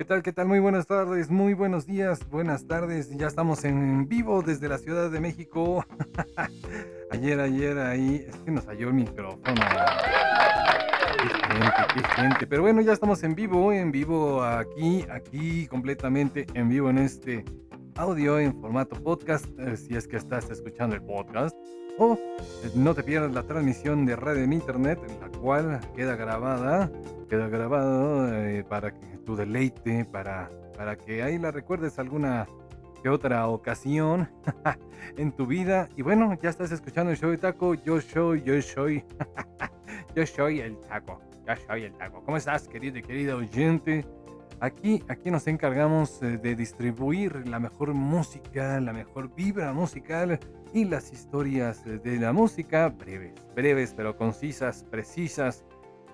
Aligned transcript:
¿Qué 0.00 0.04
tal? 0.06 0.22
¿Qué 0.22 0.32
tal? 0.32 0.48
Muy 0.48 0.60
buenas 0.60 0.86
tardes, 0.86 1.30
muy 1.30 1.52
buenos 1.52 1.86
días, 1.86 2.26
buenas 2.30 2.66
tardes. 2.66 3.10
Ya 3.10 3.26
estamos 3.26 3.64
en 3.64 4.08
vivo 4.08 4.40
desde 4.42 4.66
la 4.68 4.78
Ciudad 4.78 5.10
de 5.10 5.20
México. 5.20 5.84
ayer, 7.10 7.38
ayer, 7.38 7.78
ahí, 7.78 8.24
es 8.26 8.34
que 8.36 8.50
nos 8.50 8.64
falló 8.64 8.88
el 8.88 8.94
micrófono. 8.94 9.60
Pero 12.48 12.62
bueno, 12.62 12.80
ya 12.80 12.92
estamos 12.92 13.22
en 13.22 13.34
vivo, 13.34 13.72
en 13.72 13.92
vivo 13.92 14.42
aquí, 14.42 15.04
aquí, 15.10 15.66
completamente 15.66 16.46
en 16.54 16.70
vivo 16.70 16.88
en 16.88 16.98
este 16.98 17.44
audio 18.00 18.38
en 18.38 18.58
formato 18.58 18.96
podcast, 18.96 19.44
eh, 19.58 19.76
si 19.76 19.94
es 19.94 20.08
que 20.08 20.16
estás 20.16 20.48
escuchando 20.50 20.96
el 20.96 21.02
podcast. 21.02 21.54
O 21.98 22.14
eh, 22.14 22.70
no 22.74 22.94
te 22.94 23.02
pierdas 23.02 23.32
la 23.32 23.42
transmisión 23.42 24.06
de 24.06 24.16
radio 24.16 24.42
en 24.42 24.54
internet, 24.54 24.98
la 25.20 25.28
cual 25.38 25.80
queda 25.94 26.16
grabada, 26.16 26.90
queda 27.28 27.48
grabado 27.48 28.34
eh, 28.34 28.64
para 28.66 28.92
que 28.92 29.18
tu 29.18 29.36
deleite, 29.36 30.06
para, 30.06 30.50
para 30.78 30.96
que 30.96 31.22
ahí 31.22 31.38
la 31.38 31.50
recuerdes 31.50 31.98
alguna 31.98 32.46
que 33.02 33.10
otra 33.10 33.46
ocasión 33.48 34.30
en 35.18 35.32
tu 35.32 35.46
vida. 35.46 35.90
Y 35.94 36.00
bueno, 36.00 36.38
ya 36.42 36.48
estás 36.48 36.72
escuchando 36.72 37.12
el 37.12 37.18
show 37.18 37.30
de 37.30 37.36
taco. 37.36 37.74
Yo 37.74 38.00
soy, 38.00 38.42
yo 38.42 38.62
soy, 38.62 39.04
yo 40.16 40.26
soy 40.26 40.60
el 40.60 40.80
taco. 40.80 41.20
Yo 41.46 41.54
soy 41.66 41.84
el 41.84 41.92
taco. 41.92 42.22
¿Cómo 42.24 42.38
estás, 42.38 42.66
querido 42.66 42.96
y 42.96 43.02
querida 43.02 43.36
oyente? 43.36 44.06
Aquí, 44.60 45.02
aquí 45.08 45.30
nos 45.30 45.46
encargamos 45.46 46.22
eh, 46.22 46.36
de 46.36 46.54
distribuir 46.54 47.48
la 47.48 47.58
mejor 47.58 47.94
música, 47.94 48.78
la 48.78 48.92
mejor 48.92 49.34
vibra 49.34 49.72
musical 49.72 50.38
y 50.74 50.84
las 50.84 51.14
historias 51.14 51.82
de 51.84 52.18
la 52.18 52.34
música 52.34 52.90
breves, 52.90 53.32
breves 53.56 53.94
pero 53.96 54.18
concisas, 54.18 54.84
precisas. 54.90 55.64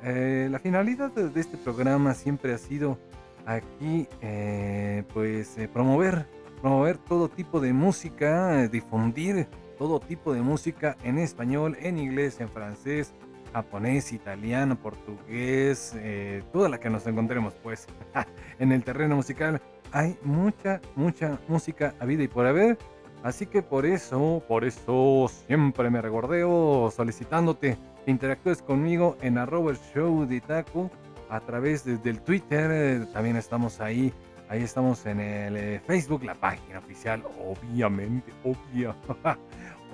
Eh, 0.05 0.47
la 0.48 0.61
finalidad 0.61 1.11
de 1.11 1.41
este 1.41 1.56
programa 1.56 2.14
siempre 2.14 2.55
ha 2.55 2.58
sido 2.58 2.98
aquí, 3.47 4.06
eh, 4.20 5.03
pues, 5.12 5.56
promover, 5.72 6.27
promover 6.60 6.98
todo 6.98 7.28
tipo 7.28 7.58
de 7.58 7.72
música, 7.72 8.69
difundir 8.69 9.48
todo 9.77 9.98
tipo 9.98 10.33
de 10.33 10.42
música 10.42 10.97
en 11.03 11.19
español, 11.19 11.77
en 11.81 11.98
inglés, 11.98 12.41
en 12.41 12.48
francés, 12.48 13.12
japonés, 13.57 14.12
italiano, 14.12 14.77
portugués, 14.77 15.95
eh, 15.97 16.43
toda 16.53 16.69
la 16.69 16.79
que 16.79 16.91
nos 16.91 17.07
encontremos 17.07 17.55
pues 17.62 17.87
en 18.59 18.71
el 18.71 18.85
terreno 18.85 19.17
musical. 19.17 19.62
Hay 19.93 20.19
mucha, 20.23 20.83
mucha 20.95 21.39
música 21.49 21.95
a 21.99 22.05
vida 22.05 22.23
y 22.23 22.29
por 22.29 22.45
haber. 22.47 22.77
Así 23.23 23.47
que 23.47 23.62
por 23.62 23.87
eso, 23.87 24.43
por 24.47 24.65
eso 24.65 25.31
siempre 25.47 25.89
me 25.89 26.03
regordeo 26.03 26.93
solicitándote 26.95 27.79
que 28.05 28.11
interactúes 28.11 28.61
conmigo 28.61 29.17
en 29.23 29.39
arroba 29.39 29.71
el 29.71 29.79
show 29.95 30.27
de 30.27 30.43
taco 30.43 30.91
a 31.31 31.41
través 31.41 31.83
del 31.83 32.21
Twitter. 32.21 33.07
También 33.15 33.37
estamos 33.37 33.81
ahí. 33.81 34.12
Ahí 34.51 34.62
estamos 34.62 35.07
en 35.07 35.19
el 35.19 35.57
eh, 35.57 35.81
Facebook, 35.87 36.25
la 36.25 36.34
página 36.34 36.79
oficial, 36.79 37.23
obviamente, 37.43 38.31
obvia. 38.45 38.95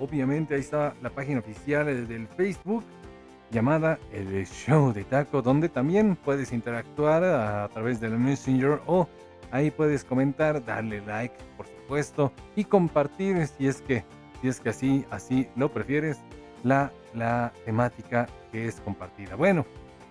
obviamente 0.01 0.55
ahí 0.55 0.59
está 0.59 0.93
la 1.01 1.09
página 1.09 1.39
oficial 1.39 1.85
del 2.07 2.27
Facebook 2.27 2.83
llamada 3.53 3.99
El 4.11 4.45
Show 4.45 4.91
de 4.91 5.03
Taco, 5.03 5.41
donde 5.41 5.69
también 5.69 6.15
puedes 6.15 6.51
interactuar 6.51 7.23
a, 7.23 7.69
través 7.69 8.01
del 8.01 8.17
Messenger 8.17 8.81
o 8.87 9.07
ahí 9.51 9.69
puedes 9.69 10.03
comentar, 10.03 10.65
darle 10.65 11.01
like, 11.05 11.35
por 11.55 11.67
supuesto, 11.67 12.33
y 12.55 12.65
compartir 12.65 13.47
si 13.47 13.67
es 13.67 13.81
que, 13.81 14.03
si 14.41 14.47
es 14.47 14.59
que 14.59 14.69
así, 14.69 15.05
así 15.11 15.47
lo 15.55 15.71
prefieres, 15.71 16.19
la, 16.63 16.91
la 17.13 17.53
temática 17.63 18.27
que 18.51 18.67
es 18.67 18.81
compartida. 18.81 19.35
Bueno, 19.35 19.65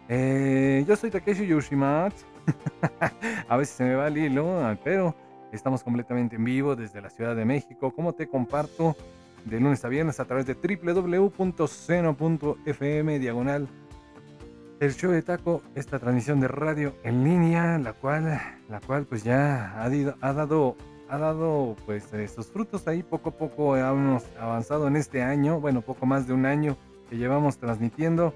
eh, 0.09 0.84
yo 0.87 0.94
soy 0.94 1.11
Takeshi 1.11 1.47
Yoshimatsu. 1.47 2.25
a 3.49 3.56
veces 3.56 3.77
se 3.77 3.84
me 3.84 3.94
va 3.94 4.09
el 4.09 4.19
hilo, 4.19 4.77
pero 4.84 5.15
estamos 5.53 5.83
completamente 5.83 6.37
en 6.37 6.44
vivo 6.44 6.77
desde 6.77 7.00
la 7.00 7.11
Ciudad 7.11 7.34
de 7.34 7.44
México. 7.44 7.91
Como 7.91 8.12
te 8.12 8.28
comparto, 8.28 8.97
de 9.45 9.61
lunes 9.61 9.85
a 9.85 9.89
viernes 9.89 10.21
a 10.21 10.25
través 10.25 10.47
de 10.47 10.55
www.seno.fm 10.55 11.39
diagonal. 13.19 13.69
El 14.81 14.95
show 14.95 15.11
de 15.13 15.23
taco, 15.23 15.63
esta 15.75 15.99
transmisión 15.99 16.41
de 16.41 16.49
radio 16.49 16.95
en 17.05 17.25
línea, 17.25 17.79
la 17.79 17.93
cual, 17.93 18.41
la 18.69 18.81
cual 18.81 19.05
pues 19.07 19.23
ya 19.23 19.73
ha, 19.73 19.85
ha 19.85 20.33
dado, 20.33 20.77
ha 21.09 21.19
dado 21.19 21.77
pues 21.87 22.13
estos 22.13 22.49
frutos 22.49 22.89
ahí. 22.89 23.03
Poco 23.03 23.31
a 23.31 23.33
poco 23.37 23.77
hemos 23.77 24.25
avanzado 24.41 24.89
en 24.89 24.97
este 24.97 25.23
año, 25.23 25.61
bueno 25.61 25.83
poco 25.83 26.07
más 26.07 26.27
de 26.27 26.35
un 26.35 26.47
año 26.47 26.77
que 27.09 27.17
llevamos 27.17 27.59
transmitiendo, 27.59 28.35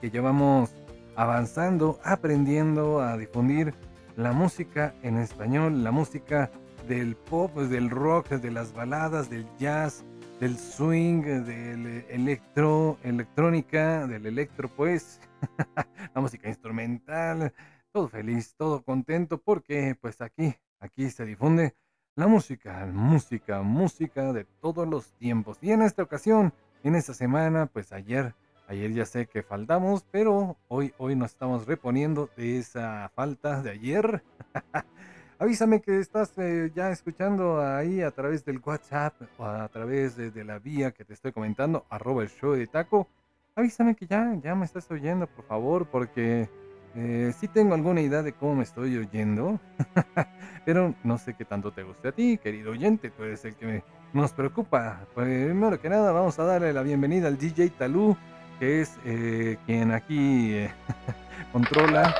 que 0.00 0.10
llevamos 0.10 0.74
avanzando, 1.14 1.98
aprendiendo 2.04 3.00
a 3.00 3.16
difundir 3.16 3.72
la 4.16 4.32
música 4.32 4.94
en 5.02 5.18
español, 5.18 5.84
la 5.84 5.90
música 5.90 6.50
del 6.86 7.16
pop, 7.16 7.50
pues, 7.54 7.70
del 7.70 7.90
rock, 7.90 8.28
de 8.28 8.50
las 8.50 8.72
baladas, 8.72 9.28
del 9.30 9.46
jazz, 9.58 10.04
del 10.40 10.58
swing, 10.58 11.22
del 11.22 12.04
electro, 12.08 12.98
electrónica, 13.02 14.06
del 14.06 14.26
electro, 14.26 14.68
pues, 14.68 15.20
la 16.14 16.20
música 16.20 16.48
instrumental, 16.48 17.52
todo 17.92 18.08
feliz, 18.08 18.54
todo 18.56 18.82
contento, 18.82 19.38
porque 19.38 19.96
pues 20.00 20.20
aquí, 20.20 20.54
aquí 20.80 21.10
se 21.10 21.24
difunde 21.24 21.74
la 22.14 22.26
música, 22.26 22.86
música, 22.92 23.62
música 23.62 24.32
de 24.32 24.44
todos 24.60 24.86
los 24.86 25.12
tiempos. 25.12 25.58
Y 25.62 25.72
en 25.72 25.82
esta 25.82 26.02
ocasión, 26.02 26.52
en 26.82 26.94
esta 26.94 27.14
semana, 27.14 27.66
pues 27.66 27.92
ayer, 27.92 28.34
ayer 28.68 28.92
ya 28.92 29.06
sé 29.06 29.26
que 29.26 29.42
faltamos, 29.42 30.04
pero 30.10 30.56
hoy, 30.68 30.92
hoy 30.98 31.16
nos 31.16 31.32
estamos 31.32 31.66
reponiendo 31.66 32.28
de 32.36 32.58
esa 32.58 33.10
falta 33.14 33.62
de 33.62 33.70
ayer. 33.70 34.22
Avísame 35.38 35.82
que 35.82 35.98
estás 35.98 36.32
eh, 36.38 36.72
ya 36.74 36.90
escuchando 36.90 37.60
ahí 37.60 38.00
a 38.00 38.10
través 38.10 38.42
del 38.42 38.58
WhatsApp 38.64 39.20
o 39.36 39.44
a 39.44 39.68
través 39.68 40.16
de, 40.16 40.44
la 40.44 40.58
vía 40.58 40.92
que 40.92 41.04
te 41.04 41.12
estoy 41.12 41.30
comentando, 41.30 41.84
arroba 41.90 42.22
el 42.22 42.30
show 42.30 42.52
de 42.52 42.66
taco. 42.66 43.06
Avísame 43.54 43.94
que 43.94 44.06
ya, 44.06 44.34
ya 44.42 44.54
me 44.54 44.64
estás 44.64 44.90
oyendo, 44.90 45.26
por 45.26 45.44
favor, 45.44 45.86
porque 45.88 46.48
eh, 46.94 47.34
sí 47.38 47.48
tengo 47.48 47.74
alguna 47.74 48.00
idea 48.00 48.22
de 48.22 48.32
cómo 48.32 48.54
me 48.56 48.62
estoy 48.62 48.96
oyendo, 48.96 49.60
pero 50.64 50.94
no 51.04 51.18
sé 51.18 51.34
qué 51.34 51.44
tanto 51.44 51.70
te 51.70 51.82
guste 51.82 52.08
a 52.08 52.12
ti, 52.12 52.38
querido 52.38 52.70
oyente, 52.70 53.10
tú 53.10 53.24
eres 53.24 53.44
el 53.44 53.56
que 53.56 53.84
nos 54.14 54.32
preocupa. 54.32 55.06
Primero 55.14 55.78
que 55.78 55.90
nada, 55.90 56.12
vamos 56.12 56.38
a 56.38 56.44
darle 56.44 56.72
la 56.72 56.82
bienvenida 56.82 57.28
al 57.28 57.36
DJ 57.36 57.70
Talú, 57.70 58.16
que 58.58 58.80
es 58.80 58.96
eh, 59.04 59.58
quien 59.66 59.92
aquí 59.92 60.66
controla 61.52 62.14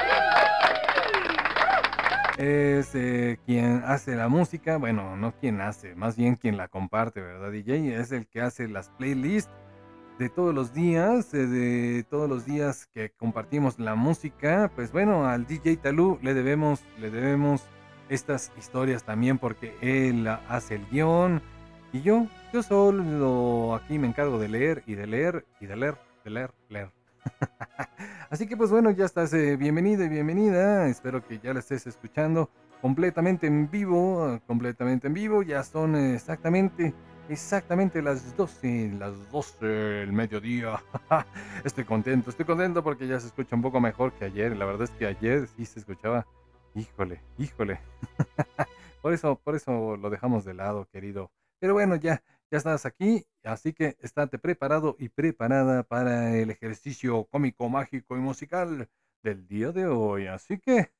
es 2.36 2.94
eh, 2.94 3.38
quien 3.47 3.82
hace 3.84 4.14
la 4.14 4.28
música, 4.28 4.76
bueno, 4.76 5.16
no 5.16 5.32
quien 5.32 5.60
hace, 5.60 5.94
más 5.94 6.16
bien 6.16 6.36
quien 6.36 6.56
la 6.56 6.69
comparte, 6.69 7.20
¿verdad, 7.20 7.50
DJ? 7.50 7.97
Es 7.97 8.12
el 8.12 8.26
que 8.26 8.41
hace 8.41 8.69
las 8.69 8.91
playlists 8.91 9.50
de 10.19 10.28
todos 10.28 10.54
los 10.54 10.72
días, 10.72 11.32
eh, 11.34 11.47
de 11.47 12.04
todos 12.04 12.28
los 12.28 12.44
días 12.44 12.88
que 12.94 13.10
compartimos 13.10 13.78
la 13.78 13.94
música. 13.94 14.70
Pues 14.74 14.92
bueno, 14.92 15.26
al 15.26 15.47
DJ 15.47 15.76
Talú 15.78 16.19
le 16.22 16.34
debemos, 16.34 16.84
le 16.98 17.10
debemos 17.10 17.62
estas 18.08 18.53
historias 18.58 19.04
también 19.04 19.38
porque 19.38 19.74
él 19.80 20.26
hace 20.48 20.76
el 20.76 20.86
guion 20.91 21.42
y 21.92 22.03
yo, 22.03 22.26
yo 22.53 22.62
solo 22.62 23.74
aquí 23.74 23.98
me 23.98 24.06
encargo 24.06 24.38
de 24.38 24.48
leer 24.48 24.82
y 24.86 24.94
de 24.94 25.06
leer 25.06 25.44
y 25.60 25.66
de 25.66 25.76
leer, 25.76 25.97
de 26.24 26.30
leer, 26.30 26.50
leer. 26.68 27.06
Así 28.31 28.47
que 28.47 28.56
pues 28.56 28.70
bueno, 28.70 28.91
ya 28.91 29.04
estás 29.04 29.32
eh, 29.32 29.56
bienvenido 29.56 30.04
y 30.04 30.09
bienvenida. 30.09 30.88
Espero 30.88 31.26
que 31.26 31.38
ya 31.38 31.53
la 31.53 31.60
estés 31.60 31.87
escuchando 31.87 32.50
completamente 32.81 33.47
en 33.47 33.70
vivo, 33.70 34.41
completamente 34.47 35.06
en 35.06 35.14
vivo. 35.14 35.42
Ya 35.42 35.62
son 35.62 35.97
exactamente, 35.97 36.95
exactamente 37.28 38.03
las 38.03 38.36
12, 38.36 38.95
las 38.98 39.30
12 39.30 39.66
del 39.66 40.12
mediodía. 40.12 40.83
estoy 41.65 41.84
contento, 41.84 42.30
estoy 42.30 42.47
contento 42.47 42.83
porque 42.83 43.06
ya 43.06 43.21
se 43.21 43.28
escucha 43.28 43.56
un 43.56 43.62
poco 43.62 43.80
mejor 43.80 44.12
que 44.12 44.24
ayer. 44.24 44.56
La 44.56 44.65
verdad 44.65 44.84
es 44.84 44.91
que 44.91 45.06
ayer 45.06 45.47
sí 45.48 45.65
se 45.65 45.80
escuchaba, 45.80 46.27
híjole, 46.74 47.22
híjole. 47.39 47.80
por 49.03 49.12
eso, 49.12 49.41
por 49.42 49.56
eso 49.56 49.97
lo 49.97 50.10
dejamos 50.10 50.45
de 50.45 50.54
lado, 50.54 50.89
querido. 50.92 51.30
Pero 51.59 51.72
bueno, 51.72 51.97
ya, 51.97 52.22
ya 52.51 52.59
estás 52.59 52.87
aquí, 52.87 53.27
así 53.45 53.72
que 53.72 53.97
estate 54.01 54.39
preparado 54.39 54.97
y 54.98 55.09
preparada 55.09 55.83
para 55.83 56.37
el 56.37 56.51
ejercicio 56.51 57.25
cómico, 57.25 57.69
mágico 57.69 58.16
y 58.16 58.21
musical 58.21 58.89
del 59.22 59.47
día 59.48 59.72
de 59.72 59.87
hoy. 59.87 60.27
Así 60.28 60.59
que, 60.59 60.93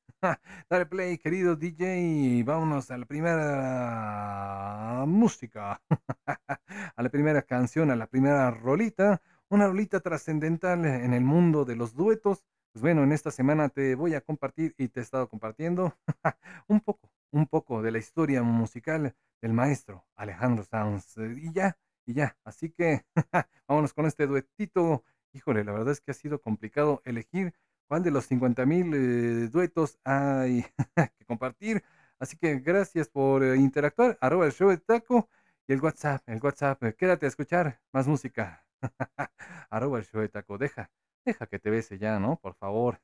dale 0.69 0.85
play, 0.85 1.17
querido 1.17 1.55
DJ, 1.55 1.99
y 2.01 2.43
vámonos 2.43 2.91
a 2.91 2.97
la 2.97 3.05
primera 3.05 5.05
música, 5.07 5.81
a 6.95 7.03
la 7.03 7.09
primera 7.09 7.41
canción, 7.43 7.91
a 7.91 7.95
la 7.95 8.07
primera 8.07 8.51
rolita, 8.51 9.21
una 9.49 9.67
rolita 9.67 10.01
trascendental 10.01 10.85
en 10.85 11.13
el 11.13 11.23
mundo 11.23 11.63
de 11.65 11.75
los 11.75 11.95
duetos. 11.95 12.43
Pues 12.73 12.81
bueno, 12.81 13.03
en 13.03 13.11
esta 13.13 13.31
semana 13.31 13.69
te 13.69 13.95
voy 13.95 14.13
a 14.15 14.21
compartir 14.21 14.75
y 14.77 14.89
te 14.89 14.99
he 14.99 15.03
estado 15.03 15.29
compartiendo 15.29 15.95
un 16.67 16.81
poco, 16.81 17.09
un 17.31 17.47
poco 17.47 17.81
de 17.81 17.91
la 17.91 17.99
historia 17.99 18.43
musical 18.43 19.15
del 19.41 19.53
maestro 19.53 20.05
Alejandro 20.15 20.63
Sanz. 20.63 21.17
Y 21.17 21.51
ya, 21.53 21.77
Y 22.05 22.13
ya, 22.13 22.37
así 22.43 22.69
que 22.69 23.05
vámonos 23.67 23.93
con 23.93 24.05
este 24.05 24.27
duetito. 24.27 25.03
Híjole, 25.33 25.63
la 25.63 25.73
verdad 25.73 25.91
es 25.91 26.01
que 26.01 26.11
ha 26.11 26.13
sido 26.13 26.41
complicado 26.41 27.01
elegir 27.05 27.53
cuál 27.87 28.03
de 28.03 28.11
los 28.11 28.25
50 28.25 28.65
mil 28.65 28.93
eh, 28.93 29.47
duetos 29.49 29.99
hay 30.03 30.65
que 31.17 31.25
compartir. 31.25 31.83
Así 32.19 32.37
que 32.37 32.59
gracias 32.59 33.09
por 33.09 33.43
eh, 33.43 33.57
interactuar. 33.57 34.17
Arroba 34.21 34.45
el 34.45 34.51
show 34.51 34.69
de 34.69 34.77
taco 34.77 35.29
y 35.67 35.73
el 35.73 35.81
WhatsApp, 35.81 36.23
el 36.27 36.39
WhatsApp. 36.41 36.81
Quédate 36.97 37.25
a 37.25 37.29
escuchar 37.29 37.81
más 37.91 38.07
música. 38.07 38.65
Arroba 39.69 39.99
el 39.99 40.05
show 40.05 40.21
de 40.21 40.29
taco. 40.29 40.57
Deja, 40.57 40.89
deja 41.25 41.45
que 41.45 41.59
te 41.59 41.69
bese 41.69 41.97
ya, 41.97 42.19
¿no? 42.19 42.37
Por 42.37 42.55
favor. 42.55 42.99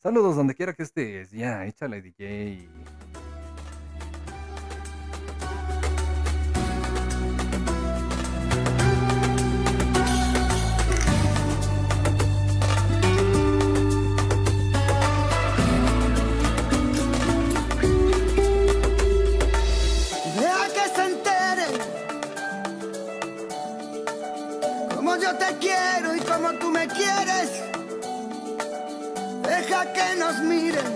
Saludos 0.00 0.36
donde 0.36 0.54
quiera 0.54 0.72
que 0.72 0.82
estés. 0.82 1.30
Ya, 1.30 1.66
échale 1.66 2.02
DJ. 2.02 2.68
Te 25.34 25.56
quiero 25.58 26.16
y 26.16 26.20
como 26.20 26.52
tú 26.54 26.70
me 26.70 26.86
quieres. 26.88 27.50
Deja 29.42 29.92
que 29.92 30.16
nos 30.16 30.38
miren. 30.40 30.92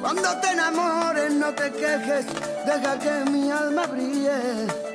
Cuando 0.00 0.40
te 0.40 0.48
enamores 0.50 1.32
no 1.34 1.52
te 1.54 1.70
quejes, 1.72 2.26
deja 2.66 2.98
que 2.98 3.30
mi 3.30 3.50
alma 3.50 3.86
brille. 3.86 4.87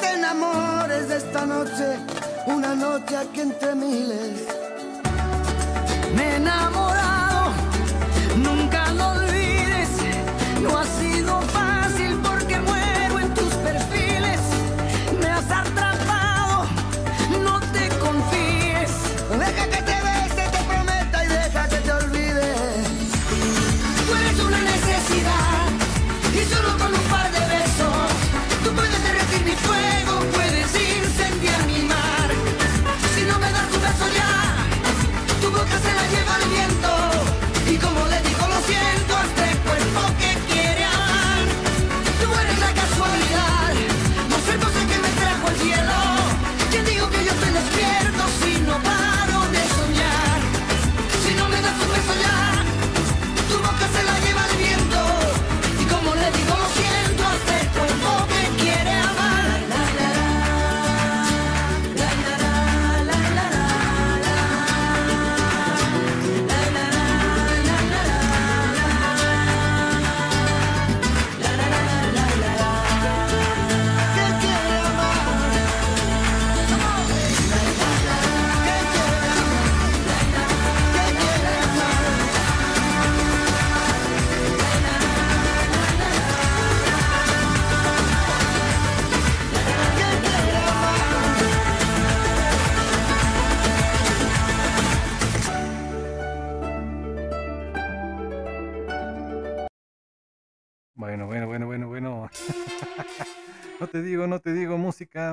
Te 0.00 0.14
enamores 0.14 1.08
de 1.08 1.16
esta 1.16 1.46
noche, 1.46 1.98
una 2.46 2.74
noche 2.74 3.16
aquí 3.16 3.40
entre 3.40 3.74
miles. 3.74 4.46
Me 6.14 6.36
he 6.36 6.36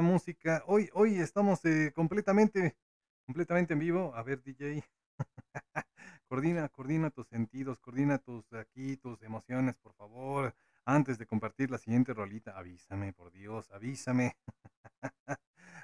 música. 0.01 0.63
Hoy, 0.67 0.89
hoy 0.93 1.19
estamos 1.19 1.63
eh, 1.65 1.91
completamente, 1.93 2.77
completamente 3.25 3.73
en 3.73 3.79
vivo. 3.79 4.13
A 4.15 4.23
ver, 4.23 4.41
DJ. 4.41 4.83
coordina, 6.27 6.69
coordina 6.69 7.09
tus 7.11 7.27
sentidos, 7.27 7.79
coordina 7.79 8.17
tus 8.17 8.51
aquí, 8.53 8.97
tus 8.97 9.21
emociones, 9.21 9.75
por 9.77 9.93
favor. 9.93 10.55
Antes 10.85 11.17
de 11.17 11.25
compartir 11.25 11.71
la 11.71 11.77
siguiente 11.77 12.13
rolita, 12.13 12.57
avísame, 12.57 13.11
por 13.13 13.31
Dios, 13.31 13.69
avísame. 13.71 14.37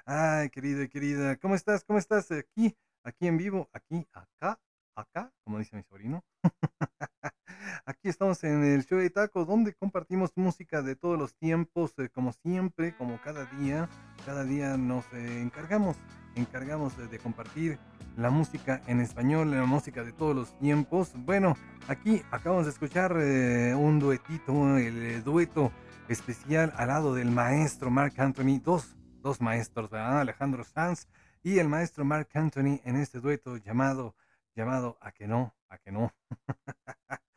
Ay, 0.06 0.48
querido 0.50 0.82
y 0.82 0.88
querida, 0.88 1.36
¿cómo 1.36 1.54
estás? 1.54 1.84
¿Cómo 1.84 1.98
estás? 1.98 2.30
Aquí, 2.32 2.76
aquí 3.04 3.26
en 3.26 3.36
vivo, 3.36 3.68
aquí, 3.72 4.06
acá, 4.12 4.58
acá, 4.96 5.32
como 5.44 5.58
dice 5.58 5.76
mi 5.76 5.82
sobrino. 5.82 6.24
Aquí 7.84 8.08
estamos 8.08 8.42
en 8.44 8.64
el 8.64 8.84
show 8.84 8.98
de 8.98 9.10
tacos 9.10 9.46
donde 9.46 9.74
compartimos 9.74 10.32
música 10.36 10.82
de 10.82 10.96
todos 10.96 11.18
los 11.18 11.34
tiempos, 11.34 11.94
eh, 11.98 12.08
como 12.08 12.32
siempre, 12.32 12.94
como 12.96 13.20
cada 13.20 13.46
día. 13.46 13.88
Cada 14.26 14.44
día 14.44 14.76
nos 14.76 15.04
eh, 15.12 15.40
encargamos, 15.40 15.96
encargamos 16.34 16.96
de, 16.96 17.18
compartir 17.18 17.78
la 18.16 18.30
música 18.30 18.82
en 18.86 19.00
español, 19.00 19.50
la 19.50 19.64
música 19.64 20.04
de 20.04 20.12
todos 20.12 20.34
los 20.34 20.58
tiempos. 20.58 21.12
Bueno, 21.14 21.56
aquí 21.88 22.22
acabamos 22.30 22.66
de 22.66 22.72
escuchar 22.72 23.16
eh, 23.18 23.74
un 23.74 23.98
duetito, 23.98 24.78
el 24.78 25.24
dueto 25.24 25.72
especial 26.08 26.72
al 26.76 26.88
lado 26.88 27.14
del 27.14 27.30
maestro 27.30 27.90
Mark 27.90 28.14
Anthony. 28.18 28.60
Dos, 28.62 28.96
dos 29.22 29.40
maestros, 29.40 29.90
¿verdad? 29.90 30.20
Alejandro 30.20 30.64
Sanz 30.64 31.08
y 31.42 31.58
el 31.58 31.68
maestro 31.68 32.04
Mark 32.04 32.28
Anthony 32.34 32.80
en 32.84 32.96
este 32.96 33.20
dueto 33.20 33.56
llamado, 33.56 34.14
llamado 34.54 34.98
A 35.00 35.12
que 35.12 35.26
no, 35.26 35.54
a 35.68 35.78
que 35.78 35.90
no. 35.90 36.12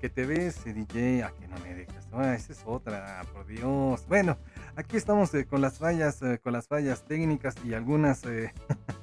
Que 0.00 0.10
te 0.10 0.26
ves, 0.26 0.62
DJ, 0.64 1.24
a 1.24 1.30
que 1.30 1.48
no 1.48 1.58
me 1.60 1.74
dejas. 1.74 2.06
esa 2.38 2.52
es 2.52 2.62
otra, 2.66 3.22
por 3.32 3.46
Dios. 3.46 4.04
Bueno, 4.06 4.36
aquí 4.76 4.96
estamos 4.96 5.32
eh, 5.34 5.46
con 5.46 5.62
las 5.62 5.78
fallas, 5.78 6.20
eh, 6.22 6.38
con 6.38 6.52
las 6.52 6.68
fallas 6.68 7.04
técnicas 7.04 7.54
y 7.64 7.72
algunas 7.72 8.24
eh, 8.24 8.52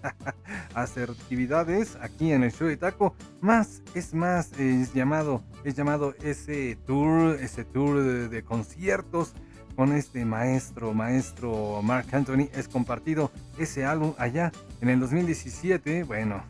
asertividades 0.75 1.98
aquí 2.00 2.32
en 2.32 2.44
el 2.44 2.52
show 2.52 2.68
de 2.68 2.78
Taco. 2.78 3.16
Más, 3.42 3.82
es 3.96 4.14
más, 4.14 4.52
es 4.60 4.94
llamado, 4.94 5.44
es 5.64 5.75
llamado 5.75 6.14
ese 6.22 6.78
tour, 6.86 7.38
ese 7.42 7.66
tour 7.66 8.30
de 8.30 8.44
conciertos 8.44 9.34
con 9.75 9.91
este 9.94 10.25
maestro, 10.25 10.94
maestro 10.94 11.82
Mark 11.84 12.08
Anthony, 12.12 12.50
es 12.53 12.67
compartido 12.67 13.32
ese 13.58 13.86
álbum 13.86 14.13
allá 14.17 14.51
en 14.82 14.89
el 14.89 15.00
2017. 15.00 16.03
Bueno, 16.03 16.44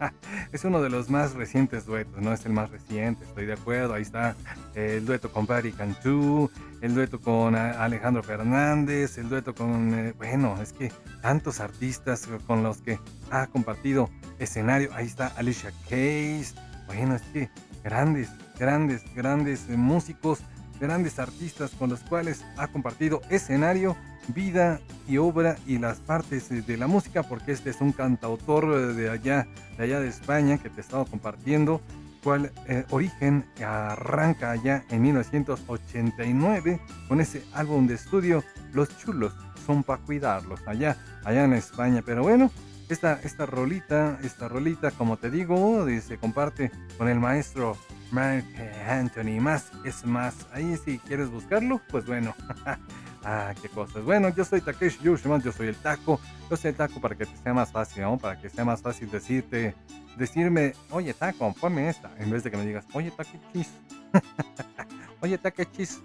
es 0.52 0.64
uno 0.64 0.80
de 0.80 0.90
los 0.90 1.10
más 1.10 1.34
recientes 1.34 1.86
duetos, 1.86 2.22
no 2.22 2.32
es 2.32 2.46
el 2.46 2.52
más 2.52 2.70
reciente, 2.70 3.24
estoy 3.24 3.46
de 3.46 3.54
acuerdo. 3.54 3.94
Ahí 3.94 4.02
está 4.02 4.36
el 4.74 5.04
dueto 5.04 5.32
con 5.32 5.46
Barry 5.46 5.72
Cantú, 5.72 6.50
el 6.80 6.94
dueto 6.94 7.20
con 7.20 7.54
Alejandro 7.54 8.22
Fernández, 8.22 9.18
el 9.18 9.28
dueto 9.28 9.54
con, 9.54 9.94
eh, 9.94 10.14
bueno, 10.16 10.60
es 10.62 10.72
que 10.72 10.92
tantos 11.20 11.60
artistas 11.60 12.28
con 12.46 12.62
los 12.62 12.78
que 12.78 12.98
ha 13.30 13.46
compartido 13.48 14.08
escenario. 14.38 14.90
Ahí 14.94 15.06
está 15.06 15.28
Alicia 15.36 15.72
Keys. 15.88 16.54
Bueno, 16.86 17.16
es 17.16 17.22
que 17.32 17.50
grandes, 17.82 18.30
grandes, 18.58 19.02
grandes 19.14 19.68
músicos 19.68 20.40
grandes 20.80 21.18
artistas 21.18 21.72
con 21.78 21.90
los 21.90 22.00
cuales 22.00 22.44
ha 22.56 22.68
compartido 22.68 23.20
escenario, 23.30 23.96
vida 24.28 24.80
y 25.06 25.18
obra 25.18 25.56
y 25.66 25.78
las 25.78 25.98
partes 25.98 26.48
de 26.48 26.76
la 26.76 26.86
música, 26.86 27.22
porque 27.22 27.52
este 27.52 27.70
es 27.70 27.80
un 27.80 27.92
cantautor 27.92 28.94
de 28.94 29.10
allá, 29.10 29.46
de 29.76 29.84
allá 29.84 30.00
de 30.00 30.08
España 30.08 30.58
que 30.58 30.70
te 30.70 30.80
he 30.82 30.84
compartiendo, 31.10 31.80
cual 32.22 32.52
eh, 32.66 32.84
origen 32.90 33.44
arranca 33.64 34.50
allá 34.50 34.84
en 34.90 35.02
1989 35.02 36.80
con 37.08 37.20
ese 37.20 37.44
álbum 37.52 37.86
de 37.86 37.94
estudio 37.94 38.42
Los 38.72 38.96
Chulos 38.98 39.34
son 39.66 39.82
para 39.82 40.02
cuidarlos 40.02 40.60
allá, 40.66 40.96
allá 41.24 41.44
en 41.44 41.52
España. 41.52 42.02
Pero 42.04 42.22
bueno, 42.22 42.50
esta, 42.88 43.20
esta 43.22 43.46
rolita, 43.46 44.18
esta 44.22 44.48
rolita, 44.48 44.90
como 44.90 45.16
te 45.16 45.30
digo, 45.30 45.86
se 46.00 46.18
comparte 46.18 46.70
con 46.96 47.08
el 47.08 47.18
maestro 47.18 47.76
Mark 48.10 48.44
Anthony. 48.88 49.40
Más 49.40 49.70
es 49.84 50.04
más. 50.04 50.34
Ahí 50.52 50.76
si 50.82 50.98
quieres 50.98 51.30
buscarlo, 51.30 51.80
pues 51.90 52.06
bueno. 52.06 52.34
ah, 53.24 53.52
qué 53.60 53.68
cosas. 53.68 54.02
Bueno, 54.04 54.28
yo 54.34 54.44
soy 54.44 54.60
Takeshi 54.60 54.98
Yushiman, 55.02 55.42
yo 55.42 55.52
soy 55.52 55.68
el 55.68 55.76
taco. 55.76 56.20
Yo 56.50 56.56
soy 56.56 56.70
el 56.70 56.76
taco 56.76 57.00
para 57.00 57.14
que 57.14 57.26
te 57.26 57.36
sea 57.36 57.52
más 57.54 57.70
fácil, 57.70 58.02
¿no? 58.02 58.18
Para 58.18 58.40
que 58.40 58.48
sea 58.48 58.64
más 58.64 58.80
fácil 58.80 59.10
decirte, 59.10 59.74
decirme, 60.16 60.72
oye 60.90 61.14
taco, 61.14 61.54
ponme 61.60 61.88
esta. 61.88 62.10
En 62.18 62.30
vez 62.30 62.42
de 62.42 62.50
que 62.50 62.56
me 62.56 62.66
digas, 62.66 62.86
oye 62.92 63.10
taquechis. 63.10 63.70
oye 65.20 65.38
taquechis. 65.38 66.00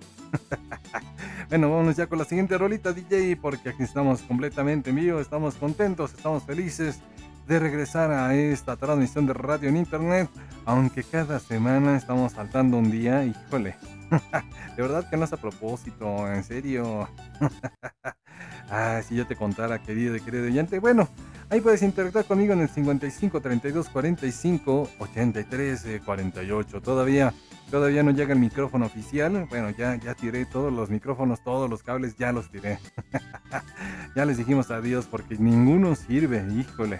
bueno, 1.49 1.69
vámonos 1.69 1.95
ya 1.95 2.07
con 2.07 2.19
la 2.19 2.25
siguiente 2.25 2.57
rolita, 2.57 2.93
DJ, 2.93 3.37
porque 3.37 3.69
aquí 3.69 3.83
estamos 3.83 4.21
completamente 4.21 4.89
en 4.89 4.95
vivo, 4.95 5.19
estamos 5.19 5.55
contentos, 5.55 6.13
estamos 6.13 6.43
felices 6.43 6.99
de 7.47 7.59
regresar 7.59 8.11
a 8.11 8.33
esta 8.35 8.77
transmisión 8.77 9.25
de 9.25 9.33
radio 9.33 9.69
en 9.69 9.77
internet, 9.77 10.29
aunque 10.65 11.03
cada 11.03 11.39
semana 11.39 11.97
estamos 11.97 12.31
saltando 12.31 12.77
un 12.77 12.89
día, 12.89 13.25
híjole, 13.25 13.75
de 14.75 14.81
verdad 14.81 15.09
que 15.09 15.17
no 15.17 15.25
es 15.25 15.33
a 15.33 15.37
propósito, 15.37 16.31
en 16.31 16.43
serio. 16.43 17.07
ah, 18.69 19.01
si 19.07 19.15
yo 19.15 19.27
te 19.27 19.35
contara, 19.35 19.79
querido 19.79 20.15
y 20.15 20.21
querido 20.21 20.45
oyente, 20.45 20.79
bueno, 20.79 21.07
ahí 21.49 21.61
puedes 21.61 21.81
interactuar 21.81 22.25
conmigo 22.25 22.53
en 22.53 22.61
el 22.61 22.69
55 22.69 23.41
32 23.41 23.89
45 23.89 24.89
83 24.99 26.01
48. 26.05 26.81
Todavía 26.81 27.33
todavía 27.71 28.03
no 28.03 28.11
llega 28.11 28.33
el 28.33 28.39
micrófono 28.39 28.85
oficial. 28.85 29.47
Bueno, 29.49 29.71
ya 29.71 29.95
ya 29.95 30.13
tiré 30.13 30.45
todos 30.45 30.71
los 30.71 30.89
micrófonos, 30.89 31.43
todos 31.43 31.69
los 31.69 31.81
cables 31.81 32.15
ya 32.17 32.31
los 32.31 32.49
tiré. 32.51 32.79
ya 34.15 34.25
les 34.25 34.37
dijimos 34.37 34.69
adiós 34.69 35.07
porque 35.09 35.37
ninguno 35.37 35.95
sirve, 35.95 36.45
híjole. 36.53 36.99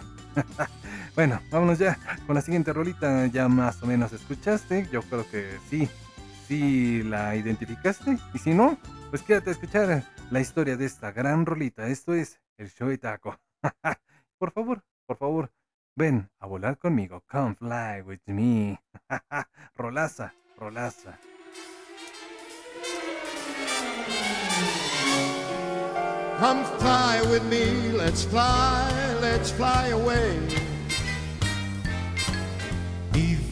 bueno, 1.16 1.40
vámonos 1.52 1.78
ya 1.78 2.00
con 2.26 2.36
la 2.36 2.42
siguiente 2.42 2.74
rolita. 2.74 3.28
Ya 3.28 3.48
más 3.48 3.84
o 3.84 3.86
menos 3.86 4.14
escuchaste. 4.14 4.88
Yo 4.92 5.04
creo 5.04 5.30
que 5.30 5.58
sí, 5.70 5.88
sí 6.48 7.04
la 7.04 7.36
identificaste. 7.36 8.18
Y 8.34 8.40
si 8.40 8.54
no, 8.54 8.78
pues 9.10 9.24
quédate 9.24 9.50
a 9.50 9.54
escuchar 9.54 10.04
la 10.30 10.40
historia 10.40 10.78
de 10.78 10.86
esta 10.86 11.12
gran 11.12 11.46
rolita. 11.46 11.88
Esto 11.88 12.14
es 12.14 12.40
el 12.58 12.70
show 12.70 12.90
de 12.90 12.98
taco. 12.98 13.38
por 14.38 14.52
favor, 14.52 14.84
por 15.06 15.18
favor, 15.18 15.52
ven 15.96 16.30
a 16.40 16.48
volar 16.48 16.78
conmigo. 16.78 17.24
Come 17.30 17.56
fly 17.56 18.02
with 18.06 18.22
me. 18.28 18.80
rolaza, 19.76 20.34
rolaza. 20.58 21.20
Come 26.40 26.66
fly 26.80 27.22
with 27.32 27.44
me, 27.44 27.94
let's 27.94 28.26
fly, 28.26 28.92
let's 29.22 29.52
fly 29.52 29.90
away. 29.90 30.73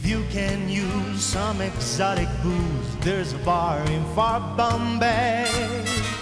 If 0.04 0.10
you 0.10 0.24
can 0.30 0.68
use 0.68 1.22
some 1.22 1.60
exotic 1.60 2.26
booze, 2.42 2.96
there's 3.02 3.34
a 3.34 3.38
bar 3.38 3.78
in 3.92 4.04
far 4.16 4.40
Bombay. 4.56 5.46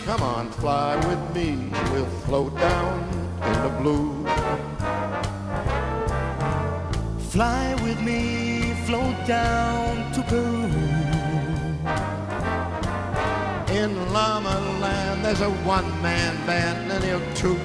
Come 0.04 0.22
on, 0.22 0.50
fly 0.50 0.96
with 0.96 1.34
me, 1.34 1.72
we'll 1.90 2.04
float 2.26 2.54
down 2.56 3.08
in 3.42 3.62
the 3.62 3.70
blue. 3.80 4.26
Fly 7.30 7.74
with 7.82 7.98
me, 8.02 8.74
float 8.84 9.16
down 9.26 10.12
to 10.12 10.22
Peru. 10.24 10.66
In 13.74 14.12
Llama 14.12 14.60
Land, 14.78 15.24
there's 15.24 15.40
a 15.40 15.50
one-man 15.64 16.36
band, 16.46 16.92
and 16.92 17.02
he'll 17.02 17.34
toot 17.34 17.56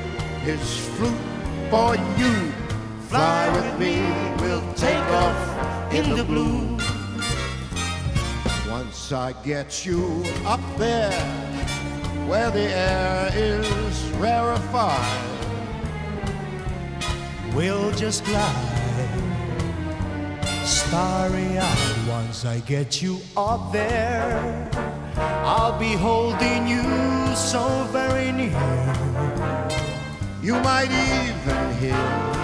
his 0.46 0.78
flute 0.96 1.28
for 1.70 1.98
you. 2.18 2.54
Fly 3.10 3.50
with 3.54 3.78
me, 3.78 4.00
we'll 4.40 4.74
take 4.76 5.06
off 5.12 5.55
in 5.92 6.16
the 6.16 6.24
blue. 6.24 6.78
Once 8.70 9.12
I 9.12 9.34
get 9.44 9.86
you 9.86 10.24
up 10.46 10.62
there, 10.78 11.12
where 12.28 12.52
the 12.52 12.68
air 12.70 13.32
is 13.34 14.04
rarefied, 14.20 15.22
we'll 17.54 17.92
just 17.92 18.26
glide, 18.26 19.20
starry-eyed. 20.64 22.08
Once 22.08 22.46
I 22.46 22.60
get 22.62 23.02
you 23.02 23.20
up 23.38 23.72
there. 23.72 24.70
I'll 25.18 25.78
be 25.80 25.94
holding 25.94 26.68
you 26.68 26.84
so 27.36 27.88
very 27.92 28.32
near. 28.32 28.96
You 30.42 30.56
might 30.60 30.92
even 30.92 31.78
hear 31.78 32.35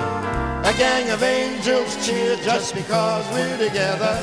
a 0.63 0.73
gang 0.77 1.09
of 1.09 1.23
angels 1.23 2.05
cheer 2.05 2.35
just 2.37 2.75
because 2.75 3.25
we're 3.33 3.57
together. 3.57 4.15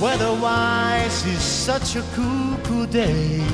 Weather-wise 0.00 1.26
is 1.26 1.40
such 1.40 1.96
a 1.96 2.02
cuckoo 2.14 2.86
day. 2.86 3.44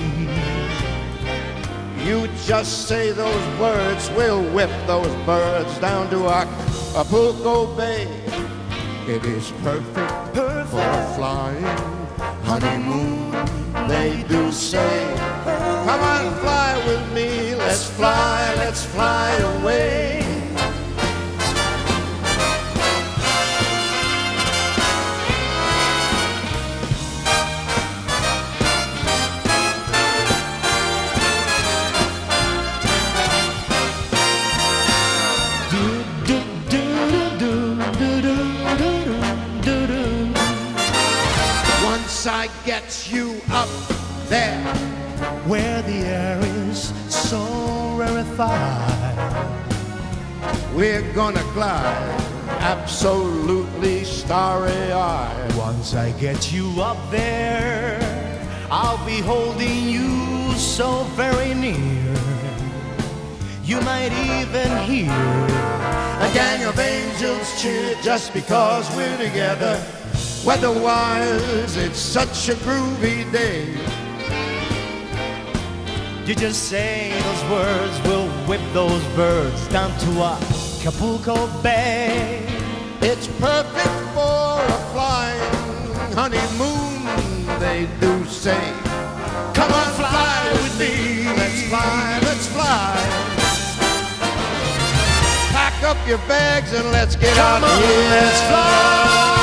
You 2.05 2.29
just 2.45 2.87
say 2.89 3.13
those 3.13 3.61
words, 3.61 4.11
we'll 4.11 4.43
whip 4.53 4.71
those 4.87 5.15
birds 5.25 5.79
down 5.79 6.11
to 6.11 6.29
Acapulco 6.29 7.75
Bay. 7.77 8.05
It 9.09 9.25
is 9.25 9.53
perfect, 9.63 10.35
perfect. 10.35 10.71
for 10.71 10.81
a 10.81 11.15
flying 11.17 11.65
honeymoon 12.45 13.31
they 13.89 14.25
do 14.29 14.51
say, 14.51 15.15
Come 15.45 16.01
on, 16.01 16.35
fly 16.41 16.83
with 16.87 17.13
me, 17.13 17.55
let's 17.55 17.89
fly, 17.89 18.55
let's 18.57 18.85
fly 18.85 19.31
away. 19.59 20.26
Up 43.57 43.69
there 44.29 44.63
where 45.51 45.81
the 45.83 45.99
air 46.21 46.39
is 46.69 46.93
so 47.09 47.43
rarefied. 47.97 49.17
We're 50.75 51.07
gonna 51.15 51.47
glide 51.55 52.21
absolutely 52.61 54.05
starry 54.05 54.93
eyed. 54.93 55.55
Once 55.57 55.95
I 55.95 56.11
get 56.21 56.53
you 56.53 56.67
up 56.83 57.01
there, 57.11 57.99
I'll 58.71 59.05
be 59.07 59.21
holding 59.33 59.89
you 59.89 60.53
so 60.55 61.05
very 61.23 61.55
near. 61.55 62.15
you 63.65 63.81
might 63.81 64.13
even 64.39 64.71
hear 64.91 65.19
a 66.27 66.31
gang 66.41 66.61
of 66.71 66.79
angels 66.79 67.49
cheer 67.61 67.97
just 68.03 68.35
because 68.35 68.85
we're 68.97 69.19
together. 69.27 69.75
Weatherwise, 70.47 71.77
it's 71.77 71.99
such 71.99 72.49
a 72.49 72.55
groovy 72.55 73.31
day. 73.33 73.67
You 76.25 76.37
just 76.37 76.69
say 76.69 77.11
those 77.21 77.51
words, 77.51 78.01
we'll 78.07 78.29
whip 78.47 78.61
those 78.73 79.03
birds 79.17 79.67
down 79.67 79.91
to 79.99 80.23
Acapulco 80.23 81.49
Bay. 81.65 82.47
It's 83.01 83.27
perfect 83.27 83.97
for 84.15 84.63
a 84.63 84.79
flying 84.93 86.15
honeymoon, 86.15 87.59
they 87.59 87.89
do 88.01 88.25
say. 88.27 88.73
Come 89.53 89.73
on, 89.73 89.89
fly 89.99 90.51
with 90.63 90.79
me. 90.79 91.25
Let's 91.27 91.63
fly, 91.69 92.21
let's 92.23 92.47
fly. 92.47 92.95
Pack 95.51 95.83
up 95.83 95.99
your 96.07 96.19
bags 96.29 96.73
and 96.73 96.89
let's 96.93 97.17
get 97.17 97.35
Come 97.35 97.65
out 97.65 97.69
on, 97.69 97.83
here. 97.83 98.11
let's 98.11 98.41
fly. 98.43 99.36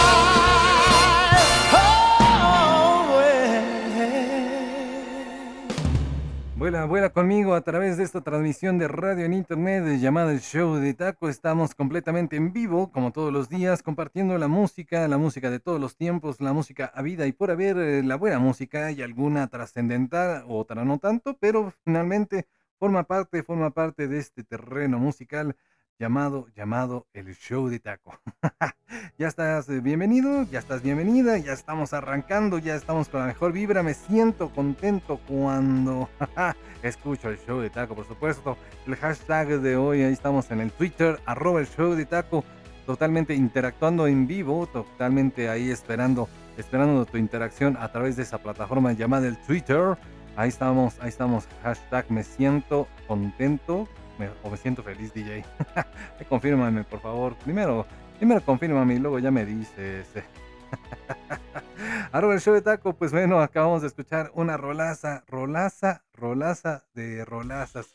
Vuela, 6.64 6.86
vuela 6.86 7.10
conmigo 7.10 7.56
a 7.56 7.62
través 7.62 7.98
de 7.98 8.06
esta 8.06 8.22
transmisión 8.22 8.78
de 8.78 8.88
radio 8.88 9.26
en 9.26 9.34
internet 9.34 10.00
llamada 10.00 10.32
El 10.32 10.40
Show 10.40 10.76
de 10.76 10.94
Taco. 10.94 11.28
Estamos 11.28 11.76
completamente 11.76 12.38
en 12.38 12.54
vivo, 12.54 12.90
como 12.90 13.12
todos 13.12 13.34
los 13.34 13.50
días, 13.50 13.84
compartiendo 13.84 14.38
la 14.38 14.48
música, 14.48 15.06
la 15.10 15.18
música 15.18 15.52
de 15.52 15.60
todos 15.60 15.82
los 15.82 15.98
tiempos, 15.98 16.40
la 16.40 16.54
música 16.54 16.86
a 16.86 17.02
vida 17.02 17.28
y 17.28 17.34
por 17.34 17.52
haber 17.52 17.78
eh, 17.78 18.02
la 18.02 18.16
buena 18.16 18.40
música 18.40 18.92
y 18.92 19.02
alguna 19.02 19.48
trascendental, 19.48 20.46
otra 20.48 20.86
no 20.86 21.00
tanto, 21.00 21.36
pero 21.38 21.74
finalmente 21.84 22.48
forma 22.80 23.04
parte, 23.04 23.44
forma 23.44 23.72
parte 23.72 24.08
de 24.08 24.20
este 24.20 24.46
terreno 24.46 25.00
musical 25.00 25.58
llamado, 26.00 26.48
llamado 26.56 27.08
El 27.14 27.36
Show 27.36 27.70
de 27.70 27.80
Taco. 27.80 28.20
ya 29.18 29.28
estás 29.28 29.70
eh, 29.70 29.80
bienvenido, 29.80 30.44
ya 30.44 30.60
estás 30.60 30.82
bienvenida, 30.82 31.38
ya 31.38 31.54
estamos 31.54 31.94
arrancando, 31.94 32.58
ya 32.58 32.76
estamos 32.76 33.10
con 33.10 33.22
la 33.22 33.28
mejor 33.28 33.52
vibra. 33.52 33.84
Me 33.84 33.94
siento 33.94 34.50
contento 34.50 35.20
cuando 35.28 36.10
escucho 36.84 37.30
el 37.30 37.38
show 37.40 37.60
de 37.60 37.70
Taco, 37.70 37.96
por 37.96 38.08
supuesto. 38.08 38.58
El 38.88 38.96
hashtag 38.96 39.62
de 39.62 39.76
hoy, 39.76 40.02
ahí 40.02 40.14
estamos 40.14 40.50
en 40.52 40.62
el 40.62 40.72
Twitter, 40.72 41.20
arroba 41.26 41.60
el 41.60 41.68
show 41.68 41.94
de 41.94 42.06
Taco, 42.06 42.44
totalmente 42.86 43.34
interactuando 43.34 44.08
en 44.08 44.28
vivo, 44.28 44.68
totalmente 44.68 45.50
ahí 45.50 45.70
esperando, 45.70 46.28
esperando 46.58 47.06
tu 47.06 47.18
interacción 47.18 47.78
a 47.78 47.92
través 47.92 48.16
de 48.16 48.24
esa 48.24 48.40
plataforma 48.40 48.94
llamada 48.94 49.28
el 49.28 49.38
Twitter. 49.38 49.98
Ahí 50.36 50.50
estamos, 50.50 51.00
ahí 51.00 51.10
estamos, 51.10 51.48
hashtag 51.62 52.10
me 52.10 52.24
siento 52.24 52.88
contento 53.08 53.88
me, 54.18 54.30
o 54.44 54.50
me 54.50 54.58
siento 54.58 54.84
feliz, 54.84 55.14
DJ. 55.14 55.44
Confírmame, 56.30 56.84
por 56.84 57.00
favor. 57.00 57.36
Primero, 57.38 57.86
primero 58.18 58.44
confírmame 58.44 58.96
y 58.96 59.00
luego 59.00 59.20
ya 59.20 59.32
me 59.32 59.46
dices. 59.46 60.08
Arroba 62.12 62.34
el 62.34 62.42
show 62.42 62.54
de 62.54 62.62
taco, 62.62 62.94
pues 62.94 63.12
bueno, 63.12 63.42
acabamos 63.42 63.82
de 63.82 63.88
escuchar 63.88 64.32
una 64.36 64.58
rolaza, 64.58 65.24
rolaza, 65.28 66.04
rolaza 66.14 66.84
de 66.94 67.26
rolazas. 67.26 67.88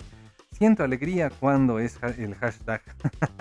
Siento 0.52 0.82
alegría 0.82 1.30
cuando 1.30 1.78
es 1.78 1.98
el 2.16 2.34
hashtag. 2.34 2.82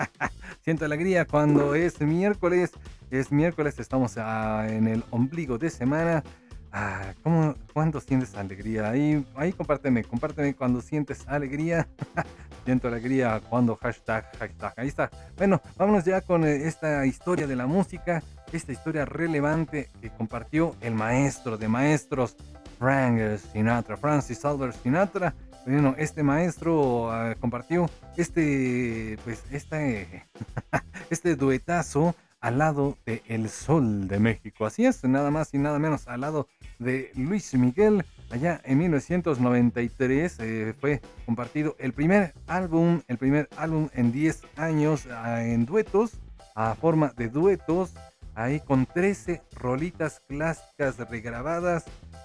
Siento 0.60 0.84
alegría 0.84 1.24
cuando 1.24 1.74
es 1.74 2.00
miércoles. 2.00 2.72
Es 3.10 3.32
miércoles, 3.32 3.78
estamos 3.78 4.16
en 4.16 4.86
el 4.86 5.02
ombligo 5.10 5.58
de 5.58 5.70
semana. 5.70 6.22
Ah, 6.72 7.14
¿cómo, 7.22 7.54
¿Cuándo 7.72 8.00
sientes 8.00 8.34
alegría? 8.34 8.90
Ahí, 8.90 9.24
ahí 9.34 9.52
compárteme, 9.52 10.04
compárteme 10.04 10.54
cuando 10.54 10.80
sientes 10.80 11.26
alegría. 11.26 11.88
Siento 12.64 12.88
alegría 12.88 13.40
cuando 13.48 13.76
hashtag, 13.76 14.26
hashtag. 14.38 14.74
Ahí 14.76 14.88
está. 14.88 15.10
Bueno, 15.38 15.62
vámonos 15.78 16.04
ya 16.04 16.20
con 16.20 16.44
eh, 16.44 16.66
esta 16.66 17.06
historia 17.06 17.46
de 17.46 17.56
la 17.56 17.66
música, 17.66 18.22
esta 18.52 18.72
historia 18.72 19.06
relevante 19.06 19.88
que 20.02 20.10
compartió 20.10 20.76
el 20.82 20.94
maestro 20.94 21.56
de 21.56 21.66
maestros, 21.66 22.36
Frank 22.78 23.38
Sinatra, 23.52 23.96
Francis 23.96 24.44
Albert 24.44 24.76
Sinatra. 24.82 25.34
Bueno, 25.64 25.94
este 25.96 26.22
maestro 26.22 27.08
uh, 27.08 27.38
compartió 27.40 27.88
este, 28.18 29.18
pues, 29.24 29.42
este, 29.50 30.26
este 31.10 31.36
duetazo 31.36 32.14
al 32.40 32.58
lado 32.58 32.96
de 33.06 33.22
El 33.26 33.48
Sol 33.48 34.08
de 34.08 34.18
México. 34.18 34.66
Así 34.66 34.84
es, 34.84 35.02
nada 35.04 35.30
más 35.30 35.52
y 35.54 35.58
nada 35.58 35.78
menos 35.78 36.06
al 36.08 36.20
lado 36.20 36.48
de 36.78 37.10
Luis 37.14 37.54
Miguel. 37.54 38.04
Allá 38.30 38.60
en 38.64 38.78
1993 38.78 40.36
eh, 40.40 40.74
fue 40.78 41.00
compartido 41.24 41.74
el 41.78 41.92
primer 41.92 42.34
álbum, 42.46 43.00
el 43.08 43.18
primer 43.18 43.48
álbum 43.56 43.88
en 43.94 44.12
10 44.12 44.42
años 44.56 45.06
uh, 45.06 45.38
en 45.38 45.64
duetos, 45.64 46.18
a 46.54 46.74
forma 46.74 47.12
de 47.16 47.28
duetos, 47.28 47.94
ahí 48.34 48.60
con 48.60 48.86
13 48.86 49.42
rolitas 49.52 50.20
clásicas 50.28 50.98
regrabadas. 51.10 51.84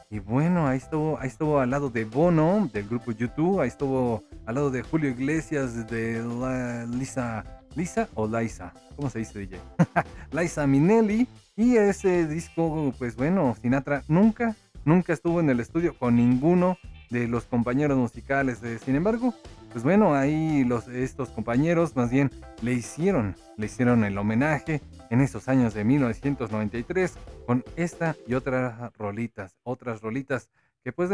Y 0.10 0.20
bueno, 0.20 0.68
ahí 0.68 0.78
estuvo, 0.78 1.18
ahí 1.20 1.28
estuvo 1.28 1.60
al 1.60 1.72
lado 1.72 1.90
de 1.90 2.06
Bono, 2.06 2.70
del 2.72 2.88
grupo 2.88 3.12
YouTube, 3.12 3.62
ahí 3.62 3.70
estuvo 3.70 4.24
al 4.46 4.56
lado 4.56 4.70
de 4.70 4.84
Julio 4.84 5.10
Iglesias, 5.10 5.88
de 5.88 6.22
la 6.22 6.86
Lisa 6.86 7.63
Lisa 7.76 8.10
o 8.14 8.28
Liza, 8.28 8.74
¿cómo 8.96 9.10
se 9.10 9.20
dice 9.20 9.40
DJ? 9.40 9.60
Liza 10.32 10.68
Minnelli. 10.68 11.28
Y 11.56 11.78
ese 11.78 12.28
disco, 12.28 12.94
pues 12.98 13.16
bueno, 13.16 13.56
Sinatra 13.62 14.04
nunca, 14.08 14.56
nunca 14.86 15.14
estuvo 15.14 15.40
en 15.40 15.50
el 15.50 15.60
estudio 15.60 15.98
con 15.98 16.16
ninguno 16.16 16.78
de 17.12 17.28
los 17.28 17.46
compañeros 17.46 17.98
musicales. 17.98 18.60
Sin 18.84 18.96
embargo, 18.96 19.36
pues 19.72 19.84
bueno, 19.84 20.16
ahí 20.16 20.64
los, 20.64 20.88
estos 20.88 21.30
compañeros 21.30 21.96
más 21.96 22.10
bien 22.10 22.32
le 22.62 22.74
hicieron, 22.74 23.36
le 23.58 23.68
hicieron 23.68 24.04
el 24.04 24.18
homenaje 24.18 24.82
en 25.10 25.22
esos 25.22 25.48
años 25.48 25.74
de 25.74 25.84
1993 25.84 27.14
con 27.46 27.64
esta 27.76 28.16
y 28.28 28.34
otras 28.34 28.92
rolitas, 28.98 29.56
otras 29.64 30.02
rolitas 30.02 30.50
que 30.84 30.92
pues 30.92 31.10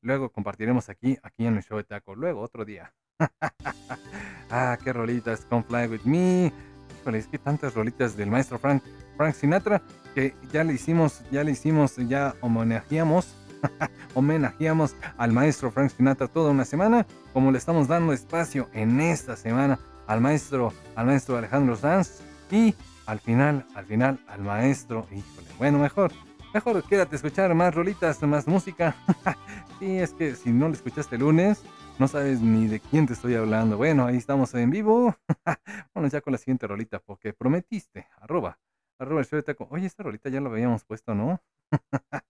luego 0.00 0.30
compartiremos 0.30 0.88
aquí, 0.88 1.18
aquí 1.22 1.46
en 1.46 1.56
el 1.56 1.62
show 1.62 1.76
de 1.76 1.84
Taco, 1.84 2.14
luego 2.14 2.40
otro 2.40 2.64
día. 2.64 2.92
ah, 4.50 4.78
qué 4.82 4.92
rolitas, 4.92 5.46
Come 5.48 5.64
Fly 5.64 5.86
With 5.86 6.04
Me. 6.04 6.52
Híjole, 7.00 7.18
es 7.18 7.26
que 7.26 7.38
tantas 7.38 7.74
rolitas 7.74 8.16
del 8.16 8.30
maestro 8.30 8.58
Frank, 8.58 8.82
Frank 9.16 9.34
Sinatra 9.34 9.82
que 10.14 10.34
ya 10.52 10.64
le 10.64 10.74
hicimos, 10.74 11.22
ya 11.30 11.44
le 11.44 11.52
hicimos, 11.52 11.96
ya 11.96 12.34
homenajeamos, 12.40 13.34
homenajeamos 14.14 14.94
al 15.18 15.32
maestro 15.32 15.70
Frank 15.70 15.90
Sinatra 15.90 16.28
toda 16.28 16.50
una 16.50 16.64
semana, 16.64 17.06
como 17.32 17.50
le 17.50 17.58
estamos 17.58 17.88
dando 17.88 18.12
espacio 18.12 18.68
en 18.72 19.00
esta 19.00 19.36
semana 19.36 19.78
al 20.06 20.20
maestro, 20.20 20.72
al 20.94 21.06
maestro 21.06 21.36
Alejandro 21.36 21.76
Sanz 21.76 22.20
y 22.50 22.74
al 23.06 23.20
final, 23.20 23.66
al 23.74 23.84
final, 23.84 24.18
al 24.28 24.42
maestro, 24.42 25.06
híjole, 25.10 25.48
bueno, 25.58 25.78
mejor, 25.78 26.12
mejor 26.54 26.82
quédate 26.84 27.14
a 27.14 27.16
escuchar 27.16 27.54
más 27.54 27.74
rolitas, 27.74 28.22
más 28.22 28.46
música. 28.46 28.96
sí, 29.78 29.98
es 29.98 30.12
que 30.14 30.34
si 30.36 30.50
no 30.50 30.68
lo 30.68 30.74
escuchaste 30.74 31.16
el 31.16 31.22
lunes, 31.22 31.62
no 31.98 32.08
sabes 32.08 32.40
ni 32.40 32.66
de 32.66 32.80
quién 32.80 33.06
te 33.06 33.12
estoy 33.12 33.34
hablando. 33.34 33.76
Bueno, 33.76 34.06
ahí 34.06 34.16
estamos 34.16 34.54
en 34.54 34.70
vivo. 34.70 35.16
bueno, 35.94 36.08
ya 36.08 36.20
con 36.20 36.32
la 36.32 36.38
siguiente 36.38 36.66
rolita, 36.66 36.98
porque 36.98 37.32
prometiste, 37.32 38.08
arroba, 38.20 38.58
arroba 38.98 39.20
el 39.20 39.26
show 39.26 39.36
de 39.36 39.42
taco. 39.42 39.68
Oye, 39.70 39.86
esta 39.86 40.02
rolita 40.02 40.28
ya 40.28 40.40
la 40.40 40.48
habíamos 40.48 40.84
puesto, 40.84 41.14
¿no? 41.14 41.40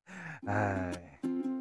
Ay. 0.46 1.53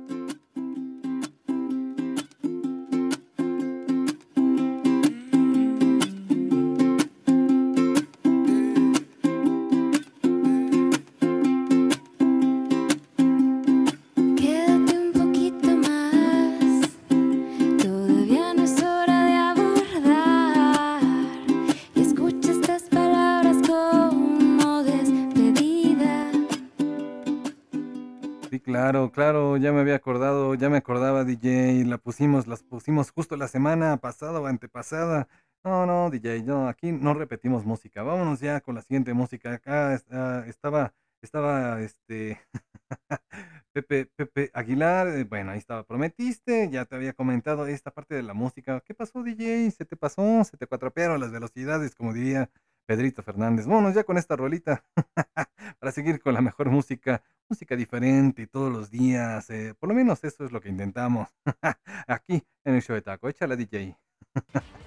Claro, 28.84 29.12
claro, 29.12 29.58
ya 29.58 29.72
me 29.72 29.80
había 29.82 29.96
acordado, 29.96 30.56
ya 30.56 30.70
me 30.70 30.78
acordaba 30.78 31.24
DJ, 31.24 31.86
la 31.90 31.98
pusimos, 31.98 32.48
las 32.48 32.64
pusimos 32.64 33.12
justo 33.12 33.38
la 33.38 33.48
semana 33.48 33.98
pasada 33.98 34.40
o 34.42 34.46
antepasada. 34.48 35.28
No, 35.64 35.86
no, 35.86 36.10
DJ, 36.10 36.44
no, 36.44 36.68
aquí 36.68 36.92
no 36.92 37.14
repetimos 37.14 37.66
música. 37.66 38.04
Vámonos 38.04 38.40
ya 38.42 38.60
con 38.62 38.76
la 38.76 38.82
siguiente 38.82 39.14
música. 39.14 39.54
Acá 39.54 39.94
está- 39.94 40.46
estaba, 40.48 40.94
estaba, 41.22 41.82
este, 41.82 42.42
Pepe, 43.74 44.06
Pepe 44.16 44.52
Aguilar, 44.54 45.08
eh, 45.08 45.24
bueno, 45.24 45.52
ahí 45.52 45.60
estaba, 45.60 45.84
prometiste, 45.84 46.70
ya 46.72 46.86
te 46.86 46.96
había 46.96 47.14
comentado 47.14 47.66
esta 47.68 47.92
parte 47.92 48.16
de 48.16 48.24
la 48.24 48.34
música. 48.34 48.82
¿Qué 48.82 48.94
pasó, 48.94 49.24
DJ? 49.24 49.72
¿Se 49.72 49.86
te 49.86 49.96
pasó? 49.98 50.44
¿Se 50.44 50.58
te 50.58 50.68
cuatropearon 50.68 51.20
las 51.22 51.32
velocidades, 51.32 51.96
como 51.96 52.14
diría 52.14 52.50
Pedrito 52.86 53.24
Fernández? 53.24 53.66
Vámonos 53.66 53.96
ya 53.96 54.04
con 54.04 54.18
esta 54.18 54.36
rolita 54.36 54.84
para 55.80 55.92
seguir 55.92 56.22
con 56.22 56.34
la 56.34 56.42
mejor 56.42 56.70
música, 56.70 57.24
música 57.50 57.76
diferente 57.76 58.48
todos 58.48 58.72
los 58.72 58.90
días. 58.90 59.50
eh, 59.50 59.74
por 59.80 59.90
lo 59.90 59.96
menos 59.96 60.24
eso 60.24 60.46
es 60.46 60.52
lo 60.52 60.62
que 60.62 60.70
intentamos 60.70 61.30
aquí 62.08 62.44
en 62.64 62.76
el 62.76 62.82
show 62.82 62.96
de 62.96 63.02
taco. 63.02 63.30
Échala, 63.30 63.56
DJ. 63.56 63.98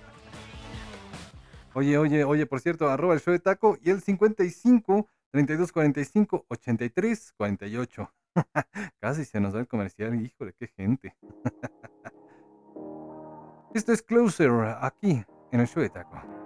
Oye, 1.74 1.98
oye, 1.98 2.24
oye, 2.24 2.46
por 2.46 2.60
cierto, 2.60 2.88
arroba 2.88 3.12
el 3.12 3.20
show 3.20 3.32
de 3.32 3.38
taco 3.38 3.76
y 3.82 3.90
el 3.90 4.00
55 4.00 5.10
32 5.30 5.72
45 5.72 6.46
83 6.48 7.32
48. 7.36 8.14
Casi 8.98 9.26
se 9.26 9.40
nos 9.40 9.52
da 9.52 9.60
el 9.60 9.68
comercial, 9.68 10.18
híjole, 10.18 10.54
qué 10.54 10.68
gente. 10.68 11.14
Esto 13.74 13.92
es 13.92 14.00
Closer 14.00 14.50
aquí 14.80 15.22
en 15.52 15.60
el 15.60 15.66
show 15.66 15.82
de 15.82 15.90
taco. 15.90 16.45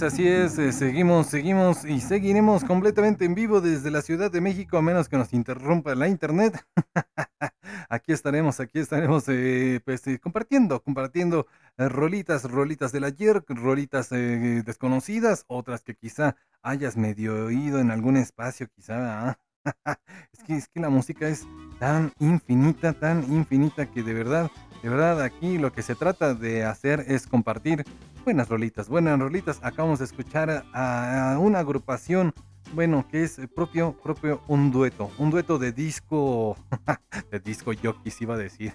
Es, 0.00 0.12
así 0.14 0.28
es. 0.28 0.58
eh, 0.58 0.72
seguimos, 0.72 1.26
seguimos 1.26 1.84
y 1.84 2.00
seguiremos 2.00 2.64
completamente 2.64 3.24
en 3.24 3.34
vivo 3.34 3.60
desde 3.60 3.90
la 3.90 4.02
Ciudad 4.02 4.30
de 4.30 4.40
México, 4.40 4.78
a 4.78 4.82
menos 4.82 5.08
que 5.08 5.16
nos 5.16 5.32
interrumpa 5.32 5.94
la 5.94 6.08
internet. 6.08 6.64
aquí 7.88 8.12
estaremos, 8.12 8.60
aquí 8.60 8.78
estaremos, 8.78 9.24
eh, 9.28 9.80
pues 9.84 10.06
eh, 10.06 10.18
compartiendo, 10.18 10.82
compartiendo 10.82 11.46
rolitas, 11.76 12.44
rolitas 12.44 12.92
del 12.92 13.04
ayer, 13.04 13.42
rolitas 13.48 14.10
desconocidas, 14.10 15.44
otras 15.48 15.82
que 15.82 15.94
quizá 15.94 16.36
hayas 16.62 16.96
medio 16.96 17.46
oído 17.46 17.78
en 17.80 17.90
algún 17.90 18.16
espacio, 18.16 18.68
quizá. 18.74 19.30
¿ah? 19.30 19.38
es 20.48 20.68
que 20.68 20.80
la 20.80 20.88
música 20.88 21.28
es 21.28 21.46
tan 21.78 22.12
infinita, 22.20 22.92
tan 22.92 23.30
infinita 23.32 23.86
que 23.90 24.02
de 24.02 24.14
verdad, 24.14 24.50
de 24.82 24.88
verdad 24.88 25.22
aquí 25.22 25.58
lo 25.58 25.72
que 25.72 25.82
se 25.82 25.94
trata 25.94 26.34
de 26.34 26.64
hacer 26.64 27.04
es 27.08 27.26
compartir 27.26 27.84
buenas 28.24 28.48
rolitas, 28.48 28.88
buenas 28.88 29.18
rolitas. 29.18 29.58
Acabamos 29.62 29.98
de 29.98 30.04
escuchar 30.06 30.64
a, 30.72 31.36
una 31.38 31.58
agrupación, 31.58 32.32
bueno, 32.74 33.06
que 33.08 33.24
es 33.24 33.40
propio, 33.54 33.96
propio 34.02 34.42
un 34.48 34.70
dueto, 34.70 35.10
un 35.18 35.30
dueto 35.30 35.58
de 35.58 35.72
disco, 35.72 36.56
de 37.30 37.40
disco 37.40 37.72
jockeys 37.82 38.20
iba 38.22 38.34
a 38.34 38.38
decir, 38.38 38.74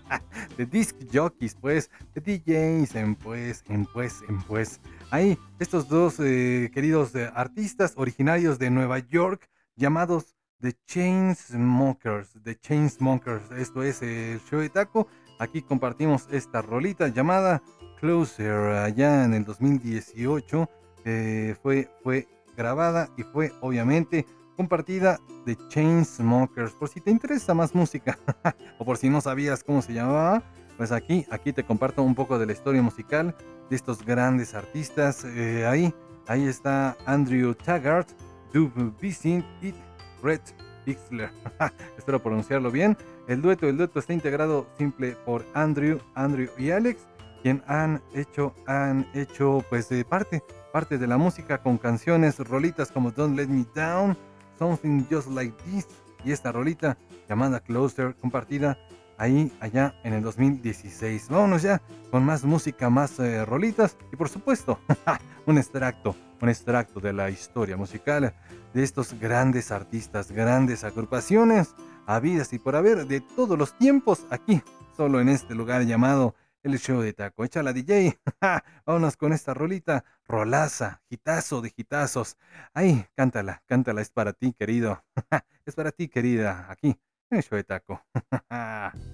de 0.56 0.66
disc 0.66 0.96
jockeys, 1.12 1.54
pues, 1.54 1.90
de 2.14 2.20
DJs, 2.20 2.94
en 2.96 3.14
pues, 3.14 3.64
en 3.68 3.86
pues, 3.86 4.22
en 4.28 4.38
pues. 4.42 4.80
Ahí, 5.10 5.38
estos 5.58 5.88
dos 5.88 6.18
eh, 6.20 6.70
queridos 6.72 7.14
eh, 7.14 7.30
artistas 7.34 7.94
originarios 7.96 8.58
de 8.58 8.70
Nueva 8.70 8.98
York, 8.98 9.48
llamados 9.76 10.34
The 10.60 10.72
Chainsmokers, 10.86 12.30
The 12.42 12.58
Chainsmokers, 12.58 13.50
esto 13.52 13.82
es 13.82 14.00
el 14.02 14.40
show 14.48 14.60
de 14.60 14.70
taco. 14.70 15.08
Aquí 15.38 15.62
compartimos 15.62 16.28
esta 16.30 16.62
rolita 16.62 17.08
llamada 17.08 17.62
Closer 18.00 18.76
allá 18.76 19.24
en 19.24 19.34
el 19.34 19.44
2018. 19.44 20.68
eh, 21.06 21.54
fue, 21.62 21.90
fue 22.02 22.26
grabada 22.56 23.08
y 23.16 23.22
fue 23.22 23.52
obviamente 23.60 24.26
compartida 24.56 25.18
de 25.44 25.56
Chainsmokers. 25.68 26.72
Por 26.72 26.88
si 26.88 27.00
te 27.00 27.10
interesa 27.10 27.54
más 27.54 27.74
música 27.74 28.18
o 28.78 28.84
por 28.84 28.96
si 28.96 29.08
no 29.08 29.20
sabías 29.20 29.62
cómo 29.64 29.82
se 29.82 29.92
llamaba, 29.92 30.42
pues 30.76 30.92
aquí, 30.92 31.26
aquí 31.30 31.52
te 31.52 31.64
comparto 31.64 32.02
un 32.02 32.14
poco 32.14 32.38
de 32.38 32.46
la 32.46 32.52
historia 32.52 32.82
musical 32.82 33.34
de 33.70 33.76
estos 33.76 34.04
grandes 34.04 34.54
artistas. 34.54 35.24
Eh, 35.24 35.66
ahí, 35.66 35.94
ahí 36.26 36.46
está 36.46 36.96
Andrew 37.06 37.54
Taggart, 37.54 38.08
Dub 38.52 38.72
Vicent 39.00 39.44
y 39.62 39.74
Red 40.22 40.40
Pixler. 40.84 41.30
Espero 41.98 42.22
pronunciarlo 42.22 42.70
bien. 42.70 42.96
El 43.26 43.40
dueto, 43.40 43.66
el 43.68 43.76
dueto 43.78 43.98
está 43.98 44.12
integrado 44.12 44.66
simple 44.76 45.16
por 45.24 45.44
Andrew, 45.54 45.98
Andrew 46.14 46.48
y 46.58 46.70
Alex, 46.70 47.00
quien 47.42 47.62
han 47.66 48.02
hecho, 48.14 48.54
han 48.66 49.06
hecho 49.14 49.64
pues 49.70 49.88
de 49.88 50.04
parte, 50.04 50.42
parte 50.72 50.98
de 50.98 51.06
la 51.06 51.16
música 51.16 51.58
con 51.58 51.78
canciones, 51.78 52.38
rolitas 52.38 52.90
como 52.90 53.10
Don't 53.10 53.36
Let 53.36 53.46
Me 53.46 53.64
Down, 53.74 54.16
Something 54.58 55.04
Just 55.10 55.28
Like 55.28 55.54
This 55.64 55.86
y 56.24 56.32
esta 56.32 56.52
rolita 56.52 56.98
llamada 57.28 57.60
Closer 57.60 58.14
compartida 58.16 58.78
ahí 59.16 59.52
allá 59.60 59.94
en 60.04 60.14
el 60.14 60.22
2016. 60.22 61.28
Vámonos 61.28 61.62
ya 61.62 61.80
con 62.10 62.24
más 62.24 62.44
música, 62.44 62.90
más 62.90 63.18
eh, 63.20 63.44
rolitas 63.44 63.96
y 64.12 64.16
por 64.16 64.28
supuesto 64.28 64.78
un 65.46 65.56
extracto, 65.56 66.14
un 66.42 66.48
extracto 66.48 67.00
de 67.00 67.12
la 67.12 67.30
historia 67.30 67.76
musical 67.76 68.34
de 68.72 68.82
estos 68.82 69.18
grandes 69.18 69.70
artistas, 69.70 70.30
grandes 70.30 70.84
agrupaciones, 70.84 71.74
habidas 72.06 72.52
y 72.52 72.58
por 72.58 72.76
haber 72.76 73.06
de 73.06 73.20
todos 73.20 73.58
los 73.58 73.76
tiempos 73.78 74.26
aquí, 74.30 74.62
solo 74.96 75.20
en 75.20 75.28
este 75.28 75.54
lugar 75.54 75.82
llamado 75.82 76.34
el 76.62 76.78
show 76.78 77.00
de 77.00 77.12
taco. 77.12 77.44
Échala 77.44 77.72
DJ, 77.72 78.18
vámonos 78.86 79.16
con 79.16 79.32
esta 79.32 79.54
rolita, 79.54 80.04
rolaza, 80.26 81.02
gitazo 81.08 81.60
de 81.60 81.70
gitazos. 81.70 82.36
Ay, 82.72 83.06
cántala, 83.14 83.62
cántala, 83.66 84.00
es 84.00 84.10
para 84.10 84.32
ti 84.32 84.52
querido, 84.52 85.04
es 85.66 85.74
para 85.74 85.92
ti 85.92 86.08
querida, 86.08 86.66
aquí 86.70 86.98
en 87.30 87.38
el 87.38 87.44
show 87.44 87.56
de 87.56 87.64
taco. 87.64 88.02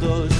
labios 0.00 0.31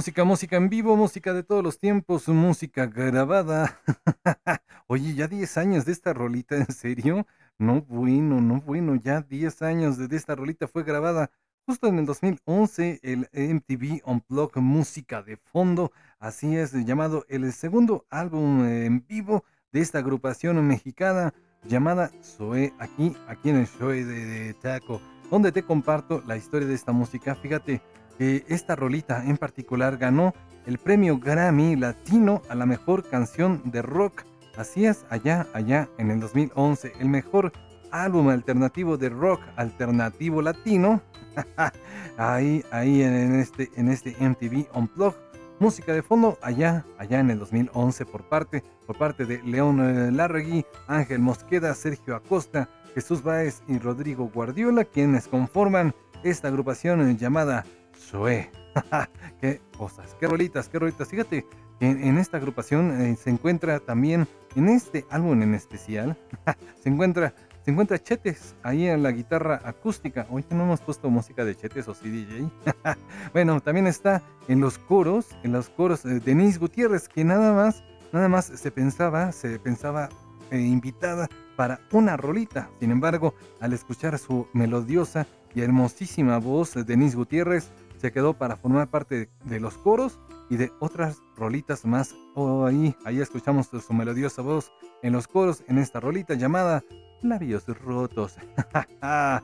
Música, 0.00 0.24
música 0.24 0.56
en 0.56 0.70
vivo, 0.70 0.96
música 0.96 1.34
de 1.34 1.42
todos 1.42 1.62
los 1.62 1.78
tiempos, 1.78 2.26
música 2.26 2.86
grabada. 2.86 3.78
Oye, 4.86 5.14
ya 5.14 5.28
10 5.28 5.58
años 5.58 5.84
de 5.84 5.92
esta 5.92 6.14
rolita, 6.14 6.56
¿en 6.56 6.72
serio? 6.72 7.26
No, 7.58 7.82
bueno, 7.82 8.40
no, 8.40 8.62
bueno, 8.62 8.94
ya 8.94 9.20
10 9.20 9.60
años 9.60 9.98
de 9.98 10.16
esta 10.16 10.34
rolita 10.34 10.66
fue 10.66 10.84
grabada 10.84 11.30
justo 11.66 11.86
en 11.86 11.98
el 11.98 12.06
2011, 12.06 13.00
el 13.02 13.28
MTV 13.30 14.00
Unplugged 14.06 14.62
Música 14.62 15.22
de 15.22 15.36
Fondo, 15.36 15.92
así 16.18 16.56
es 16.56 16.72
llamado 16.86 17.26
el 17.28 17.52
segundo 17.52 18.06
álbum 18.08 18.64
en 18.64 19.04
vivo 19.06 19.44
de 19.70 19.80
esta 19.80 19.98
agrupación 19.98 20.66
mexicana 20.66 21.34
llamada 21.64 22.10
Zoe, 22.22 22.72
aquí, 22.78 23.14
aquí 23.28 23.50
en 23.50 23.56
el 23.56 23.66
show 23.66 23.90
de, 23.90 24.04
de 24.04 24.54
Taco, 24.54 25.02
donde 25.30 25.52
te 25.52 25.62
comparto 25.62 26.22
la 26.26 26.38
historia 26.38 26.66
de 26.66 26.74
esta 26.74 26.90
música. 26.90 27.34
Fíjate, 27.34 27.82
que 28.20 28.44
esta 28.48 28.76
rolita 28.76 29.24
en 29.24 29.38
particular 29.38 29.96
ganó 29.96 30.34
el 30.66 30.76
premio 30.76 31.18
Grammy 31.18 31.74
Latino 31.74 32.42
a 32.50 32.54
la 32.54 32.66
mejor 32.66 33.08
canción 33.08 33.62
de 33.64 33.80
rock. 33.80 34.24
Así 34.58 34.84
es, 34.84 35.06
allá, 35.08 35.46
allá 35.54 35.88
en 35.96 36.10
el 36.10 36.20
2011, 36.20 36.92
el 37.00 37.08
mejor 37.08 37.50
álbum 37.90 38.28
alternativo 38.28 38.98
de 38.98 39.08
rock 39.08 39.40
alternativo 39.56 40.42
latino. 40.42 41.00
ahí, 42.18 42.62
ahí 42.70 43.00
en 43.00 43.36
este, 43.36 43.70
en 43.76 43.88
este 43.88 44.14
MTV 44.20 44.66
Unplugged. 44.74 45.16
Música 45.58 45.94
de 45.94 46.02
fondo 46.02 46.38
allá, 46.42 46.84
allá 46.98 47.20
en 47.20 47.30
el 47.30 47.38
2011 47.38 48.04
por 48.04 48.28
parte, 48.28 48.62
por 48.86 48.98
parte 48.98 49.24
de 49.24 49.42
León 49.44 49.80
eh, 49.80 50.12
Larregui, 50.12 50.66
Ángel 50.88 51.20
Mosqueda, 51.20 51.74
Sergio 51.74 52.16
Acosta, 52.16 52.68
Jesús 52.94 53.22
Báez 53.22 53.62
y 53.66 53.78
Rodrigo 53.78 54.28
Guardiola, 54.28 54.84
quienes 54.84 55.26
conforman 55.26 55.94
esta 56.22 56.48
agrupación 56.48 57.16
llamada 57.16 57.64
Qué 59.40 59.60
cosas, 59.76 60.16
qué 60.20 60.26
rolitas, 60.26 60.68
qué 60.68 60.78
rolitas. 60.78 61.08
Fíjate, 61.08 61.46
en, 61.80 62.18
esta 62.18 62.36
agrupación 62.36 63.00
eh, 63.00 63.16
se 63.16 63.30
encuentra 63.30 63.80
también, 63.80 64.28
en 64.54 64.68
este 64.68 65.06
álbum 65.10 65.42
en 65.42 65.54
especial, 65.54 66.16
se 66.82 66.88
encuentra 66.88 67.34
se 67.64 67.70
encuentra 67.70 67.98
Chetes 67.98 68.54
ahí 68.62 68.86
en 68.86 69.02
la 69.02 69.12
guitarra 69.12 69.60
acústica. 69.64 70.26
Hoy 70.30 70.44
no 70.50 70.62
hemos 70.64 70.80
puesto 70.80 71.10
música 71.10 71.44
de 71.44 71.54
Chetes 71.54 71.88
o 71.88 71.94
sí 71.94 72.08
DJ. 72.08 72.50
bueno, 73.34 73.60
también 73.60 73.86
está 73.86 74.22
en 74.48 74.60
los 74.60 74.78
coros, 74.78 75.36
en 75.42 75.52
los 75.52 75.68
coros 75.68 76.02
de 76.02 76.20
Denise 76.20 76.58
Gutiérrez, 76.58 77.06
que 77.08 77.22
nada 77.22 77.52
más, 77.52 77.84
nada 78.12 78.28
más 78.28 78.46
se 78.46 78.70
pensaba, 78.70 79.30
se 79.32 79.58
pensaba 79.58 80.08
eh, 80.50 80.58
invitada 80.58 81.28
para 81.54 81.80
una 81.92 82.16
rolita. 82.16 82.70
Sin 82.80 82.90
embargo, 82.90 83.34
al 83.60 83.74
escuchar 83.74 84.18
su 84.18 84.48
melodiosa 84.54 85.26
y 85.54 85.60
hermosísima 85.60 86.38
voz 86.38 86.72
de 86.72 86.84
Denise 86.84 87.16
Gutiérrez, 87.16 87.70
se 88.00 88.12
quedó 88.12 88.34
para 88.34 88.56
formar 88.56 88.88
parte 88.88 89.28
de 89.44 89.60
los 89.60 89.76
coros 89.76 90.18
y 90.48 90.56
de 90.56 90.72
otras 90.80 91.18
rolitas 91.36 91.84
más. 91.84 92.14
Oh, 92.34 92.64
ahí, 92.64 92.96
ahí 93.04 93.20
escuchamos 93.20 93.68
su 93.68 93.92
melodiosa 93.92 94.42
voz 94.42 94.72
en 95.02 95.12
los 95.12 95.28
coros 95.28 95.62
en 95.68 95.78
esta 95.78 96.00
rolita 96.00 96.34
llamada 96.34 96.82
Labios 97.22 97.66
Rotos. 97.66 98.36
ah, 99.02 99.42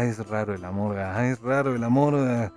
es 0.00 0.26
raro 0.28 0.54
el 0.54 0.64
amor, 0.64 0.98
ah, 0.98 1.26
es 1.26 1.40
raro 1.40 1.74
el 1.74 1.82
amor. 1.82 2.52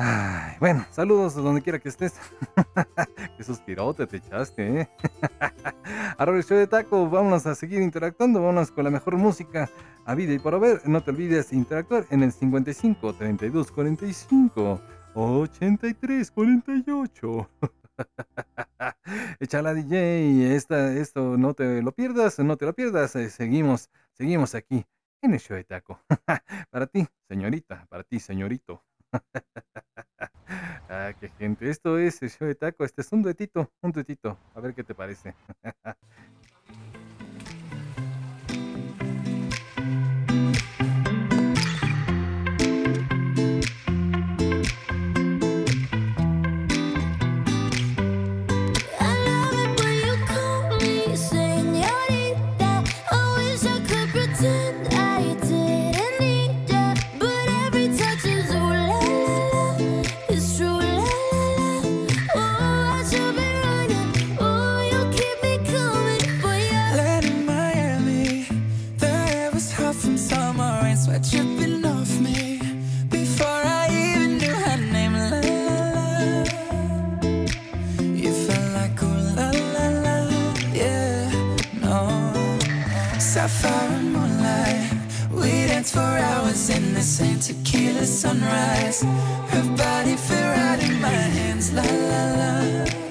Ay, 0.00 0.54
bueno, 0.60 0.86
saludos 0.92 1.34
donde 1.34 1.60
quiera 1.60 1.80
que 1.80 1.88
estés. 1.88 2.14
Qué 3.36 3.42
suspirote 3.42 4.06
te 4.06 4.18
echaste, 4.18 4.82
¿eh? 4.82 4.88
Ahora 6.18 6.36
el 6.36 6.44
show 6.44 6.56
de 6.56 6.68
taco, 6.68 7.10
vámonos 7.10 7.44
a 7.46 7.56
seguir 7.56 7.82
interactuando, 7.82 8.40
vámonos 8.40 8.70
con 8.70 8.84
la 8.84 8.90
mejor 8.90 9.16
música 9.16 9.68
a 10.04 10.14
vida 10.14 10.32
y 10.34 10.38
por 10.38 10.58
ver. 10.60 10.82
No 10.88 11.02
te 11.02 11.10
olvides 11.10 11.52
interactuar 11.52 12.06
en 12.10 12.22
el 12.22 12.30
55 12.30 13.12
32 13.14 13.72
45 13.72 14.80
83 15.14 16.30
48. 16.30 17.50
Échala 19.40 19.74
DJ, 19.74 20.54
esta, 20.54 20.92
esto 20.92 21.36
no 21.36 21.54
te 21.54 21.82
lo 21.82 21.90
pierdas, 21.90 22.38
no 22.38 22.56
te 22.56 22.66
lo 22.66 22.72
pierdas. 22.72 23.16
eh, 23.16 23.30
seguimos, 23.30 23.90
seguimos 24.12 24.54
aquí 24.54 24.86
en 25.22 25.34
el 25.34 25.40
show 25.40 25.56
de 25.56 25.64
taco. 25.64 26.00
para 26.70 26.86
ti, 26.86 27.04
señorita, 27.28 27.84
para 27.88 28.04
ti, 28.04 28.20
señorito. 28.20 28.84
ah, 30.88 31.12
qué 31.18 31.28
gente. 31.38 31.68
Esto 31.68 31.98
es 31.98 32.22
el 32.22 32.30
show 32.30 32.48
de 32.48 32.54
taco. 32.54 32.84
Este 32.84 33.02
es 33.02 33.12
un 33.12 33.22
duetito, 33.22 33.70
un 33.80 33.92
duetito. 33.92 34.38
A 34.54 34.60
ver 34.60 34.74
qué 34.74 34.84
te 34.84 34.94
parece. 34.94 35.34
in 86.66 86.92
the 86.92 87.00
same 87.00 87.38
tequila 87.38 88.04
sunrise. 88.04 89.02
Her 89.52 89.76
body 89.76 90.16
fit 90.16 90.44
right 90.56 90.80
in 90.82 91.00
my 91.00 91.08
hands, 91.08 91.72
la 91.72 91.82
la 91.82 92.22
la. 92.38 93.07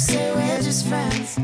Say 0.00 0.32
we're 0.34 0.62
just 0.62 0.86
friends, 0.86 1.38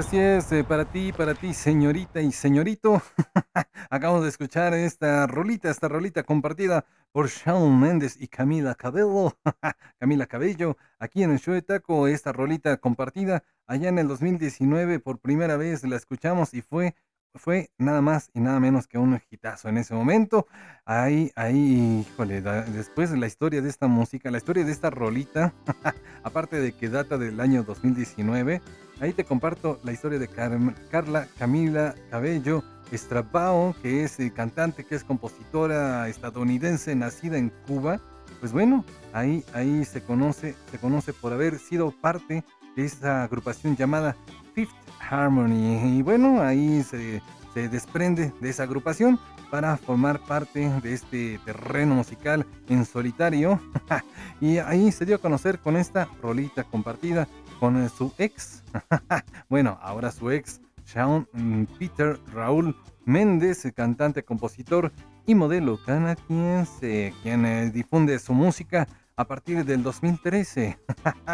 Así 0.00 0.16
es, 0.18 0.50
eh, 0.52 0.64
para 0.64 0.86
ti, 0.86 1.12
para 1.12 1.34
ti, 1.34 1.52
señorita 1.52 2.22
y 2.22 2.32
señorito. 2.32 3.02
Acabamos 3.90 4.22
de 4.22 4.30
escuchar 4.30 4.72
esta 4.72 5.26
rolita, 5.26 5.68
esta 5.68 5.88
rolita 5.88 6.22
compartida 6.22 6.86
por 7.12 7.28
Shawn 7.28 7.78
Mendes 7.78 8.16
y 8.18 8.26
Camila 8.26 8.74
Cabello. 8.74 9.36
Camila 10.00 10.24
Cabello, 10.24 10.78
aquí 10.98 11.22
en 11.22 11.32
el 11.32 11.38
show 11.38 11.52
de 11.52 11.60
Taco, 11.60 12.08
esta 12.08 12.32
rolita 12.32 12.78
compartida 12.78 13.44
allá 13.66 13.90
en 13.90 13.98
el 13.98 14.08
2019 14.08 15.00
por 15.00 15.18
primera 15.18 15.58
vez 15.58 15.84
la 15.84 15.96
escuchamos 15.96 16.54
y 16.54 16.62
fue 16.62 16.94
fue 17.34 17.70
nada 17.78 18.00
más 18.00 18.30
y 18.34 18.40
nada 18.40 18.58
menos 18.58 18.88
que 18.88 18.98
un 18.98 19.20
hitazo 19.30 19.68
en 19.68 19.78
ese 19.78 19.94
momento. 19.94 20.46
Ahí, 20.84 21.30
ahí, 21.36 22.06
híjole, 22.08 22.40
da- 22.42 22.62
después 22.62 23.10
de 23.10 23.18
la 23.18 23.26
historia 23.26 23.62
de 23.62 23.68
esta 23.68 23.86
música, 23.86 24.30
la 24.30 24.38
historia 24.38 24.64
de 24.64 24.72
esta 24.72 24.90
rolita, 24.90 25.52
aparte 26.24 26.58
de 26.58 26.72
que 26.72 26.88
data 26.88 27.18
del 27.18 27.38
año 27.40 27.62
2019, 27.62 28.60
ahí 29.00 29.12
te 29.12 29.24
comparto 29.24 29.80
la 29.82 29.92
historia 29.92 30.18
de 30.18 30.28
Carla 30.28 31.26
Camila 31.38 31.94
Cabello 32.10 32.62
Estrabao, 32.92 33.74
que 33.82 34.04
es 34.04 34.18
eh, 34.20 34.32
cantante, 34.34 34.84
que 34.84 34.94
es 34.94 35.04
compositora 35.04 36.08
estadounidense, 36.08 36.94
nacida 36.94 37.38
en 37.38 37.50
Cuba. 37.66 38.00
Pues 38.40 38.52
bueno, 38.52 38.84
ahí, 39.12 39.44
ahí 39.54 39.84
se 39.84 40.02
conoce, 40.02 40.54
se 40.70 40.78
conoce 40.78 41.12
por 41.12 41.32
haber 41.32 41.58
sido 41.58 41.92
parte 41.92 42.44
de 42.76 42.84
esta 42.84 43.24
agrupación 43.24 43.76
llamada 43.76 44.16
Fifth 44.54 44.74
Harmony. 45.08 45.98
Y 45.98 46.02
bueno, 46.02 46.42
ahí 46.42 46.82
se, 46.82 47.22
se 47.54 47.68
desprende 47.68 48.32
de 48.40 48.50
esa 48.50 48.64
agrupación 48.64 49.18
para 49.50 49.76
formar 49.76 50.20
parte 50.20 50.70
de 50.80 50.94
este 50.94 51.40
terreno 51.44 51.96
musical 51.96 52.46
en 52.68 52.84
solitario. 52.84 53.60
y 54.40 54.58
ahí 54.58 54.90
se 54.92 55.04
dio 55.04 55.16
a 55.16 55.20
conocer 55.20 55.58
con 55.58 55.76
esta 55.76 56.08
rolita 56.22 56.64
compartida 56.64 57.28
con 57.60 57.88
su 57.90 58.12
ex. 58.18 58.64
bueno, 59.48 59.78
ahora 59.82 60.10
su 60.10 60.30
ex, 60.30 60.60
Shawn 60.86 61.28
mm, 61.32 61.64
Peter 61.78 62.18
Raúl 62.32 62.74
Méndez, 63.04 63.70
cantante, 63.76 64.24
compositor 64.24 64.90
y 65.26 65.34
modelo 65.34 65.78
canadiense, 65.84 67.14
quien 67.22 67.44
eh, 67.44 67.70
difunde 67.70 68.18
su 68.18 68.32
música 68.32 68.88
a 69.16 69.24
partir 69.26 69.64
del 69.66 69.82
2013. 69.82 70.78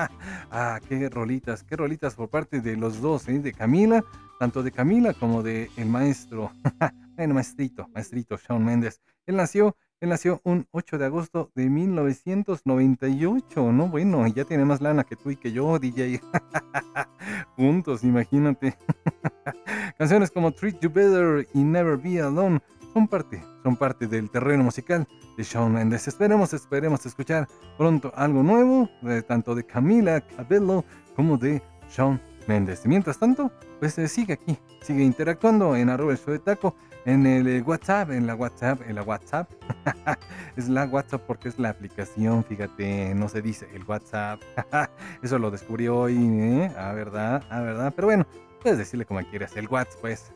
ah, 0.50 0.80
qué 0.88 1.08
rolitas, 1.08 1.62
qué 1.62 1.76
rolitas 1.76 2.16
por 2.16 2.28
parte 2.28 2.60
de 2.60 2.76
los 2.76 3.00
dos, 3.00 3.28
¿eh? 3.28 3.38
de 3.38 3.52
Camila, 3.52 4.04
tanto 4.40 4.64
de 4.64 4.72
Camila 4.72 5.14
como 5.14 5.44
de 5.44 5.70
el 5.76 5.86
maestro, 5.86 6.50
el 7.16 7.32
maestrito, 7.32 7.88
maestrito 7.94 8.36
Shawn 8.36 8.64
Mendes. 8.64 9.00
Él 9.26 9.36
nació, 9.36 9.76
él 10.00 10.10
nació 10.10 10.42
un 10.44 10.68
8 10.72 10.98
de 10.98 11.06
agosto 11.06 11.50
de 11.54 11.70
1998, 11.70 13.72
¿no? 13.72 13.88
Bueno, 13.88 14.26
ya 14.26 14.44
tiene 14.44 14.66
más 14.66 14.82
lana 14.82 15.04
que 15.04 15.16
tú 15.16 15.30
y 15.30 15.36
que 15.36 15.52
yo, 15.52 15.78
DJ. 15.78 16.20
Juntos, 17.56 18.04
imagínate. 18.04 18.76
Canciones 19.98 20.30
como 20.30 20.52
Treat 20.52 20.80
You 20.80 20.90
Better 20.90 21.48
y 21.54 21.64
Never 21.64 21.96
Be 21.96 22.20
Alone 22.20 22.60
son 22.92 23.08
parte, 23.08 23.42
son 23.62 23.76
parte 23.76 24.06
del 24.06 24.30
terreno 24.30 24.64
musical 24.64 25.08
de 25.36 25.42
Shawn 25.42 25.72
Mendes. 25.72 26.06
Esperemos, 26.08 26.52
esperemos 26.52 27.06
escuchar 27.06 27.48
pronto 27.78 28.12
algo 28.16 28.42
nuevo, 28.42 28.90
de, 29.02 29.22
tanto 29.22 29.54
de 29.54 29.64
Camila 29.64 30.20
Cabello 30.20 30.84
como 31.14 31.38
de 31.38 31.62
Shawn 31.90 32.20
Mendes. 32.46 32.84
Mientras 32.84 33.18
tanto, 33.18 33.50
pues 33.80 33.96
eh, 33.98 34.08
sigue 34.08 34.34
aquí, 34.34 34.58
sigue 34.82 35.04
interactuando 35.04 35.74
en 35.74 35.88
arroba 35.88 36.12
el 36.12 36.18
show 36.18 36.32
de 36.32 36.38
taco, 36.38 36.76
en 37.06 37.24
el 37.24 37.46
eh, 37.46 37.62
WhatsApp, 37.62 38.10
en 38.10 38.26
la 38.26 38.34
WhatsApp, 38.34 38.82
en 38.86 38.96
la 38.96 39.02
WhatsApp. 39.02 39.48
es 40.56 40.68
la 40.68 40.84
WhatsApp 40.86 41.22
porque 41.26 41.48
es 41.48 41.58
la 41.58 41.70
aplicación, 41.70 42.44
fíjate, 42.44 43.14
no 43.14 43.28
se 43.28 43.40
dice 43.40 43.68
el 43.72 43.84
WhatsApp. 43.84 44.42
Eso 45.22 45.38
lo 45.38 45.50
descubrí 45.52 45.86
hoy, 45.86 46.16
¿eh? 46.16 46.72
Ah, 46.76 46.92
verdad, 46.92 47.44
ah, 47.48 47.60
verdad. 47.60 47.92
Pero 47.94 48.08
bueno, 48.08 48.26
puedes 48.60 48.78
decirle 48.78 49.06
como 49.06 49.20
quieras, 49.30 49.56
el 49.56 49.68
WhatsApp, 49.68 50.00
pues. 50.00 50.32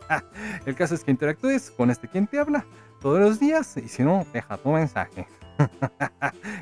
el 0.66 0.76
caso 0.76 0.94
es 0.94 1.02
que 1.02 1.10
interactúes 1.10 1.70
con 1.72 1.90
este 1.90 2.08
quien 2.08 2.26
te 2.26 2.38
habla 2.38 2.64
todos 3.00 3.18
los 3.18 3.40
días 3.40 3.76
y 3.76 3.88
si 3.88 4.04
no, 4.04 4.24
deja 4.32 4.56
tu 4.58 4.70
mensaje. 4.70 5.26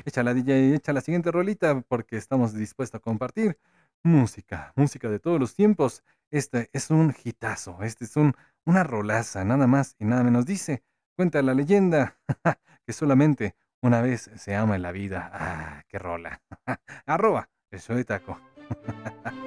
echa 0.05 0.23
la 0.23 0.33
DJ, 0.33 0.75
echa 0.75 0.91
la 0.91 1.01
siguiente 1.01 1.31
rolita 1.31 1.81
porque 1.81 2.17
estamos 2.17 2.53
dispuestos 2.53 2.99
a 2.99 3.01
compartir 3.01 3.59
música, 4.01 4.73
música 4.75 5.09
de 5.09 5.19
todos 5.19 5.39
los 5.39 5.53
tiempos. 5.53 6.03
Este 6.31 6.69
es 6.73 6.89
un 6.89 7.13
hitazo, 7.23 7.77
este 7.83 8.05
es 8.05 8.15
un, 8.15 8.35
una 8.65 8.83
rolaza, 8.83 9.43
nada 9.45 9.67
más 9.67 9.95
y 9.99 10.05
nada 10.05 10.23
menos. 10.23 10.45
Dice, 10.45 10.83
cuenta 11.15 11.41
la 11.41 11.53
leyenda 11.53 12.17
que 12.85 12.93
solamente 12.93 13.55
una 13.81 14.01
vez 14.01 14.29
se 14.35 14.55
ama 14.55 14.75
en 14.75 14.81
la 14.81 14.91
vida. 14.91 15.29
Ah, 15.33 15.83
qué 15.87 15.99
rola. 15.99 16.41
Arroba, 17.05 17.49
el 17.71 17.79
de 17.79 18.05
taco. 18.05 18.39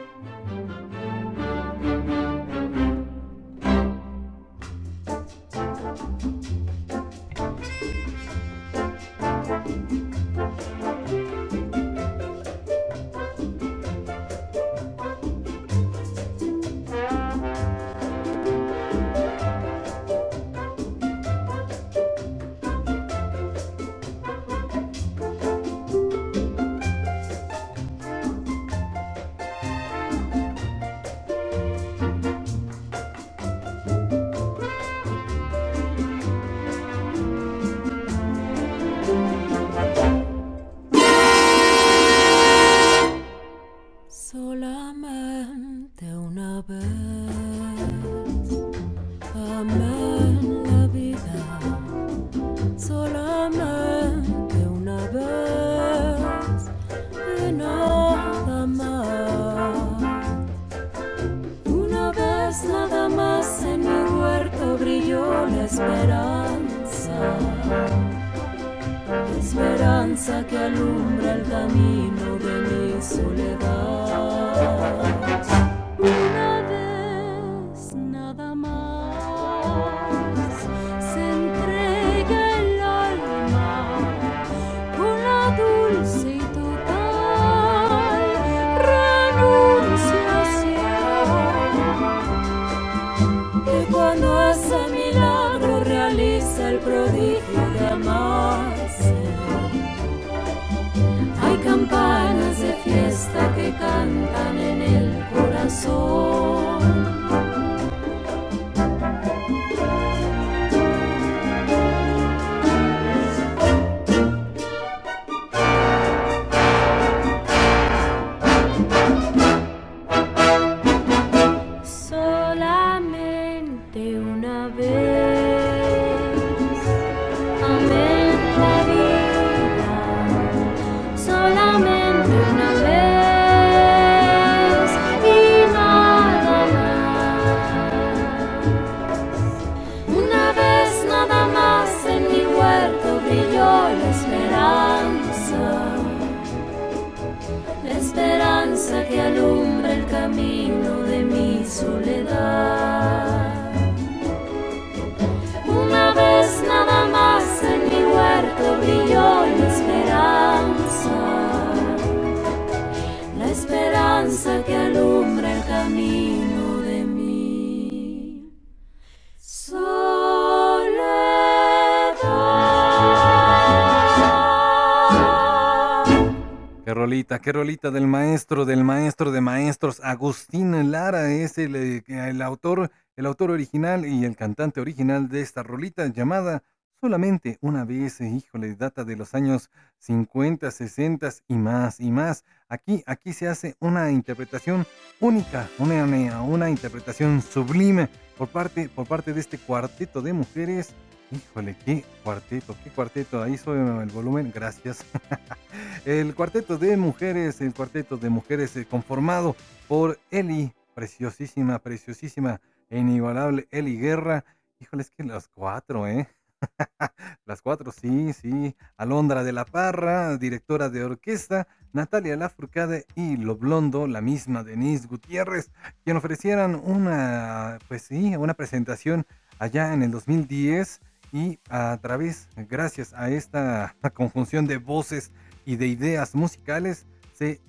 qué 177.41 177.53
rolita 177.53 177.91
del 177.91 178.07
maestro, 178.07 178.65
del 178.65 178.85
maestro 178.85 179.31
de 179.31 179.41
maestros, 179.41 180.01
Agustín 180.03 180.91
Lara, 180.91 181.31
es 181.33 181.59
el, 181.59 181.77
eh, 181.77 182.03
el 182.09 182.43
autor, 182.43 182.91
el 183.17 183.27
autor 183.27 183.51
original 183.51 184.05
y 184.07 184.25
el 184.25 184.37
cantante 184.37 184.81
original 184.81 185.29
de 185.29 185.41
esta 185.41 185.63
rolita 185.63 186.07
llamada 186.07 186.63
Solamente 187.01 187.59
una 187.61 187.85
vez, 187.85 188.21
eh, 188.21 188.29
híjole, 188.29 188.75
data 188.75 189.05
de 189.05 189.15
los 189.15 189.33
años 189.37 189.71
50, 189.99 190.69
60 190.73 191.31
y 191.47 191.55
más 191.55 192.01
y 192.01 192.11
más. 192.11 192.45
Aquí, 192.69 193.05
aquí 193.07 193.33
se 193.33 193.47
hace 193.47 193.77
una 193.79 194.11
interpretación 194.11 194.85
única, 195.21 195.69
una- 195.79 196.43
una 196.43 196.69
interpretación 196.71 197.41
sublime 197.41 198.09
por 198.37 198.49
parte, 198.49 198.89
por 198.89 199.07
parte 199.07 199.33
de 199.33 199.39
este 199.39 199.59
cuarteto 199.59 200.23
de 200.23 200.33
mujeres. 200.33 200.93
Híjole, 201.31 201.77
qué 201.85 202.05
cuarteto, 202.25 202.75
qué 202.83 202.91
cuarteto. 202.91 203.43
Ahí 203.43 203.59
sube 203.59 203.79
el 204.03 204.11
volumen, 204.11 204.51
gracias. 204.55 205.05
El 206.07 206.35
cuarteto 206.35 206.79
de 206.79 206.97
mujeres, 206.97 207.61
el 207.61 207.75
cuarteto 207.75 208.17
de 208.17 208.31
mujeres 208.31 208.75
eh, 208.77 208.87
conformado 208.87 209.55
por 209.89 210.19
Eli, 210.31 210.73
preciosísima, 210.95 211.79
preciosísima 211.81 212.61
e 212.89 212.99
inigualable 212.99 213.69
Eli 213.71 213.99
Guerra. 213.99 214.45
Híjole, 214.81 215.03
es 215.03 215.11
que 215.11 215.23
las 215.25 215.49
cuatro, 215.49 216.07
¿eh? 216.07 216.27
Las 217.45 217.61
cuatro, 217.63 217.93
sí, 217.93 218.33
sí. 218.33 218.75
Alondra 218.97 219.45
de 219.45 219.53
la 219.53 219.65
Parra, 219.65 220.37
directora 220.39 220.89
de 220.89 221.05
orquesta, 221.05 221.69
Natalia 221.93 222.37
Lafourcade 222.37 223.07
y 223.15 223.37
Lo 223.37 223.57
Blondo, 223.57 224.07
la 224.07 224.21
misma 224.21 224.65
Denise 224.65 225.07
Gutiérrez, 225.07 225.71
quien 226.05 226.17
ofrecieran 226.17 226.75
una, 226.75 227.79
pues 227.87 228.03
sí, 228.03 228.35
una 228.37 228.55
presentación 228.55 229.27
allá 229.59 229.93
en 229.93 230.03
el 230.03 230.11
2010 230.11 231.01
y 231.33 231.59
a 231.69 231.99
través, 232.01 232.49
gracias 232.57 233.13
a 233.15 233.31
esta 233.31 233.95
conjunción 234.15 234.67
de 234.67 234.79
voces 234.79 235.33
y 235.65 235.77
de 235.77 235.87
ideas 235.87 236.35
musicales, 236.35 237.07
se, 237.33 237.61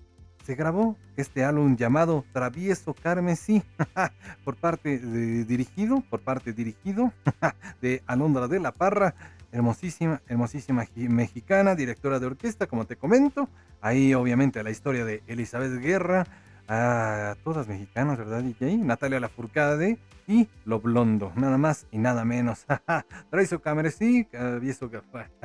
se 0.45 0.55
grabó 0.55 0.97
este 1.17 1.43
álbum 1.43 1.75
llamado 1.75 2.25
Travieso 2.31 2.93
Carmesí 2.93 3.61
por 4.45 4.55
parte 4.55 4.99
de 4.99 5.43
dirigido, 5.43 6.01
por 6.09 6.21
parte 6.21 6.53
dirigido 6.53 7.13
de 7.81 8.01
Alondra 8.07 8.47
de 8.47 8.59
la 8.59 8.71
Parra, 8.71 9.15
hermosísima, 9.51 10.21
hermosísima 10.27 10.85
mexicana, 10.95 11.75
directora 11.75 12.19
de 12.19 12.27
orquesta, 12.27 12.67
como 12.67 12.85
te 12.85 12.95
comento. 12.95 13.49
Ahí 13.81 14.13
obviamente 14.13 14.63
la 14.63 14.71
historia 14.71 15.05
de 15.05 15.23
Elizabeth 15.27 15.79
Guerra, 15.81 16.25
a 16.69 17.35
todas 17.43 17.67
mexicanas, 17.67 18.17
¿verdad, 18.17 18.43
DJ? 18.43 18.77
Natalia 18.77 19.19
Lafourcade 19.19 19.97
y 20.27 20.47
Lo 20.65 20.79
Blondo, 20.79 21.33
nada 21.35 21.57
más 21.57 21.87
y 21.91 21.97
nada 21.97 22.23
menos. 22.23 22.65
Travieso 23.31 23.59
Carmesí, 23.59 24.25
Travieso, 24.25 24.89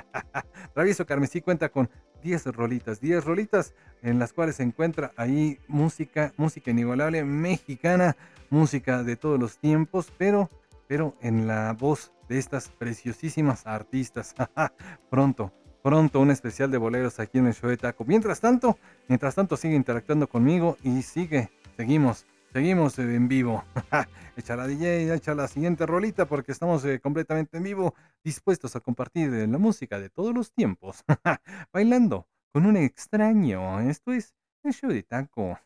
Travieso 0.74 1.06
Carmesí 1.06 1.40
cuenta 1.40 1.70
con 1.70 1.88
10 2.22 2.46
rolitas, 2.54 3.00
10 3.00 3.24
rolitas 3.24 3.74
en 4.02 4.18
las 4.18 4.34
cuales 4.34 4.56
se 4.56 4.62
encuentra 4.64 5.12
ahí 5.16 5.58
música, 5.66 6.34
música 6.36 6.70
inigualable 6.70 7.24
mexicana, 7.24 8.16
música 8.50 9.02
de 9.02 9.16
todos 9.16 9.40
los 9.40 9.58
tiempos, 9.58 10.12
pero, 10.18 10.50
pero 10.86 11.16
en 11.22 11.46
la 11.46 11.72
voz 11.72 12.12
de 12.28 12.38
estas 12.38 12.68
preciosísimas 12.68 13.66
artistas. 13.66 14.34
pronto, 15.10 15.52
pronto 15.84 16.18
un 16.18 16.30
especial 16.30 16.70
de 16.70 16.78
boleros 16.78 17.20
aquí 17.20 17.36
en 17.36 17.46
el 17.46 17.52
show 17.52 17.68
de 17.68 17.76
Taco. 17.76 18.06
Mientras 18.06 18.40
tanto, 18.40 18.78
mientras 19.06 19.34
tanto 19.34 19.54
sigue 19.54 19.74
interactuando 19.74 20.26
conmigo 20.26 20.78
y 20.82 21.02
sigue, 21.02 21.50
seguimos, 21.76 22.24
seguimos 22.54 22.98
eh, 22.98 23.02
en 23.02 23.28
vivo. 23.28 23.62
echa 24.36 24.56
la 24.56 24.66
DJ, 24.66 25.14
echa 25.14 25.34
la 25.34 25.46
siguiente 25.46 25.84
rolita 25.84 26.24
porque 26.24 26.52
estamos 26.52 26.82
eh, 26.86 27.00
completamente 27.00 27.58
en 27.58 27.64
vivo, 27.64 27.94
dispuestos 28.24 28.74
a 28.76 28.80
compartir 28.80 29.30
eh, 29.34 29.46
la 29.46 29.58
música 29.58 30.00
de 30.00 30.08
todos 30.08 30.34
los 30.34 30.52
tiempos, 30.52 31.04
bailando 31.72 32.26
con 32.50 32.64
un 32.64 32.78
extraño. 32.78 33.80
Esto 33.80 34.14
es 34.14 34.34
el 34.62 34.72
show 34.72 34.90
de 34.90 35.02
Taco. 35.02 35.58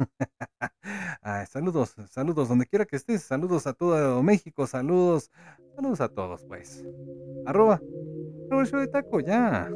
Saludos, 1.48 1.94
saludos 2.08 2.48
donde 2.48 2.66
quiera 2.66 2.86
que 2.86 2.96
estés, 2.96 3.22
saludos 3.22 3.66
a 3.66 3.74
todo 3.74 4.20
México, 4.22 4.66
saludos, 4.66 5.30
saludos 5.76 6.00
a 6.00 6.08
todos, 6.08 6.44
pues. 6.46 6.82
Arroba, 7.44 7.80
show 8.64 8.80
de 8.80 8.88
taco, 8.88 9.20
ya. 9.20 9.70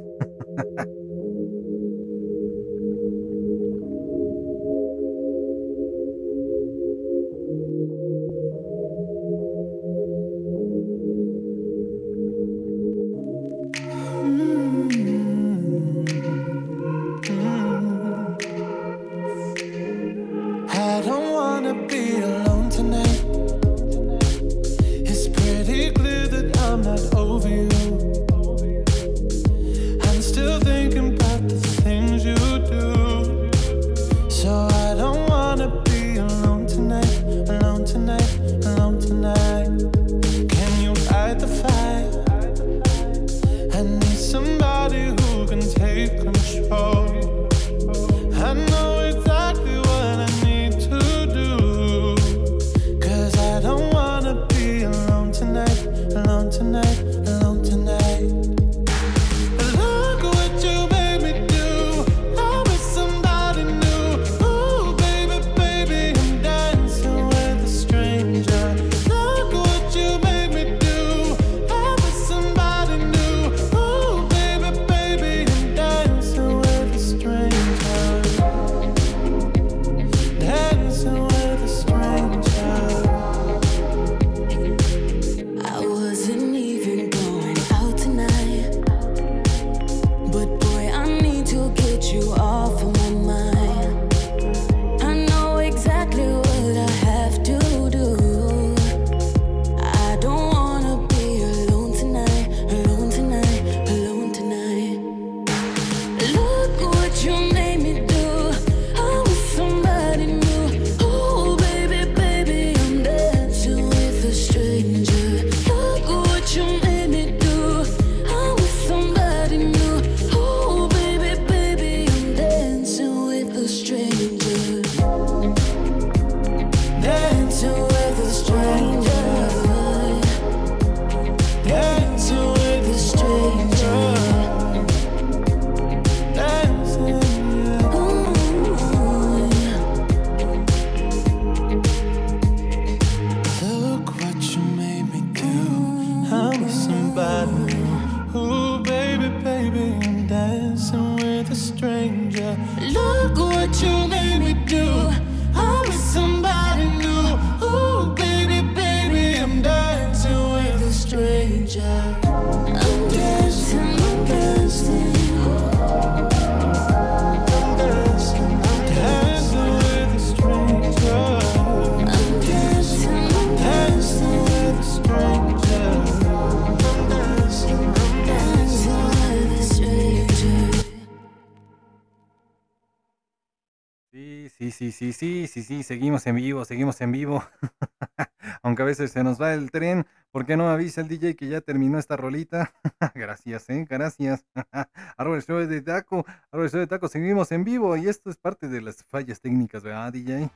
Seguimos 185.84 186.26
en 186.26 186.36
vivo, 186.36 186.64
seguimos 186.64 187.00
en 187.00 187.12
vivo. 187.12 187.44
Aunque 188.62 188.82
a 188.82 188.84
veces 188.84 189.12
se 189.12 189.22
nos 189.22 189.40
va 189.40 189.54
el 189.54 189.70
tren, 189.70 190.06
¿por 190.30 190.44
qué 190.44 190.56
no 190.56 190.68
avisa 190.68 191.00
el 191.00 191.08
DJ 191.08 191.36
que 191.36 191.48
ya 191.48 191.60
terminó 191.60 191.98
esta 191.98 192.16
rolita? 192.16 192.72
gracias, 193.14 193.70
eh, 193.70 193.86
gracias. 193.88 194.44
Show 195.46 195.66
de 195.66 195.82
Taco, 195.82 196.26
el 196.52 196.70
show 196.70 196.80
de 196.80 196.86
Taco, 196.86 197.08
seguimos 197.08 197.52
en 197.52 197.64
vivo 197.64 197.96
y 197.96 198.08
esto 198.08 198.30
es 198.30 198.36
parte 198.36 198.68
de 198.68 198.80
las 198.80 199.04
fallas 199.04 199.40
técnicas, 199.40 199.82
¿verdad, 199.82 200.12
DJ? 200.12 200.50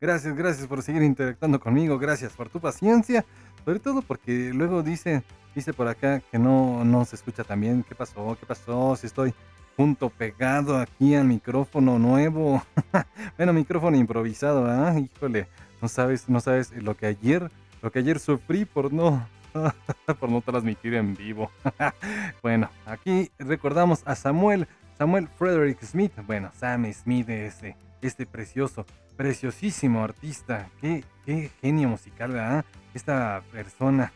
gracias, 0.00 0.36
gracias 0.36 0.66
por 0.66 0.82
seguir 0.82 1.02
interactuando 1.02 1.58
conmigo, 1.58 1.98
gracias 1.98 2.32
por 2.32 2.48
tu 2.48 2.60
paciencia, 2.60 3.24
sobre 3.64 3.80
todo 3.80 4.02
porque 4.02 4.52
luego 4.54 4.82
dice, 4.82 5.22
dice 5.54 5.72
por 5.72 5.88
acá 5.88 6.20
que 6.30 6.38
no, 6.38 6.84
no 6.84 7.04
se 7.04 7.16
escucha 7.16 7.42
tan 7.42 7.60
bien. 7.60 7.84
¿Qué 7.88 7.94
pasó? 7.94 8.36
¿Qué 8.38 8.46
pasó? 8.46 8.94
Si 8.96 9.06
estoy 9.06 9.34
junto 9.76 10.10
pegado 10.10 10.78
aquí 10.78 11.14
al 11.14 11.26
micrófono 11.26 11.98
nuevo. 11.98 12.62
bueno, 13.36 13.52
micrófono 13.52 13.96
improvisado, 13.96 14.66
¿ah? 14.66 14.98
Híjole, 14.98 15.48
no 15.82 15.88
sabes, 15.88 16.28
no 16.28 16.40
sabes 16.40 16.72
lo 16.72 16.96
que 16.96 17.06
ayer, 17.06 17.50
lo 17.82 17.92
que 17.92 17.98
ayer 17.98 18.18
sufrí 18.18 18.64
por 18.64 18.92
no 18.92 19.26
por 20.20 20.30
no 20.30 20.40
transmitir 20.40 20.94
en 20.94 21.14
vivo. 21.14 21.50
bueno, 22.42 22.70
aquí 22.84 23.30
recordamos 23.38 24.02
a 24.06 24.14
Samuel, 24.14 24.66
Samuel 24.98 25.28
Frederick 25.28 25.82
Smith. 25.82 26.12
Bueno, 26.26 26.50
Sam 26.54 26.90
Smith, 26.92 27.28
este, 27.28 27.76
este 28.02 28.26
precioso, 28.26 28.86
preciosísimo 29.16 30.02
artista. 30.02 30.68
Qué, 30.80 31.04
qué 31.24 31.50
genio 31.60 31.88
musical, 31.88 32.32
¿verdad? 32.32 32.64
Esta 32.94 33.42
persona 33.52 34.12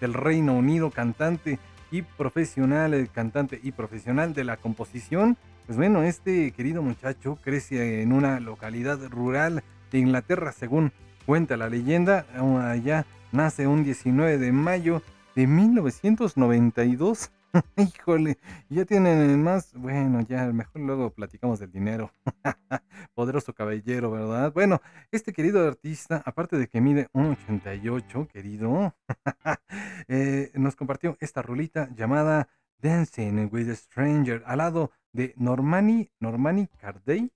del 0.00 0.14
Reino 0.14 0.54
Unido, 0.54 0.90
cantante 0.90 1.58
y 1.94 2.02
profesional, 2.02 2.92
eh, 2.92 3.06
cantante 3.06 3.60
y 3.62 3.70
profesional 3.70 4.34
de 4.34 4.42
la 4.42 4.56
composición. 4.56 5.36
Pues 5.66 5.78
bueno, 5.78 6.02
este 6.02 6.50
querido 6.50 6.82
muchacho 6.82 7.38
crece 7.40 8.02
en 8.02 8.12
una 8.12 8.40
localidad 8.40 8.98
rural 9.08 9.62
de 9.92 9.98
Inglaterra, 10.00 10.50
según 10.50 10.90
cuenta 11.24 11.56
la 11.56 11.68
leyenda. 11.68 12.26
Allá 12.68 13.06
nace 13.30 13.68
un 13.68 13.84
19 13.84 14.38
de 14.38 14.50
mayo 14.50 15.02
de 15.36 15.46
1992. 15.46 17.30
Híjole, 17.76 18.38
ya 18.68 18.84
tienen 18.84 19.42
más. 19.42 19.72
Bueno, 19.74 20.20
ya 20.22 20.46
mejor 20.52 20.82
luego 20.82 21.10
platicamos 21.10 21.60
del 21.60 21.70
dinero. 21.70 22.12
Poderoso 23.14 23.52
caballero, 23.52 24.10
¿verdad? 24.10 24.52
Bueno, 24.52 24.80
este 25.12 25.32
querido 25.32 25.66
artista, 25.66 26.22
aparte 26.24 26.56
de 26.56 26.68
que 26.68 26.80
mide 26.80 27.08
un 27.12 27.26
88, 27.26 28.28
querido, 28.32 28.94
eh, 30.08 30.50
nos 30.54 30.76
compartió 30.76 31.16
esta 31.20 31.42
rolita 31.42 31.88
llamada 31.94 32.48
Dancing 32.78 33.48
with 33.52 33.70
a 33.70 33.76
Stranger 33.76 34.42
al 34.46 34.58
lado 34.58 34.90
de 35.12 35.34
Normani, 35.36 36.10
Normani 36.18 36.68
Cardey. 36.80 37.30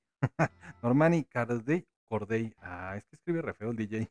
Normani 0.82 1.24
Cardey, 1.24 1.86
Corday. 2.08 2.52
Ah, 2.60 2.94
es 2.96 3.04
que 3.04 3.16
escribe 3.16 3.42
re 3.42 3.54
el 3.60 3.76
DJ. 3.76 4.10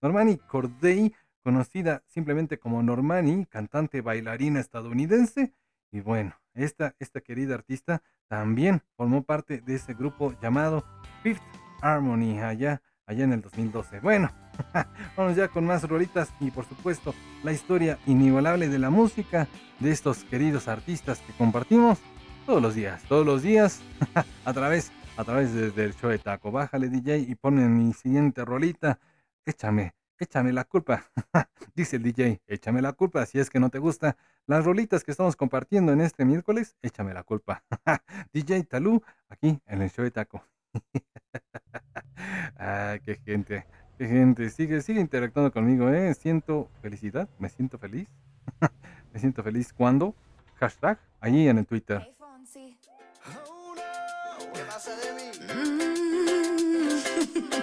Normani 0.00 0.38
Corday, 0.38 1.12
conocida 1.44 2.02
simplemente 2.06 2.58
como 2.58 2.82
Normani, 2.82 3.44
cantante 3.46 4.00
bailarina 4.00 4.58
estadounidense. 4.60 5.52
Y 5.92 6.00
bueno, 6.00 6.34
esta, 6.54 6.96
esta 6.98 7.20
querida 7.20 7.54
artista 7.54 8.02
también 8.26 8.82
formó 8.96 9.22
parte 9.22 9.60
de 9.60 9.74
ese 9.76 9.94
grupo 9.94 10.34
llamado 10.40 10.84
Fifth 11.22 11.42
Harmony 11.82 12.40
allá, 12.40 12.80
allá 13.06 13.24
en 13.24 13.32
el 13.34 13.42
2012. 13.42 14.00
Bueno, 14.00 14.32
vamos 15.16 15.36
ya 15.36 15.48
con 15.48 15.66
más 15.66 15.86
rolitas 15.88 16.32
y 16.40 16.50
por 16.50 16.64
supuesto 16.64 17.14
la 17.44 17.52
historia 17.52 17.98
inigualable 18.06 18.68
de 18.68 18.78
la 18.78 18.90
música 18.90 19.46
de 19.80 19.90
estos 19.92 20.24
queridos 20.24 20.66
artistas 20.66 21.20
que 21.20 21.32
compartimos 21.34 22.00
todos 22.46 22.62
los 22.62 22.74
días, 22.74 23.02
todos 23.04 23.24
los 23.26 23.42
días 23.42 23.80
a 24.44 24.52
través, 24.52 24.90
a 25.16 25.24
través 25.24 25.52
de- 25.54 25.70
del 25.70 25.94
show 25.94 26.10
de 26.10 26.18
Taco. 26.18 26.50
Bájale 26.50 26.88
DJ 26.88 27.18
y 27.18 27.34
ponme 27.34 27.68
mi 27.68 27.92
siguiente 27.92 28.44
rolita. 28.44 28.98
Échame, 29.46 29.92
échame 30.24 30.52
la 30.52 30.64
culpa. 30.64 31.04
Dice 31.74 31.96
el 31.96 32.02
DJ, 32.02 32.40
échame 32.46 32.82
la 32.82 32.92
culpa 32.92 33.24
si 33.26 33.38
es 33.38 33.50
que 33.50 33.60
no 33.60 33.70
te 33.70 33.78
gusta 33.78 34.16
las 34.46 34.64
rolitas 34.64 35.04
que 35.04 35.10
estamos 35.10 35.36
compartiendo 35.36 35.92
en 35.92 36.00
este 36.00 36.24
miércoles, 36.24 36.76
échame 36.82 37.14
la 37.14 37.22
culpa. 37.22 37.62
DJ 38.32 38.64
Talú, 38.64 39.02
aquí 39.28 39.60
en 39.66 39.82
el 39.82 39.90
show 39.90 40.04
de 40.04 40.10
Taco. 40.10 40.42
ah, 42.58 42.96
qué 43.04 43.16
gente, 43.24 43.66
qué 43.96 44.08
gente. 44.08 44.50
Sigue, 44.50 44.82
sigue 44.82 45.00
interactuando 45.00 45.52
conmigo, 45.52 45.88
¿eh? 45.90 46.12
Siento 46.14 46.70
felicidad, 46.82 47.28
me 47.38 47.48
siento 47.48 47.78
feliz. 47.78 48.08
me 49.12 49.20
siento 49.20 49.42
feliz 49.42 49.72
cuando. 49.72 50.14
Hashtag, 50.56 50.98
ahí 51.20 51.48
en 51.48 51.58
el 51.58 51.66
Twitter. 51.66 52.08
¿Qué 54.52 54.60
pasa 54.68 54.90
de 54.96 55.12
mí? 55.12 55.24
Hey, 57.46 57.62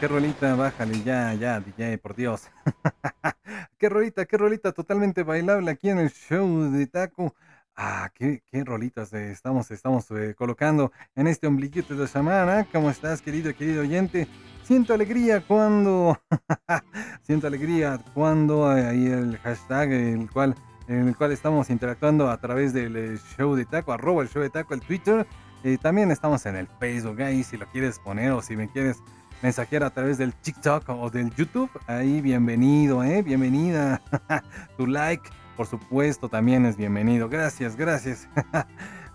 qué 0.00 0.06
rolita, 0.06 0.54
bájale 0.54 1.02
ya, 1.02 1.34
ya, 1.34 1.60
DJ, 1.60 1.98
por 1.98 2.14
Dios. 2.14 2.48
qué 3.78 3.88
rolita, 3.88 4.26
qué 4.26 4.36
rolita 4.36 4.72
totalmente 4.72 5.22
bailable 5.24 5.70
aquí 5.70 5.88
en 5.88 5.98
el 5.98 6.10
show 6.10 6.70
de 6.70 6.86
Taco. 6.86 7.34
Ah, 7.76 8.10
qué, 8.14 8.42
rolitas 8.64 9.12
estamos, 9.12 9.70
estamos 9.70 10.10
eh, 10.10 10.34
colocando 10.36 10.92
en 11.16 11.26
este 11.26 11.46
ombliguito 11.46 11.94
de 11.94 12.06
semana. 12.06 12.66
¿Cómo 12.72 12.90
estás, 12.90 13.22
querido, 13.22 13.54
querido 13.54 13.82
oyente? 13.82 14.28
Siento 14.62 14.94
alegría 14.94 15.40
cuando, 15.40 16.18
siento 17.22 17.46
alegría 17.46 17.98
cuando 18.14 18.68
hay 18.68 19.06
el 19.06 19.38
hashtag, 19.38 19.92
el 19.92 20.30
cual, 20.30 20.54
en 20.86 21.08
el 21.08 21.16
cual 21.16 21.32
estamos 21.32 21.70
interactuando 21.70 22.30
a 22.30 22.36
través 22.38 22.72
del 22.72 22.96
eh, 22.96 23.18
show 23.36 23.54
de 23.54 23.64
Taco, 23.64 23.92
arroba 23.92 24.22
el 24.22 24.28
show 24.28 24.42
de 24.42 24.50
Taco, 24.50 24.74
el 24.74 24.80
Twitter. 24.80 25.26
Eh, 25.64 25.76
también 25.80 26.10
estamos 26.12 26.46
en 26.46 26.54
el 26.54 26.68
Facebook, 26.78 27.20
ahí 27.20 27.42
si 27.42 27.56
lo 27.56 27.66
quieres 27.66 27.98
poner 27.98 28.30
o 28.30 28.42
si 28.42 28.54
me 28.54 28.68
quieres 28.68 29.02
mensajear 29.42 29.84
a 29.84 29.90
través 29.90 30.18
del 30.18 30.34
TikTok 30.34 30.88
o 30.88 31.10
del 31.10 31.30
YouTube, 31.34 31.70
ahí 31.86 32.20
bienvenido, 32.20 33.02
eh, 33.04 33.22
bienvenida. 33.22 34.00
tu 34.76 34.86
like, 34.86 35.28
por 35.56 35.66
supuesto, 35.66 36.28
también 36.28 36.66
es 36.66 36.76
bienvenido. 36.76 37.28
Gracias, 37.28 37.76
gracias. 37.76 38.28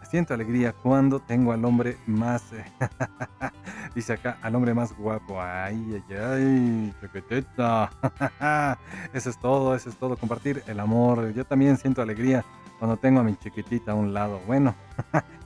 Siento 0.10 0.34
alegría 0.36 0.74
cuando 0.74 1.20
tengo 1.20 1.54
al 1.54 1.66
hombre 1.66 1.98
más, 2.06 2.54
eh, 2.54 2.64
dice 3.96 4.14
acá, 4.14 4.38
al 4.42 4.56
hombre 4.56 4.74
más 4.74 4.96
guapo. 4.96 5.42
Ay, 5.42 6.04
ay, 6.10 6.16
ay, 6.16 6.94
chiquitita. 7.02 7.90
Eso 9.14 9.30
es 9.30 9.40
todo, 9.40 9.76
eso 9.76 9.90
es 9.90 9.96
todo. 9.98 10.16
Compartir 10.16 10.64
el 10.68 10.80
amor. 10.80 11.34
Yo 11.34 11.44
también 11.46 11.78
siento 11.78 12.02
alegría 12.02 12.46
cuando 12.78 12.98
tengo 12.98 13.22
a 13.22 13.24
mi 13.24 13.36
chiquitita 13.36 13.94
a 13.94 13.96
un 13.96 14.14
lado. 14.14 14.40
Bueno, 14.46 14.76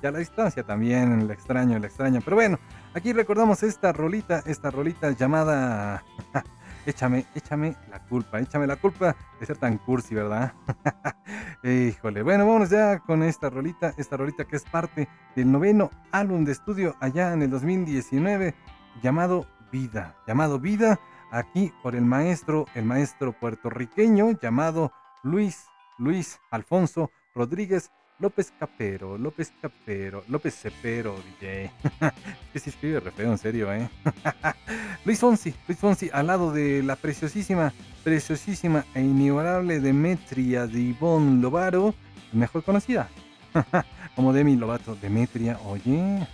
y 0.01 0.05
a 0.05 0.11
la 0.11 0.19
distancia 0.19 0.63
también, 0.63 1.21
el 1.21 1.31
extraño, 1.31 1.77
el 1.77 1.85
extraño. 1.85 2.19
Pero 2.25 2.35
bueno, 2.35 2.59
aquí 2.93 3.13
recordamos 3.13 3.63
esta 3.63 3.91
rolita, 3.93 4.43
esta 4.45 4.71
rolita 4.71 5.11
llamada 5.11 6.03
Échame, 6.87 7.25
échame 7.35 7.75
la 7.91 7.99
culpa, 7.99 8.39
échame 8.39 8.65
la 8.65 8.77
culpa 8.77 9.13
de 9.41 9.45
ser 9.45 9.57
tan 9.57 9.77
cursi, 9.77 10.15
¿verdad? 10.15 10.53
Híjole, 11.63 12.23
bueno, 12.23 12.47
vamos 12.47 12.69
ya 12.69 12.99
con 12.99 13.23
esta 13.23 13.49
rolita, 13.49 13.93
esta 13.97 14.15
rolita 14.15 14.45
que 14.45 14.55
es 14.55 14.63
parte 14.63 15.09
del 15.35 15.51
noveno 15.51 15.91
álbum 16.13 16.45
de 16.45 16.53
estudio 16.53 16.95
allá 17.01 17.33
en 17.33 17.41
el 17.41 17.49
2019 17.49 18.55
llamado 19.03 19.47
Vida, 19.69 20.15
llamado 20.25 20.59
Vida, 20.59 20.97
aquí 21.29 21.73
por 21.83 21.93
el 21.93 22.05
maestro, 22.05 22.67
el 22.73 22.85
maestro 22.85 23.33
puertorriqueño 23.33 24.39
llamado 24.41 24.93
Luis, 25.23 25.65
Luis 25.97 26.39
Alfonso 26.51 27.11
Rodríguez 27.35 27.91
López 28.19 28.51
Capero, 28.59 29.15
López 29.17 29.53
Capero, 29.61 30.23
López 30.27 30.55
Cepero, 30.55 31.15
DJ. 31.39 31.71
que 32.51 32.57
escribe 32.57 32.99
re 32.99 33.11
feo, 33.11 33.31
en 33.31 33.37
serio, 33.37 33.71
¿eh? 33.71 33.87
Luis 35.05 35.19
Fonsi, 35.19 35.53
Luis 35.67 35.79
Fonsi, 35.79 36.09
al 36.11 36.25
lado 36.25 36.51
de 36.51 36.81
la 36.81 36.95
preciosísima, 36.95 37.71
preciosísima 38.03 38.85
e 38.95 39.01
inigualable 39.01 39.79
Demetria 39.79 40.65
de 40.65 40.79
Ivonne 40.79 41.41
Lovaro, 41.41 41.93
mejor 42.33 42.63
conocida 42.63 43.07
como 44.15 44.33
Demi 44.33 44.55
Lovato. 44.55 44.95
Demetria, 44.95 45.59
oye. 45.65 46.27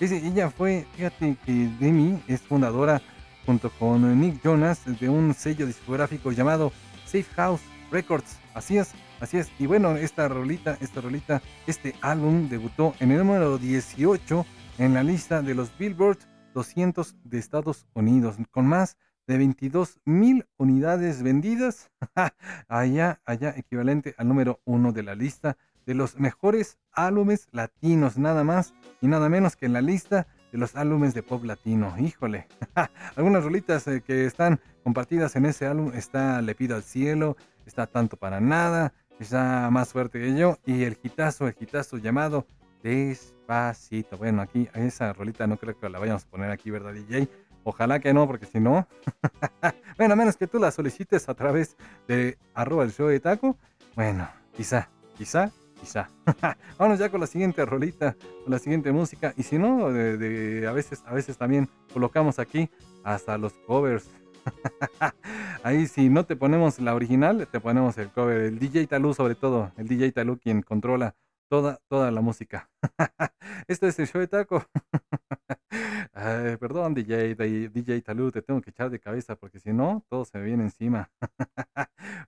Ella 0.00 0.48
fue, 0.50 0.86
fíjate 0.94 1.36
que 1.44 1.70
Demi 1.80 2.22
es 2.28 2.40
fundadora 2.42 3.02
junto 3.44 3.68
con 3.70 4.20
Nick 4.20 4.40
Jonas 4.42 4.82
de 5.00 5.08
un 5.08 5.34
sello 5.34 5.66
discográfico 5.66 6.30
llamado 6.30 6.72
Safe 7.04 7.26
House 7.34 7.62
Records. 7.90 8.38
Así 8.54 8.78
es, 8.78 8.92
así 9.20 9.38
es. 9.38 9.50
Y 9.58 9.66
bueno, 9.66 9.96
esta 9.96 10.28
rolita, 10.28 10.76
esta 10.80 11.00
rolita, 11.00 11.42
este 11.66 11.94
álbum 12.00 12.48
debutó 12.48 12.94
en 13.00 13.10
el 13.10 13.18
número 13.18 13.58
18 13.58 14.46
en 14.78 14.94
la 14.94 15.02
lista 15.02 15.42
de 15.42 15.54
los 15.54 15.76
Billboard 15.78 16.18
200 16.54 17.16
de 17.24 17.38
Estados 17.38 17.86
Unidos, 17.94 18.36
con 18.50 18.66
más 18.66 18.96
de 19.26 19.38
22 19.38 20.00
mil 20.04 20.46
unidades 20.56 21.22
vendidas. 21.22 21.90
allá, 22.68 23.20
allá, 23.24 23.54
equivalente 23.56 24.14
al 24.18 24.28
número 24.28 24.60
uno 24.64 24.92
de 24.92 25.02
la 25.02 25.14
lista 25.14 25.56
de 25.86 25.94
los 25.94 26.18
mejores 26.18 26.78
álbumes 26.92 27.48
latinos, 27.52 28.16
nada 28.16 28.44
más 28.44 28.74
y 29.00 29.08
nada 29.08 29.28
menos 29.28 29.56
que 29.56 29.66
en 29.66 29.74
la 29.74 29.82
lista 29.82 30.26
de 30.52 30.58
los 30.58 30.76
álbumes 30.76 31.14
de 31.14 31.22
pop 31.22 31.44
latino. 31.44 31.94
Híjole, 31.98 32.46
algunas 33.16 33.44
rolitas 33.44 33.86
eh, 33.88 34.02
que 34.02 34.24
están 34.24 34.60
compartidas 34.82 35.36
en 35.36 35.46
ese 35.46 35.66
álbum 35.66 35.92
está 35.94 36.40
Le 36.42 36.54
pido 36.54 36.76
al 36.76 36.82
cielo, 36.82 37.36
está 37.66 37.86
Tanto 37.86 38.16
para 38.16 38.40
nada, 38.40 38.94
está 39.18 39.68
Más 39.70 39.92
fuerte 39.92 40.20
que 40.20 40.36
yo 40.36 40.58
y 40.66 40.84
el 40.84 40.98
hitazo, 41.02 41.46
el 41.48 41.56
hitazo 41.58 41.98
llamado 41.98 42.46
Despacito. 42.82 44.18
Bueno, 44.18 44.42
aquí 44.42 44.68
esa 44.74 45.12
rolita 45.12 45.46
no 45.46 45.56
creo 45.56 45.78
que 45.78 45.88
la 45.88 45.98
vayamos 45.98 46.24
a 46.24 46.28
poner 46.28 46.50
aquí, 46.50 46.70
¿verdad, 46.70 46.92
DJ? 46.92 47.28
Ojalá 47.62 47.98
que 47.98 48.12
no, 48.12 48.26
porque 48.26 48.44
si 48.44 48.60
no, 48.60 48.86
bueno, 49.96 50.12
a 50.12 50.16
menos 50.16 50.36
que 50.36 50.46
tú 50.46 50.58
la 50.58 50.70
solicites 50.70 51.28
a 51.30 51.34
través 51.34 51.76
de 52.06 52.36
arroba 52.52 52.84
el 52.84 52.92
show 52.92 53.08
de 53.08 53.20
taco, 53.20 53.56
bueno, 53.96 54.28
quizá, 54.54 54.90
quizá, 55.16 55.50
quizá. 55.80 56.10
Vámonos 56.78 56.98
ya 56.98 57.08
con 57.08 57.20
la 57.22 57.26
siguiente 57.26 57.64
rolita, 57.64 58.16
con 58.42 58.52
la 58.52 58.58
siguiente 58.58 58.92
música. 58.92 59.32
Y 59.38 59.44
si 59.44 59.58
no, 59.58 59.90
de- 59.90 60.66
a, 60.68 60.72
veces, 60.72 61.02
a 61.06 61.14
veces 61.14 61.38
también 61.38 61.70
colocamos 61.94 62.38
aquí 62.38 62.68
hasta 63.02 63.38
los 63.38 63.54
covers. 63.66 64.10
Ahí 65.62 65.86
si 65.86 66.08
no 66.08 66.24
te 66.24 66.36
ponemos 66.36 66.78
la 66.78 66.94
original, 66.94 67.48
te 67.50 67.60
ponemos 67.60 67.96
el 67.98 68.10
cover. 68.10 68.40
El 68.42 68.58
DJ 68.58 68.86
Talú 68.86 69.14
sobre 69.14 69.34
todo, 69.34 69.72
el 69.76 69.88
DJ 69.88 70.12
Talú 70.12 70.38
quien 70.38 70.62
controla 70.62 71.14
toda, 71.48 71.80
toda 71.88 72.10
la 72.10 72.20
música. 72.20 72.70
Este 73.68 73.88
es 73.88 73.98
el 73.98 74.06
show 74.06 74.20
de 74.20 74.28
taco. 74.28 74.64
Ay, 76.12 76.56
perdón, 76.58 76.94
DJ, 76.94 77.34
DJ 77.34 78.02
Talú, 78.02 78.30
te 78.30 78.42
tengo 78.42 78.60
que 78.60 78.70
echar 78.70 78.90
de 78.90 79.00
cabeza 79.00 79.36
porque 79.36 79.58
si 79.58 79.72
no, 79.72 80.04
todo 80.08 80.24
se 80.24 80.38
me 80.38 80.44
viene 80.44 80.64
encima. 80.64 81.10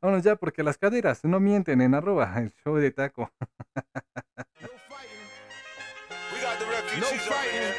Vámonos 0.00 0.24
ya 0.24 0.36
porque 0.36 0.62
las 0.62 0.78
caderas 0.78 1.24
no 1.24 1.40
mienten 1.40 1.80
en 1.80 1.94
arroba 1.94 2.32
el 2.38 2.52
show 2.64 2.76
de 2.76 2.90
taco. 2.90 3.30
No 6.98 7.06
fighting. 7.06 7.74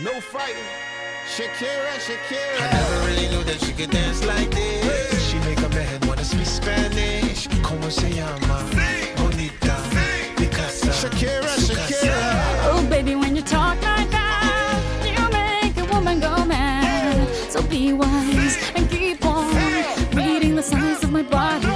No 0.00 0.20
fighting. 0.20 0.97
Shakira, 1.28 1.92
Shakira. 2.00 2.58
I 2.58 2.72
never 2.72 3.06
really 3.06 3.28
knew 3.28 3.44
that 3.44 3.60
she 3.60 3.72
could 3.72 3.90
dance 3.90 4.24
like 4.24 4.50
this. 4.50 5.28
She 5.28 5.38
make 5.40 5.58
a 5.58 5.68
man 5.68 6.00
wanna 6.08 6.24
speak 6.24 6.46
Spanish. 6.46 7.46
Como 7.62 7.90
se 7.90 8.10
llama? 8.10 8.64
Bonita. 9.16 9.76
Picasa. 10.36 10.90
Shakira, 10.90 11.48
Su 11.58 11.74
casa. 11.74 11.94
Shakira. 11.94 12.70
Oh, 12.72 12.86
baby, 12.88 13.14
when 13.14 13.36
you 13.36 13.42
talk 13.42 13.76
like 13.82 14.10
that, 14.10 14.80
you 15.04 15.22
make 15.30 15.76
a 15.76 15.84
woman 15.94 16.18
go 16.18 16.44
mad. 16.46 17.28
So 17.50 17.62
be 17.62 17.92
wise 17.92 18.56
and 18.74 18.88
keep 18.90 19.24
on 19.24 19.54
reading 20.16 20.56
the 20.56 20.62
signs 20.62 21.04
of 21.04 21.12
my 21.12 21.22
body. 21.22 21.68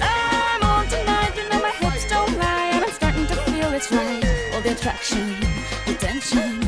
I'm 0.00 0.62
on 0.62 0.86
tonight, 0.86 1.32
you 1.36 1.48
know 1.50 1.60
my 1.60 1.74
hips 1.82 2.08
don't 2.08 2.38
lie, 2.38 2.70
and 2.74 2.84
I'm 2.84 2.92
starting 2.92 3.26
to 3.26 3.34
feel 3.50 3.72
it's 3.72 3.90
right. 3.90 4.24
All 4.54 4.62
the 4.62 4.70
attraction, 4.70 5.34
the 5.84 5.94
tension. 5.94 6.67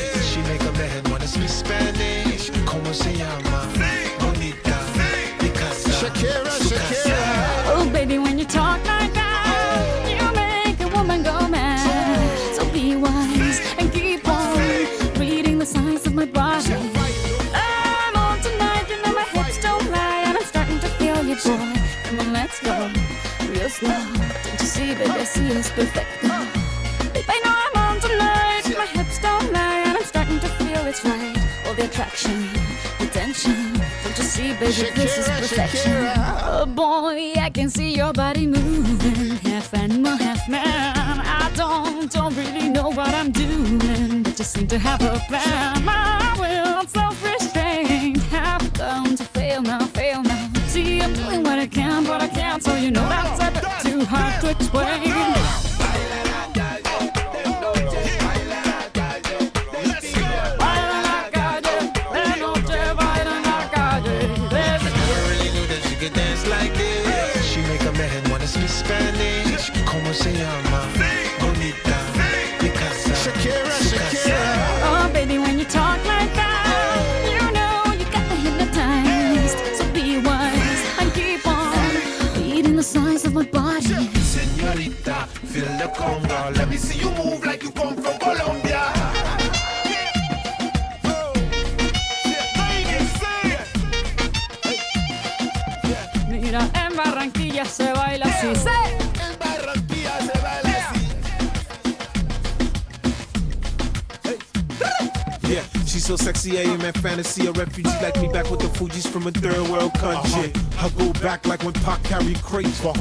You 34.61 34.67
baby, 34.67 34.91
this 34.91 35.17
is 35.17 35.27
perfection. 35.27 35.91
Shakira. 35.91 36.13
Oh 36.43 36.65
boy, 36.67 37.33
I 37.35 37.49
can 37.49 37.67
see 37.67 37.95
your 37.95 38.13
body 38.13 38.45
moving, 38.45 39.35
half 39.37 39.73
animal, 39.73 40.15
half 40.15 40.47
man. 40.47 41.19
I 41.19 41.51
don't, 41.55 42.11
don't 42.11 42.35
really 42.35 42.69
know 42.69 42.89
what 42.89 43.09
I'm 43.09 43.31
doing, 43.31 44.21
but 44.21 44.35
just 44.35 44.53
seem 44.53 44.67
to 44.67 44.77
have 44.77 45.01
a 45.01 45.17
plan. 45.27 45.83
My 45.83 46.35
will, 46.39 46.85
self-restraint, 46.87 48.21
have 48.29 48.71
come 48.73 49.15
to 49.15 49.23
fail 49.23 49.63
now, 49.63 49.79
fail 49.87 50.21
now. 50.21 50.47
See, 50.67 51.01
I'm 51.01 51.13
doing 51.13 51.41
what 51.41 51.57
I 51.57 51.65
can, 51.65 52.03
but 52.05 52.21
I 52.21 52.27
can't, 52.27 52.61
so 52.61 52.75
you 52.75 52.91
know 52.91 53.09
that's 53.09 53.41
a 53.41 53.51
bit 53.51 53.91
too 53.91 54.05
hard 54.05 54.41
to 54.41 54.51
explain. 54.51 55.10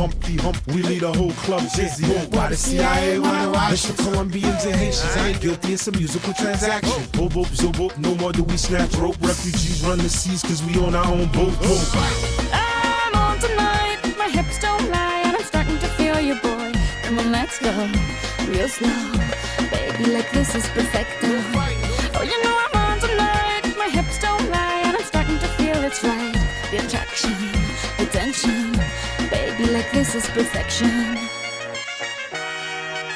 Humpty 0.01 0.37
Hump. 0.39 0.57
We 0.69 0.83
lead 0.83 1.03
a 1.03 1.13
whole 1.13 1.33
club 1.45 1.61
dizzy. 1.77 2.07
Why 2.35 2.49
the 2.49 2.57
CIA 2.57 3.19
wanna 3.19 3.51
watch? 3.51 3.83
The 3.83 4.03
Colombians 4.03 4.65
and 4.65 4.75
Haitians. 4.75 5.15
I 5.15 5.29
ain't 5.29 5.43
guilty, 5.43 5.75
it's 5.75 5.89
a 5.89 5.93
musical 5.93 6.33
transaction. 6.33 7.03
Boop, 7.13 7.35
zoop, 7.55 7.77
boop. 7.77 7.99
No 7.99 8.15
more 8.15 8.33
do 8.33 8.43
we 8.45 8.57
snatch 8.57 8.95
rope. 8.95 9.17
Refugees 9.21 9.85
run 9.85 9.99
the 9.99 10.09
seas 10.09 10.41
cause 10.41 10.63
we 10.65 10.81
on 10.81 10.95
our 10.95 11.05
own 11.05 11.29
boat. 11.33 11.53
boat. 11.61 11.85
I'm 12.51 13.15
on 13.15 13.39
tonight, 13.41 13.99
my 14.17 14.31
hips 14.31 14.59
don't 14.59 14.89
lie, 14.89 15.21
and 15.27 15.37
I'm 15.37 15.45
starting 15.45 15.79
to 15.79 15.89
feel 15.99 16.19
you, 16.19 16.37
boy. 16.37 16.73
Come 17.03 17.19
on, 17.19 17.31
let's 17.31 17.59
go, 17.61 17.71
real 18.49 18.71
slow. 18.71 19.05
Baby, 19.69 20.13
like 20.17 20.31
this 20.33 20.55
is 20.55 20.67
perfecto. 20.71 21.29
Oh, 22.17 22.25
you 22.25 22.43
know 22.43 22.57
I'm 22.65 22.75
on 22.89 23.01
tonight, 23.01 23.77
my 23.77 23.91
hips 23.91 24.19
don't 24.19 24.49
lie, 24.49 24.81
and 24.87 24.97
I'm 24.97 25.05
starting 25.05 25.39
to 25.39 25.49
feel 25.59 25.85
it's 25.85 26.03
right. 26.03 26.33
The 26.71 26.79
attraction, 26.87 27.35
this 29.93 30.15
is 30.15 30.27
perfection. 30.31 30.89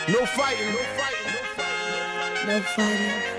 No 0.09 0.27
fighting, 0.27 0.73
no 0.73 0.83
fighting, 0.99 1.31
no 1.35 1.41
fighting. 1.57 2.49
No 2.49 2.61
fighting. 2.61 3.35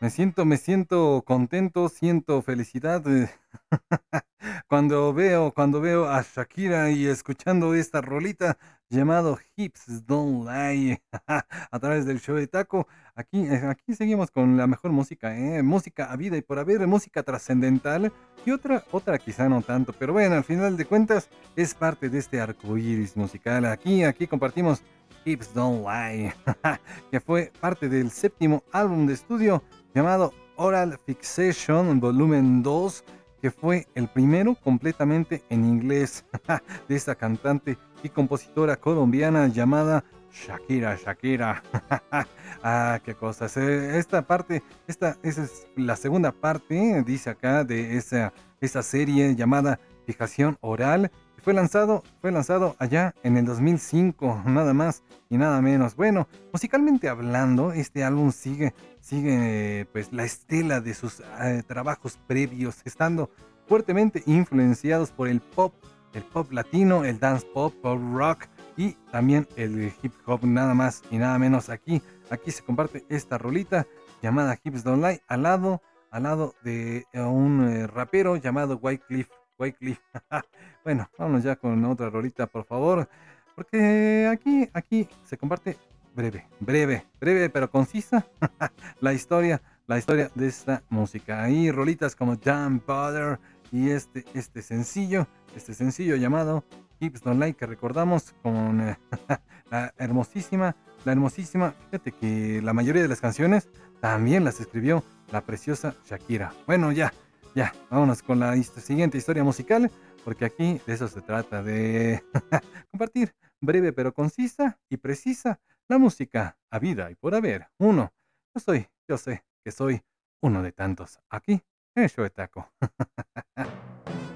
Me 0.00 0.10
siento, 0.10 0.44
me 0.44 0.56
siento 0.58 1.22
contento, 1.26 1.88
siento 1.88 2.42
felicidad 2.42 3.02
cuando 4.68 5.12
veo, 5.12 5.52
cuando 5.52 5.80
veo 5.80 6.08
a 6.08 6.22
Shakira 6.22 6.90
y 6.90 7.06
escuchando 7.06 7.74
esta 7.74 8.00
rolita 8.00 8.58
llamado 8.88 9.38
Hips 9.56 10.06
Don't 10.06 10.48
Lie 10.48 11.02
a 11.26 11.78
través 11.78 12.06
del 12.06 12.20
show 12.20 12.36
de 12.36 12.46
Taco. 12.46 12.86
Aquí, 13.14 13.46
eh, 13.46 13.62
aquí 13.68 13.94
seguimos 13.94 14.30
con 14.30 14.56
la 14.56 14.66
mejor 14.66 14.92
música, 14.92 15.36
¿eh? 15.36 15.62
música 15.62 16.10
a 16.12 16.16
vida 16.16 16.36
y 16.36 16.42
por 16.42 16.58
haber, 16.58 16.86
música 16.86 17.22
trascendental 17.22 18.12
y 18.46 18.50
otra, 18.50 18.84
otra 18.90 19.18
quizá 19.18 19.48
no 19.48 19.62
tanto, 19.62 19.92
pero 19.92 20.12
bueno, 20.12 20.36
al 20.36 20.44
final 20.44 20.76
de 20.76 20.84
cuentas 20.84 21.28
es 21.56 21.74
parte 21.74 22.08
de 22.08 22.18
este 22.18 22.40
arco 22.40 22.76
iris 22.76 23.16
musical. 23.16 23.66
Aquí, 23.66 24.04
aquí 24.04 24.26
compartimos 24.26 24.82
Hips 25.24 25.54
Don't 25.54 25.86
Lie, 25.86 26.34
que 27.10 27.20
fue 27.20 27.52
parte 27.60 27.88
del 27.88 28.10
séptimo 28.10 28.62
álbum 28.72 29.06
de 29.06 29.14
estudio 29.14 29.62
llamado 29.94 30.32
Oral 30.56 30.98
Fixation 31.04 31.98
Volumen 32.00 32.62
2, 32.62 33.04
que 33.44 33.50
fue 33.50 33.86
el 33.94 34.08
primero 34.08 34.54
completamente 34.54 35.44
en 35.50 35.66
inglés 35.66 36.24
de 36.88 36.96
esta 36.96 37.14
cantante 37.14 37.76
y 38.02 38.08
compositora 38.08 38.76
colombiana 38.76 39.48
llamada 39.48 40.02
Shakira, 40.32 40.96
Shakira. 40.96 41.62
ah, 42.62 42.98
qué 43.04 43.14
cosas. 43.14 43.54
Eh, 43.58 43.98
Esta 43.98 44.22
parte, 44.22 44.62
esta, 44.86 45.18
es 45.22 45.66
la 45.76 45.94
segunda 45.94 46.32
parte, 46.32 47.02
dice 47.04 47.28
acá, 47.28 47.64
de 47.64 47.98
esa, 47.98 48.32
esa 48.62 48.82
serie 48.82 49.36
llamada 49.36 49.78
Fijación 50.06 50.56
Oral. 50.62 51.10
Fue 51.44 51.52
lanzado, 51.52 52.02
fue 52.22 52.32
lanzado 52.32 52.74
allá 52.78 53.14
en 53.22 53.36
el 53.36 53.44
2005, 53.44 54.44
nada 54.46 54.72
más 54.72 55.02
y 55.28 55.36
nada 55.36 55.60
menos. 55.60 55.94
Bueno, 55.94 56.26
musicalmente 56.54 57.10
hablando, 57.10 57.72
este 57.72 58.02
álbum 58.02 58.32
sigue, 58.32 58.72
sigue 59.00 59.86
pues 59.92 60.10
la 60.10 60.24
estela 60.24 60.80
de 60.80 60.94
sus 60.94 61.20
eh, 61.42 61.62
trabajos 61.66 62.18
previos, 62.26 62.80
estando 62.86 63.28
fuertemente 63.66 64.22
influenciados 64.24 65.12
por 65.12 65.28
el 65.28 65.42
pop, 65.42 65.74
el 66.14 66.22
pop 66.22 66.50
latino, 66.50 67.04
el 67.04 67.20
dance 67.20 67.46
pop, 67.52 67.74
pop 67.82 68.00
rock 68.14 68.46
y 68.78 68.92
también 69.12 69.46
el 69.56 69.92
hip 70.02 70.14
hop, 70.24 70.46
nada 70.46 70.72
más 70.72 71.02
y 71.10 71.18
nada 71.18 71.38
menos 71.38 71.68
aquí. 71.68 72.00
Aquí 72.30 72.52
se 72.52 72.64
comparte 72.64 73.04
esta 73.10 73.36
rolita 73.36 73.86
llamada 74.22 74.58
Hips 74.64 74.82
Don't 74.82 75.04
Lie 75.04 75.20
al 75.28 75.42
lado, 75.42 75.82
al 76.10 76.22
lado 76.22 76.54
de 76.62 77.04
eh, 77.12 77.20
un 77.20 77.68
eh, 77.68 77.86
rapero 77.86 78.36
llamado 78.36 78.78
Wycliffe. 78.80 79.30
Wycliffe. 79.58 80.00
bueno, 80.84 81.08
vámonos 81.18 81.42
ya 81.42 81.56
con 81.56 81.84
otra 81.84 82.10
rolita, 82.10 82.46
por 82.46 82.64
favor. 82.64 83.08
Porque 83.54 84.28
aquí, 84.30 84.68
aquí 84.72 85.08
se 85.24 85.36
comparte 85.36 85.76
breve, 86.14 86.46
breve, 86.60 87.04
breve 87.20 87.50
pero 87.50 87.70
concisa 87.70 88.26
la 89.00 89.12
historia, 89.12 89.62
la 89.86 89.98
historia 89.98 90.30
de 90.34 90.46
esta 90.46 90.82
música. 90.88 91.42
Ahí 91.42 91.70
rolitas 91.70 92.14
como 92.14 92.38
Jam 92.38 92.80
Butter 92.86 93.38
y 93.72 93.90
este, 93.90 94.24
este 94.34 94.62
sencillo, 94.62 95.26
este 95.56 95.74
sencillo 95.74 96.16
llamado 96.16 96.64
Hips 97.00 97.22
Don't 97.22 97.42
Lie 97.42 97.54
que 97.54 97.66
recordamos 97.66 98.34
con 98.42 98.80
eh, 98.80 98.98
la 99.70 99.92
hermosísima, 99.98 100.76
la 101.04 101.12
hermosísima, 101.12 101.74
fíjate 101.90 102.12
que 102.12 102.60
la 102.62 102.72
mayoría 102.72 103.02
de 103.02 103.08
las 103.08 103.20
canciones 103.20 103.68
también 104.00 104.44
las 104.44 104.60
escribió 104.60 105.02
la 105.32 105.40
preciosa 105.40 105.94
Shakira. 106.06 106.52
Bueno, 106.66 106.92
ya, 106.92 107.12
ya, 107.54 107.72
vámonos 107.90 108.22
con 108.22 108.38
la 108.38 108.54
siguiente 108.62 109.18
historia 109.18 109.44
musical, 109.44 109.90
porque 110.24 110.44
aquí 110.44 110.80
de 110.86 110.94
eso 110.94 111.08
se 111.08 111.20
trata, 111.20 111.62
de 111.62 112.22
compartir 112.90 113.34
breve 113.60 113.92
pero 113.92 114.12
concisa 114.12 114.78
y 114.88 114.96
precisa 114.96 115.60
la 115.88 115.98
música 115.98 116.58
a 116.70 116.78
vida 116.78 117.10
y 117.10 117.14
por 117.14 117.34
haber. 117.34 117.68
Uno, 117.78 118.12
yo 118.54 118.60
soy, 118.60 118.88
yo 119.08 119.18
sé 119.18 119.44
que 119.64 119.70
soy 119.70 120.02
uno 120.42 120.62
de 120.62 120.72
tantos 120.72 121.20
aquí 121.30 121.62
en 121.94 122.08
show 122.08 122.28
taco. 122.30 122.72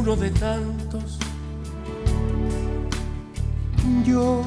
uno 0.00 0.16
de 0.16 0.30
tantos. 0.30 1.18
Yo 4.04 4.42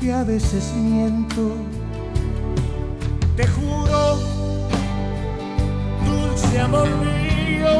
que 0.00 0.12
a 0.12 0.24
veces 0.24 0.72
miento, 0.74 1.54
Te 3.36 3.46
juro, 3.46 4.18
dulce 6.04 6.60
amor 6.60 6.88
mío, 6.88 7.72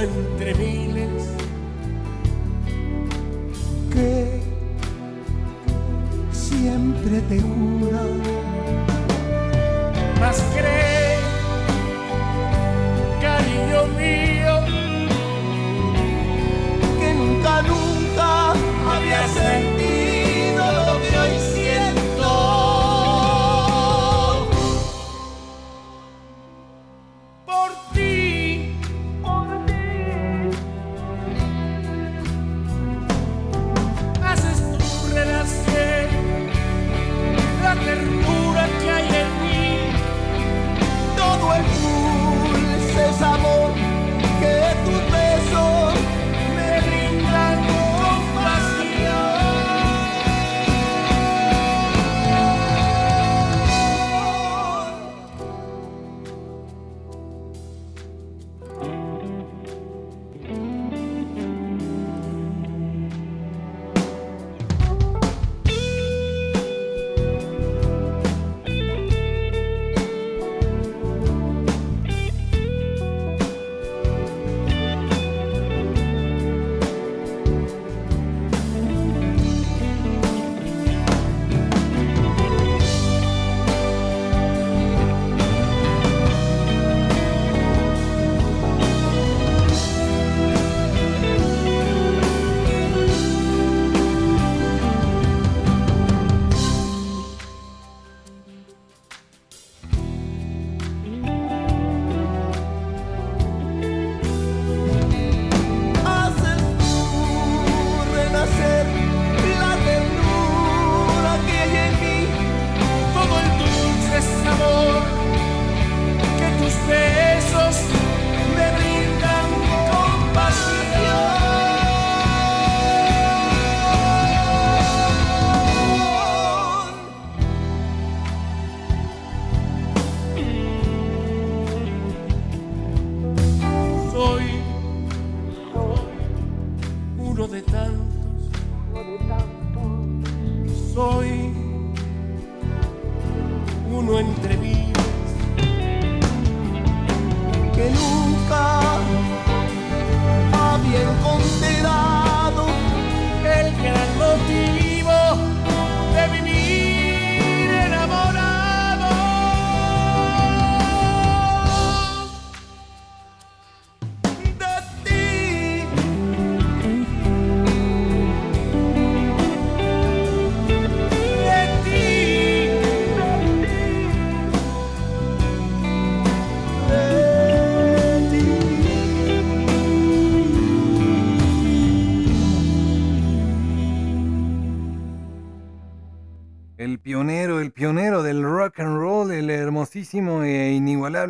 entre 0.00 0.54
miles. 0.54 1.36
que 3.92 4.42
siempre 6.32 7.20
te 7.22 7.40
jura 7.40 8.02
más 10.20 10.42
cree, 10.54 11.18
cariño 13.22 13.86
mío, 13.96 14.54
que 16.98 17.14
nunca, 17.14 17.62
nunca 17.62 18.52
había 18.94 19.28
sentido 19.28 19.75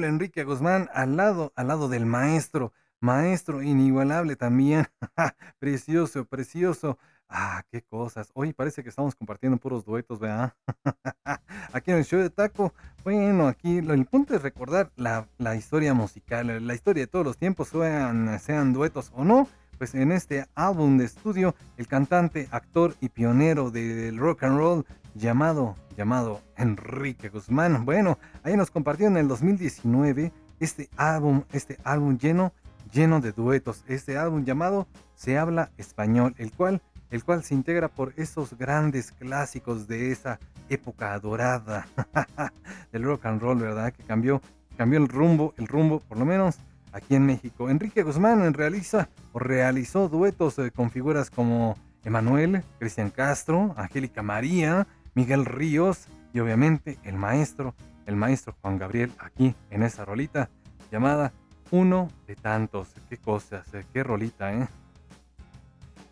Enrique 0.05 0.45
Guzmán, 0.45 0.89
al 0.93 1.17
lado, 1.17 1.53
al 1.57 1.69
lado 1.69 1.89
del 1.89 2.07
maestro, 2.07 2.73
maestro 3.01 3.63
inigualable 3.63 4.37
también. 4.37 4.87
precioso, 5.59 6.25
precioso. 6.25 6.99
Ah, 7.29 7.65
qué 7.73 7.83
cosas. 7.83 8.31
Hoy 8.35 8.53
parece 8.53 8.83
que 8.83 8.89
estamos 8.89 9.15
compartiendo 9.17 9.59
puros 9.59 9.85
duetos, 9.85 10.21
¿verdad? 10.21 10.55
aquí 11.73 11.91
en 11.91 11.99
el 11.99 12.05
show 12.05 12.21
de 12.21 12.31
Taco. 12.31 12.73
Bueno, 13.05 13.49
aquí 13.49 13.81
lo- 13.81 13.95
el 13.95 14.07
punto 14.07 14.35
es 14.35 14.43
recordar 14.43 14.93
la, 14.97 15.29
la 15.39 15.57
historia 15.57 15.95
musical, 15.95 16.65
la 16.67 16.75
historia 16.75 17.03
de 17.05 17.07
todos 17.09 17.25
los 17.25 17.37
tiempos, 17.39 17.69
sean, 17.69 18.39
sean 18.41 18.73
duetos 18.73 19.11
o 19.15 19.25
no. 19.25 19.49
Pues 19.79 19.95
en 19.95 20.11
este 20.11 20.47
álbum 20.55 20.97
de 20.97 21.05
estudio, 21.05 21.55
el 21.77 21.87
cantante, 21.87 22.49
actor 22.51 22.95
y 23.01 23.11
pionero 23.11 23.71
del 23.71 24.17
rock 24.17 24.45
and 24.45 24.57
roll 24.57 24.87
llamado, 25.15 25.77
llamado 25.97 26.41
Enrique 26.57 27.29
Guzmán. 27.29 27.85
Bueno, 27.85 28.19
ahí 28.43 28.57
nos 28.57 28.71
compartió 28.71 29.07
en 29.07 29.19
el 29.19 29.29
2019 29.29 30.33
este 30.61 30.89
álbum, 30.97 31.43
este 31.53 31.79
álbum 31.85 32.17
lleno, 32.17 32.55
lleno 32.91 33.21
de 33.21 33.33
duetos. 33.33 33.85
Este 33.87 34.17
álbum 34.17 34.45
llamado 34.45 34.87
Se 35.15 35.37
habla 35.37 35.71
español, 35.77 36.35
el 36.39 36.53
cual, 36.53 36.81
el 37.11 37.23
cual 37.23 37.45
se 37.45 37.55
integra 37.55 37.89
por 37.89 38.15
esos 38.17 38.57
grandes 38.57 39.13
clásicos 39.13 39.87
de 39.87 40.11
esa 40.11 40.39
época 40.71 41.19
dorada 41.21 41.87
del 42.93 43.05
rock 43.05 43.27
and 43.27 43.43
roll, 43.43 43.59
¿verdad? 43.59 43.93
Que 43.93 44.05
cambió, 44.05 44.41
cambió 44.79 44.99
el 44.99 45.09
rumbo, 45.09 45.53
el 45.59 45.67
rumbo, 45.67 46.01
por 46.01 46.17
lo 46.17 46.25
menos 46.25 46.59
aquí 46.97 47.15
en 47.15 47.27
México. 47.27 47.69
Enrique 47.69 48.03
Guzmán 48.03 48.53
realiza 48.55 49.09
o 49.33 49.39
realizó 49.39 50.09
duetos 50.09 50.59
eh, 50.59 50.71
con 50.71 50.91
figuras 50.91 51.31
como 51.31 51.77
Emanuel, 52.05 52.63
Cristian 52.79 53.11
Castro, 53.11 53.75
Angélica 53.77 54.23
María, 54.23 54.87
Miguel 55.15 55.45
Ríos 55.45 56.09
y 56.33 56.41
obviamente 56.41 56.99
el 57.05 57.17
maestro, 57.17 57.75
el 58.07 58.17
maestro 58.17 58.57
Juan 58.63 58.79
Gabriel 58.79 59.13
aquí 59.19 59.55
en 59.71 59.83
esa 59.83 60.05
rolita 60.05 60.49
llamada 60.91 61.33
Uno 61.71 62.09
de 62.27 62.37
tantos. 62.37 62.95
Qué 63.11 63.17
cosas, 63.19 63.67
eh, 63.75 63.85
qué 63.93 64.03
rolita, 64.03 64.53
¿eh? 64.55 64.69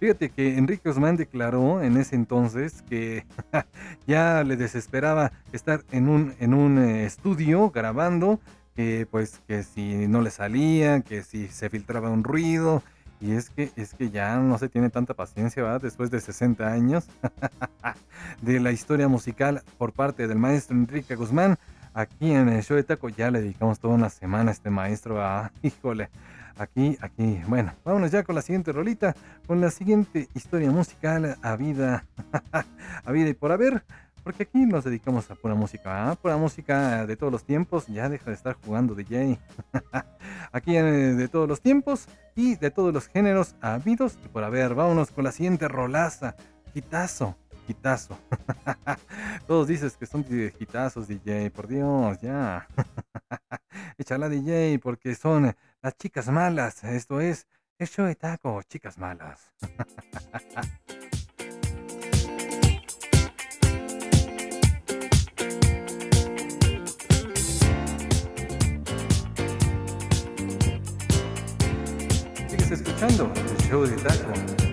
Fíjate 0.01 0.29
que 0.29 0.59
Enrique 0.59 0.89
Guzmán 0.89 1.17
declaró 1.17 1.81
en 1.81 1.97
ese 1.97 2.17
entonces 2.17 2.83
que 2.83 3.25
ya 4.07 4.45
le 4.45 4.57
desesperaba 4.57 5.33
estar 5.53 5.83
en 5.93 6.09
un, 6.09 6.35
en 6.41 6.53
un 6.53 6.79
eh, 6.79 7.07
estudio 7.07 7.71
grabando, 7.71 8.41
que 8.75 9.07
pues 9.11 9.41
que 9.47 9.63
si 9.63 10.09
no 10.09 10.21
le 10.21 10.31
salía, 10.31 11.01
que 11.01 11.23
si 11.23 11.49
se 11.49 11.71
filtraba 11.71 12.11
un 12.11 12.25
ruido, 12.25 12.83
y 13.21 13.33
es 13.33 13.49
que, 13.49 13.71
es 13.77 13.95
que 13.95 14.11
ya 14.11 14.37
no 14.37 14.59
se 14.59 14.69
tiene 14.69 14.91
tanta 14.91 15.15
paciencia, 15.15 15.63
¿verdad? 15.63 15.81
Después 15.81 16.11
de 16.11 16.21
60 16.21 16.71
años 16.71 17.07
de 18.43 18.61
la 18.61 18.71
historia 18.71 19.09
musical 19.09 19.63
por 19.79 19.93
parte 19.93 20.27
del 20.27 20.39
maestro 20.39 20.77
Enrique 20.77 21.15
Guzmán. 21.15 21.57
Aquí 21.95 22.33
en 22.33 22.49
el 22.49 22.63
show 22.63 22.77
de 22.77 22.83
Taco 22.83 23.09
ya 23.09 23.31
le 23.31 23.41
dedicamos 23.41 23.79
toda 23.79 23.95
una 23.95 24.11
semana 24.11 24.51
a 24.51 24.53
este 24.53 24.69
maestro. 24.69 25.23
Híjole, 25.63 26.11
aquí, 26.59 26.99
aquí. 27.01 27.41
Bueno, 27.47 27.73
vámonos 27.85 28.11
ya 28.11 28.25
con 28.25 28.35
la 28.35 28.43
siguiente 28.43 28.73
rolita, 28.73 29.15
con 29.47 29.61
la 29.61 29.71
siguiente 29.71 30.29
historia 30.35 30.71
musical 30.71 31.39
a 31.41 31.57
vida, 31.57 32.05
a 33.05 33.13
vida 33.13 33.29
y 33.31 33.35
por 33.35 33.53
haber. 33.53 33.85
Porque 34.25 34.45
aquí 34.45 34.65
nos 34.65 34.85
dedicamos 34.85 35.31
a 35.31 35.35
pura 35.35 35.55
música, 35.55 36.17
pura 36.21 36.39
música 36.39 37.07
de 37.07 37.15
todos 37.15 37.31
los 37.31 37.45
tiempos. 37.45 37.87
Ya 37.87 38.09
deja 38.09 38.31
de 38.31 38.37
estar 38.37 38.57
jugando 38.65 38.95
DJ. 38.95 39.39
aquí 40.53 40.77
eh, 40.77 40.83
de 40.83 41.29
todos 41.29 41.47
los 41.47 41.61
tiempos 41.61 42.07
y 42.35 42.57
de 42.57 42.71
todos 42.71 42.93
los 42.93 43.07
géneros 43.07 43.55
habidos 43.61 44.19
y 44.25 44.29
por 44.29 44.43
haber. 44.43 44.75
Vámonos 44.75 45.11
con 45.11 45.25
la 45.25 45.33
siguiente 45.33 45.69
rolaza. 45.69 46.37
Quitazo, 46.73 47.37
hitazo. 47.69 48.19
Todos 49.47 49.69
dices 49.69 49.97
que 49.97 50.07
son 50.07 50.25
de 50.25 50.53
hitazos, 50.59 51.07
DJ, 51.07 51.51
por 51.51 51.69
Dios, 51.69 52.21
ya. 52.21 52.67
Échala, 53.99 54.29
DJ, 54.29 54.81
porque 54.81 55.15
son 55.15 55.55
las 55.83 55.97
chicas 55.97 56.29
malas. 56.31 56.83
Esto 56.83 57.21
es 57.21 57.47
el 57.79 57.89
show 57.89 58.07
de 58.07 58.15
taco, 58.17 58.63
chicas 58.63 58.99
malas. 58.99 59.53
Sigues 72.75 72.89
escuchando 72.89 73.33
el 73.37 73.69
show 73.69 73.85
de 73.85 73.97
taco. 73.97 74.33
Sad 74.33 74.55
girls, 74.55 74.64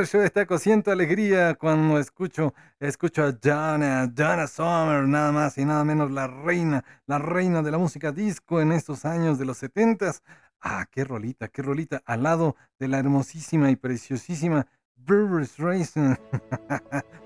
el 0.00 0.06
show 0.06 0.58
siento 0.58 0.90
alegría 0.90 1.54
cuando 1.54 1.98
escucho, 1.98 2.54
escucho 2.78 3.22
a 3.22 3.32
Donna, 3.32 4.06
Donna 4.06 4.46
Summer, 4.46 5.06
nada 5.06 5.30
más 5.30 5.58
y 5.58 5.64
nada 5.66 5.84
menos 5.84 6.10
la 6.10 6.26
reina, 6.26 6.82
la 7.06 7.18
reina 7.18 7.60
de 7.62 7.70
la 7.70 7.76
música 7.76 8.10
disco 8.10 8.62
en 8.62 8.72
estos 8.72 9.04
años 9.04 9.38
de 9.38 9.44
los 9.44 9.58
setentas. 9.58 10.22
Ah, 10.62 10.86
qué 10.90 11.04
rolita, 11.04 11.48
qué 11.48 11.60
rolita, 11.60 12.02
al 12.06 12.22
lado 12.22 12.56
de 12.78 12.88
la 12.88 12.98
hermosísima 12.98 13.70
y 13.70 13.76
preciosísima 13.76 14.66
Brewers 14.96 15.58
Racing. 15.58 16.14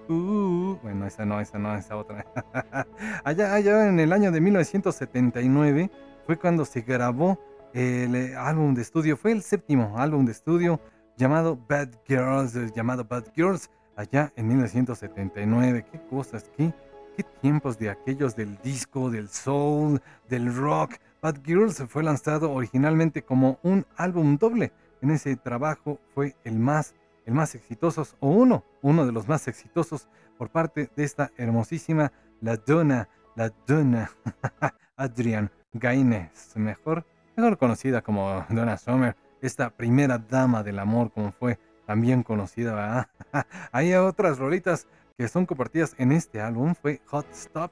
Uh, 0.08 0.76
bueno, 0.82 1.06
esa 1.06 1.24
no, 1.24 1.40
esa 1.40 1.58
no, 1.58 1.76
esa 1.76 1.96
otra. 1.96 2.26
allá, 3.24 3.54
allá 3.54 3.88
en 3.88 4.00
el 4.00 4.12
año 4.12 4.32
de 4.32 4.40
1979 4.40 5.90
fue 6.26 6.38
cuando 6.38 6.64
se 6.64 6.80
grabó 6.80 7.38
el 7.72 8.16
eh, 8.16 8.36
álbum 8.36 8.74
de 8.74 8.82
estudio, 8.82 9.16
fue 9.16 9.30
el 9.30 9.42
séptimo 9.42 9.96
álbum 9.96 10.24
de 10.24 10.32
estudio 10.32 10.80
llamado 11.16 11.58
Bad 11.68 11.90
Girls, 12.06 12.54
llamado 12.74 13.04
Bad 13.04 13.32
Girls, 13.34 13.70
allá 13.96 14.32
en 14.36 14.48
1979. 14.48 15.86
Qué 15.90 16.00
cosas, 16.08 16.50
qué, 16.56 16.72
qué 17.16 17.22
tiempos 17.40 17.78
de 17.78 17.90
aquellos 17.90 18.34
del 18.36 18.58
disco, 18.62 19.10
del 19.10 19.28
soul, 19.28 20.00
del 20.28 20.54
rock. 20.54 20.96
Bad 21.22 21.36
Girls 21.44 21.82
fue 21.88 22.02
lanzado 22.02 22.52
originalmente 22.52 23.22
como 23.22 23.58
un 23.62 23.86
álbum 23.96 24.36
doble. 24.36 24.72
En 25.00 25.10
ese 25.10 25.36
trabajo 25.36 26.00
fue 26.14 26.36
el 26.44 26.58
más, 26.58 26.94
el 27.26 27.34
más 27.34 27.54
exitoso, 27.54 28.06
o 28.20 28.30
uno, 28.30 28.64
uno 28.82 29.06
de 29.06 29.12
los 29.12 29.28
más 29.28 29.46
exitosos 29.48 30.08
por 30.38 30.50
parte 30.50 30.90
de 30.96 31.04
esta 31.04 31.30
hermosísima 31.36 32.12
La 32.40 32.56
Donna, 32.56 33.08
La 33.36 33.52
Donna, 33.66 34.10
Adrian 34.96 35.50
Gaines, 35.72 36.52
mejor, 36.56 37.04
mejor 37.36 37.58
conocida 37.58 38.02
como 38.02 38.44
Donna 38.48 38.76
Summer 38.76 39.16
esta 39.46 39.70
primera 39.70 40.18
dama 40.18 40.62
del 40.62 40.78
amor, 40.78 41.12
como 41.12 41.32
fue 41.32 41.58
también 41.86 42.22
conocida, 42.22 42.74
¿verdad? 42.74 43.08
Hay 43.72 43.92
otras 43.94 44.38
rolitas 44.38 44.86
que 45.18 45.28
son 45.28 45.46
compartidas 45.46 45.94
en 45.98 46.12
este 46.12 46.40
álbum, 46.40 46.74
fue 46.74 47.00
Hot 47.06 47.26
Stuff, 47.32 47.70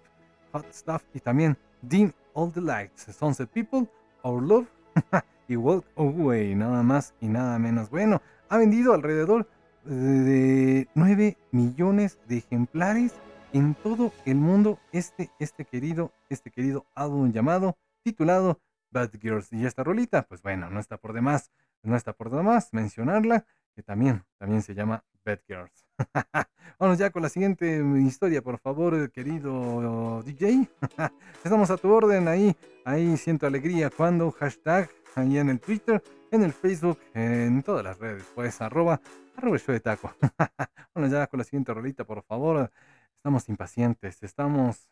Hot 0.53 0.66
Stuff 0.73 1.03
y 1.15 1.20
también 1.20 1.57
Dim 1.81 2.12
All 2.35 2.53
the 2.53 2.61
Lights, 2.61 3.07
Sunset 3.16 3.49
People, 3.49 3.89
Our 4.23 4.43
Love 4.43 4.69
y 5.49 5.57
Walk 5.57 5.85
Away, 5.97 6.55
nada 6.55 6.82
más 6.82 7.15
y 7.20 7.28
nada 7.28 7.59
menos. 7.59 7.90
Bueno, 7.90 8.20
ha 8.49 8.59
vendido 8.59 8.93
alrededor 8.93 9.49
de 9.85 10.89
9 10.94 11.36
millones 11.51 12.19
de 12.28 12.39
ejemplares 12.39 13.15
en 13.53 13.74
todo 13.74 14.12
el 14.24 14.36
mundo 14.36 14.78
este, 14.93 15.31
este 15.39 15.65
querido, 15.65 16.12
este 16.28 16.51
querido 16.51 16.86
álbum 16.94 17.32
llamado, 17.32 17.77
titulado 18.03 18.61
Bad 18.90 19.11
Girls. 19.20 19.53
Y 19.53 19.66
esta 19.66 19.82
rolita, 19.82 20.23
pues 20.23 20.43
bueno, 20.43 20.70
no 20.70 20.78
está 20.78 20.97
por 20.97 21.12
demás, 21.12 21.51
no 21.82 21.96
está 21.96 22.12
por 22.12 22.30
demás 22.30 22.68
mencionarla, 22.72 23.44
que 23.74 23.82
también, 23.82 24.24
también 24.38 24.62
se 24.62 24.74
llama 24.74 25.04
Bad 25.24 25.40
Girls. 25.46 25.86
Vamos 26.78 26.98
ya 26.98 27.10
con 27.10 27.22
la 27.22 27.28
siguiente 27.28 27.82
historia, 27.98 28.42
por 28.42 28.59
favor, 28.59 29.10
querido 29.10 30.22
DJ. 30.24 30.68
Estamos 31.44 31.70
a 31.70 31.76
tu 31.76 31.92
orden 31.92 32.28
ahí, 32.28 32.56
ahí 32.84 33.16
siento 33.16 33.46
alegría 33.46 33.90
cuando 33.90 34.30
hashtag 34.32 34.90
ahí 35.14 35.38
en 35.38 35.50
el 35.50 35.60
Twitter, 35.60 36.02
en 36.30 36.42
el 36.42 36.52
Facebook, 36.52 36.98
en 37.14 37.62
todas 37.62 37.84
las 37.84 37.98
redes, 37.98 38.24
pues 38.34 38.60
arroba, 38.60 39.00
arroba 39.36 39.59
show 39.59 39.72
de 39.72 39.80
taco. 39.80 40.12
Bueno, 40.94 41.09
ya 41.09 41.26
con 41.26 41.38
la 41.38 41.44
siguiente 41.44 41.72
rolita, 41.72 42.04
por 42.04 42.22
favor. 42.22 42.70
Estamos 43.16 43.48
impacientes, 43.48 44.22
estamos 44.22 44.90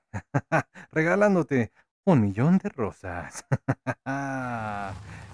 regalándote 0.92 1.72
un 2.04 2.22
millón 2.22 2.56
de 2.56 2.70
rosas. 2.70 3.44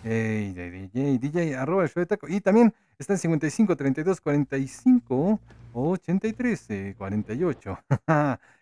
Ey, 0.09 0.53
DJ, 0.53 1.19
DJ, 1.19 1.57
arroba 1.57 1.83
el 1.83 1.89
show 1.89 2.01
de 2.01 2.07
taco. 2.07 2.29
Y 2.29 2.41
también 2.41 2.73
está 2.97 3.15
en 3.15 3.19
55 3.19 3.77
32 3.77 4.21
45 4.21 5.41
83 5.73 6.67
eh, 6.71 6.95
48. 6.97 7.79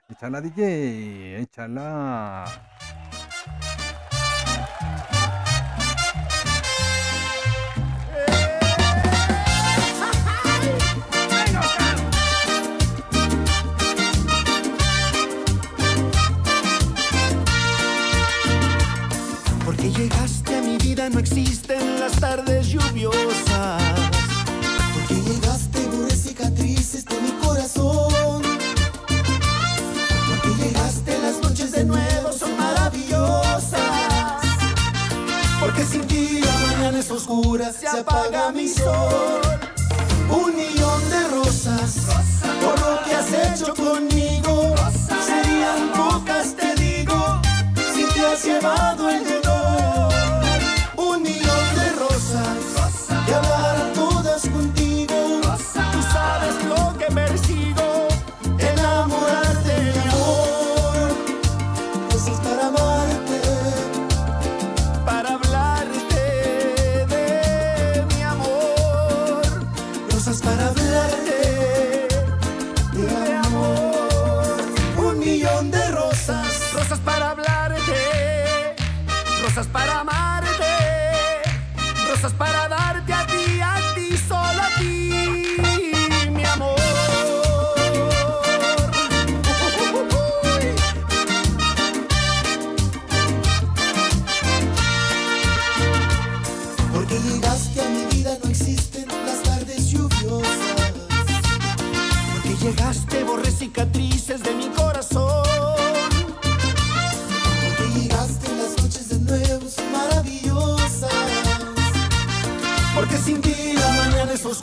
échala, 0.09 0.41
DJ, 0.41 1.43
échala. 1.43 2.47
Porque 19.67 19.91
llegaste 19.91 20.44
vida, 20.95 21.11
no 21.11 21.19
existen 21.19 21.99
las 21.99 22.13
tardes 22.21 22.69
lluviosas. 22.69 23.83
Porque 24.95 25.15
llegaste, 25.15 25.87
borré 25.89 26.17
cicatrices 26.17 27.05
de 27.05 27.21
mi 27.21 27.31
corazón. 27.45 28.43
Porque 30.29 30.49
llegaste, 30.63 31.19
las 31.19 31.41
noches 31.43 31.73
de 31.73 31.85
nuevo 31.85 32.33
son 32.33 32.57
maravillosas. 32.57 33.81
Porque 35.61 35.85
sin 35.85 36.07
ti 36.07 36.41
la 36.41 36.57
mañana 36.67 36.99
es 37.01 37.11
oscura, 37.11 37.73
se 37.73 37.89
apaga 37.89 38.53
mi 38.53 38.69
sol. 38.69 39.41
Un 40.31 40.55
millón 40.55 41.11
de 41.11 41.29
rosas 41.29 41.97
por 42.63 42.79
lo 42.81 43.03
que 43.05 43.15
has 43.15 43.33
hecho 43.33 43.75
conmigo. 43.75 44.75
Serían 45.27 45.93
pocas, 45.93 46.55
te 46.55 46.75
digo, 46.77 47.41
si 47.95 48.05
te 48.15 48.27
has 48.27 48.45
llevado 48.45 49.11
el 49.11 49.44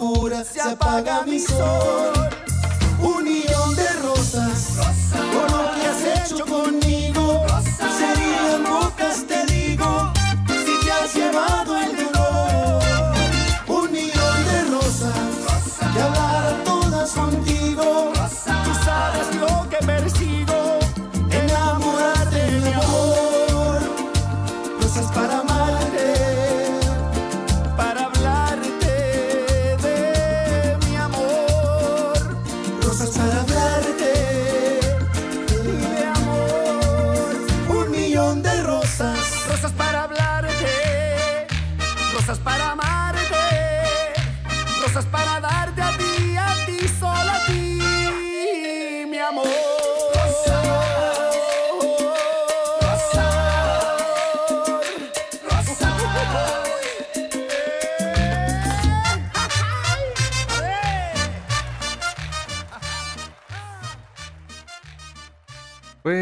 oscura, 0.01 0.43
se 0.43 0.59
apaga 0.61 1.23
mi 1.25 1.39
sol. 1.39 2.40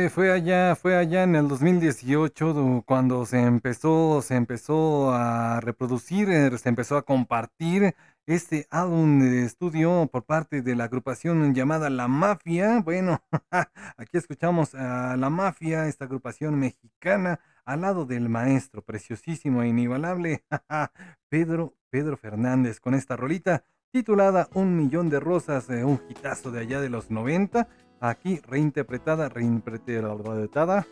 Fue, 0.10 0.32
allá, 0.32 0.76
fue 0.76 0.96
allá 0.98 1.24
en 1.24 1.36
el 1.36 1.48
2018 1.48 2.54
du- 2.54 2.84
cuando 2.86 3.26
se 3.26 3.42
empezó, 3.42 4.22
se 4.22 4.36
empezó 4.36 5.12
a 5.12 5.60
reproducir, 5.62 6.30
eh, 6.30 6.58
se 6.58 6.70
empezó 6.70 6.98
a 6.98 7.04
compartir 7.04 7.96
este 8.26 8.68
álbum 8.70 9.20
de 9.20 9.46
estudio 9.46 10.08
por 10.12 10.24
parte 10.26 10.62
de 10.62 10.76
la 10.76 10.86
agrupación 10.86 11.54
llamada 11.54 11.90
La 11.90 12.08
Mafia. 12.08 12.80
Bueno, 12.84 13.22
aquí 13.98 14.18
escuchamos 14.18 14.74
a 14.76 15.16
La 15.18 15.30
Mafia, 15.30 15.88
esta 15.88 16.06
agrupación 16.06 16.60
mexicana, 16.60 17.40
al 17.66 17.82
lado 17.82 18.06
del 18.06 18.30
maestro 18.30 18.82
preciosísimo 18.82 19.62
e 19.64 19.68
inigualable 19.68 20.44
Pedro, 21.30 21.74
Pedro 21.90 22.18
Fernández, 22.18 22.80
con 22.80 22.94
esta 22.96 23.16
rolita 23.16 23.64
titulada 23.92 24.50
Un 24.54 24.76
Millón 24.78 25.10
de 25.10 25.20
Rosas, 25.20 25.70
eh, 25.70 25.84
un 25.84 26.02
hitazo 26.10 26.52
de 26.52 26.62
allá 26.62 26.80
de 26.82 26.90
los 26.90 27.10
90 27.12 27.68
aquí 28.00 28.40
reinterpretada, 28.48 29.30
reinterpretada 29.30 30.88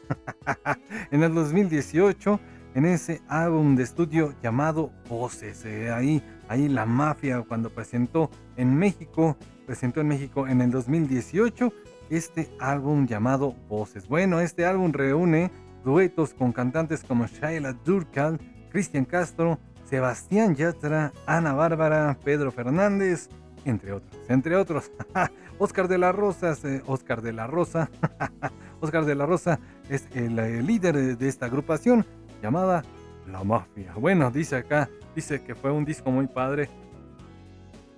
en 1.11 1.23
el 1.23 1.33
2018 1.33 2.39
en 2.75 2.85
ese 2.85 3.21
álbum 3.27 3.75
de 3.75 3.83
estudio 3.83 4.35
llamado 4.43 4.91
Voces. 5.09 5.65
eh, 5.65 5.91
ahí, 5.91 6.21
ahí 6.47 6.69
la 6.69 6.85
mafia 6.85 7.41
cuando 7.41 7.69
presentó 7.69 8.29
en 8.55 8.75
México, 8.75 9.35
presentó 9.65 10.01
en 10.01 10.07
México 10.09 10.47
en 10.47 10.61
el 10.61 10.71
2018 10.71 11.73
este 12.09 12.49
álbum 12.59 13.07
llamado 13.07 13.55
Voces. 13.67 14.07
Bueno, 14.07 14.39
este 14.39 14.65
álbum 14.65 14.91
reúne 14.91 15.51
duetos 15.83 16.33
con 16.33 16.51
cantantes 16.51 17.03
como 17.03 17.25
Shaila 17.25 17.73
Durkal, 17.73 18.39
Cristian 18.69 19.05
Castro, 19.05 19.59
Sebastián 19.85 20.55
Yatra, 20.55 21.13
Ana 21.25 21.53
Bárbara, 21.53 22.17
Pedro 22.23 22.51
Fernández, 22.51 23.29
entre 23.69 23.93
otros, 23.93 24.21
entre 24.29 24.55
otros. 24.55 24.91
Oscar 25.59 25.87
de 25.87 25.97
la 25.97 26.11
Rosa, 26.11 26.55
eh, 26.63 26.81
Oscar 26.85 27.21
de 27.21 27.33
la 27.33 27.47
Rosa, 27.47 27.89
Oscar 28.79 29.05
de 29.05 29.15
la 29.15 29.25
Rosa 29.25 29.59
es 29.89 30.07
el, 30.13 30.37
eh, 30.39 30.61
líder 30.61 31.17
de, 31.17 31.27
esta 31.27 31.47
agrupación 31.47 32.05
llamada 32.41 32.83
La 33.31 33.43
Mafia. 33.43 33.93
Bueno, 33.95 34.31
dice 34.31 34.57
acá, 34.57 34.89
dice 35.15 35.41
que 35.41 35.55
fue 35.55 35.71
un 35.71 35.85
disco 35.85 36.11
muy 36.11 36.27
padre, 36.27 36.69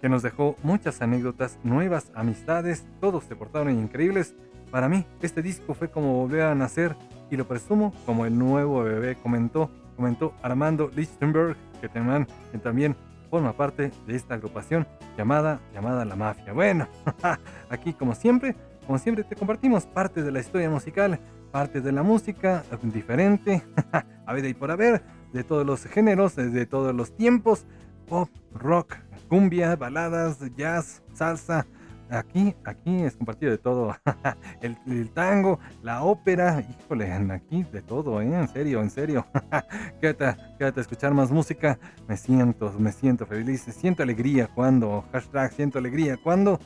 que 0.01 0.09
nos 0.09 0.23
dejó 0.23 0.55
muchas 0.63 1.01
anécdotas, 1.01 1.59
nuevas 1.63 2.11
amistades, 2.15 2.85
todos 3.01 3.25
se 3.25 3.35
portaron 3.35 3.77
increíbles. 3.77 4.35
Para 4.71 4.87
mí, 4.87 5.05
este 5.21 5.41
disco 5.41 5.73
fue 5.73 5.89
como 5.89 6.13
volver 6.13 6.43
a 6.43 6.55
nacer 6.55 6.95
y 7.29 7.35
lo 7.35 7.47
presumo 7.47 7.93
como 8.05 8.25
el 8.25 8.37
nuevo 8.37 8.83
bebé, 8.83 9.15
comentó, 9.15 9.69
comentó 9.97 10.33
Armando 10.41 10.89
Lichtenberg, 10.95 11.57
que 11.81 11.89
que 11.89 12.57
también 12.59 12.95
forma 13.30 13.53
parte 13.53 13.91
de 14.07 14.15
esta 14.15 14.35
agrupación 14.35 14.88
llamada, 15.18 15.60
llamada 15.73 16.06
La 16.06 16.15
Mafia. 16.15 16.53
Bueno, 16.53 16.88
aquí 17.69 17.93
como 17.93 18.15
siempre, 18.15 18.56
como 18.85 18.97
siempre 18.97 19.23
te 19.23 19.35
compartimos 19.35 19.85
parte 19.85 20.23
de 20.23 20.31
la 20.31 20.39
historia 20.39 20.69
musical, 20.69 21.19
parte 21.51 21.81
de 21.81 21.91
la 21.91 22.03
música 22.03 22.64
diferente, 22.84 23.64
a 24.26 24.34
ver 24.34 24.45
y 24.45 24.53
por 24.53 24.72
haber, 24.72 25.01
de 25.34 25.43
todos 25.43 25.65
los 25.65 25.85
géneros, 25.85 26.35
de 26.35 26.65
todos 26.65 26.93
los 26.93 27.15
tiempos, 27.15 27.65
pop, 28.07 28.30
rock, 28.53 28.95
cumbia, 29.27 29.76
baladas, 29.76 30.39
jazz, 30.56 31.03
salsa. 31.14 31.65
Aquí, 32.11 32.56
aquí 32.65 33.03
es 33.03 33.15
compartido 33.15 33.52
de 33.52 33.60
todo. 33.60 33.95
el, 34.61 35.11
tango, 35.11 35.60
la 35.84 36.03
ópera, 36.03 36.64
híjole, 36.68 37.11
aquí 37.31 37.64
de 37.72 37.81
todo, 37.84 38.19
¿eh? 38.22 38.26
En 38.26 38.48
serio, 38.48 38.81
en 38.81 38.90
serio. 38.90 39.27
quédate, 40.02 40.41
quédate 40.57 40.80
a 40.80 40.81
escuchar 40.81 41.14
más 41.14 41.31
música. 41.31 41.80
Me 42.07 42.18
siento, 42.18 42.73
me 42.80 42.91
siento 42.91 43.27
feliz, 43.27 43.61
siento 43.61 44.02
alegría 44.02 44.48
cuando, 44.48 45.06
hashtag 45.11 45.52
siento 45.53 45.77
alegría 45.77 46.18
cuando. 46.18 46.60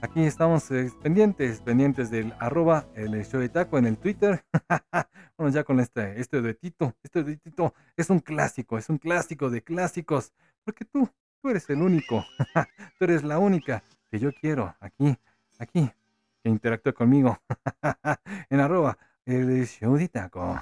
Aquí 0.00 0.22
estamos 0.22 0.70
eh, 0.70 0.90
pendientes, 1.02 1.60
pendientes 1.60 2.10
del 2.10 2.32
arroba 2.38 2.86
el 2.94 3.24
show 3.24 3.40
de 3.40 3.48
taco 3.48 3.78
en 3.78 3.86
el 3.86 3.98
Twitter. 3.98 4.44
bueno, 5.36 5.52
ya 5.52 5.62
con 5.62 5.78
este, 5.78 6.20
este 6.20 6.40
duetito, 6.40 6.94
este 7.02 7.22
duetito 7.22 7.72
es 7.96 8.10
un 8.10 8.18
clásico, 8.18 8.78
es 8.78 8.88
un 8.88 8.98
clásico 8.98 9.48
de 9.48 9.62
clásicos. 9.62 10.32
Porque 10.64 10.84
tú, 10.84 11.08
tú 11.40 11.50
eres 11.50 11.70
el 11.70 11.82
único, 11.82 12.24
tú 12.98 13.04
eres 13.04 13.22
la 13.22 13.38
única 13.38 13.82
que 14.10 14.18
yo 14.18 14.32
quiero 14.32 14.74
aquí, 14.80 15.16
aquí, 15.58 15.90
que 16.42 16.48
interactúe 16.48 16.94
conmigo 16.94 17.40
en 18.50 18.60
arroba 18.60 18.98
el 19.26 19.66
show 19.66 19.96
de 19.96 20.08
taco. 20.08 20.60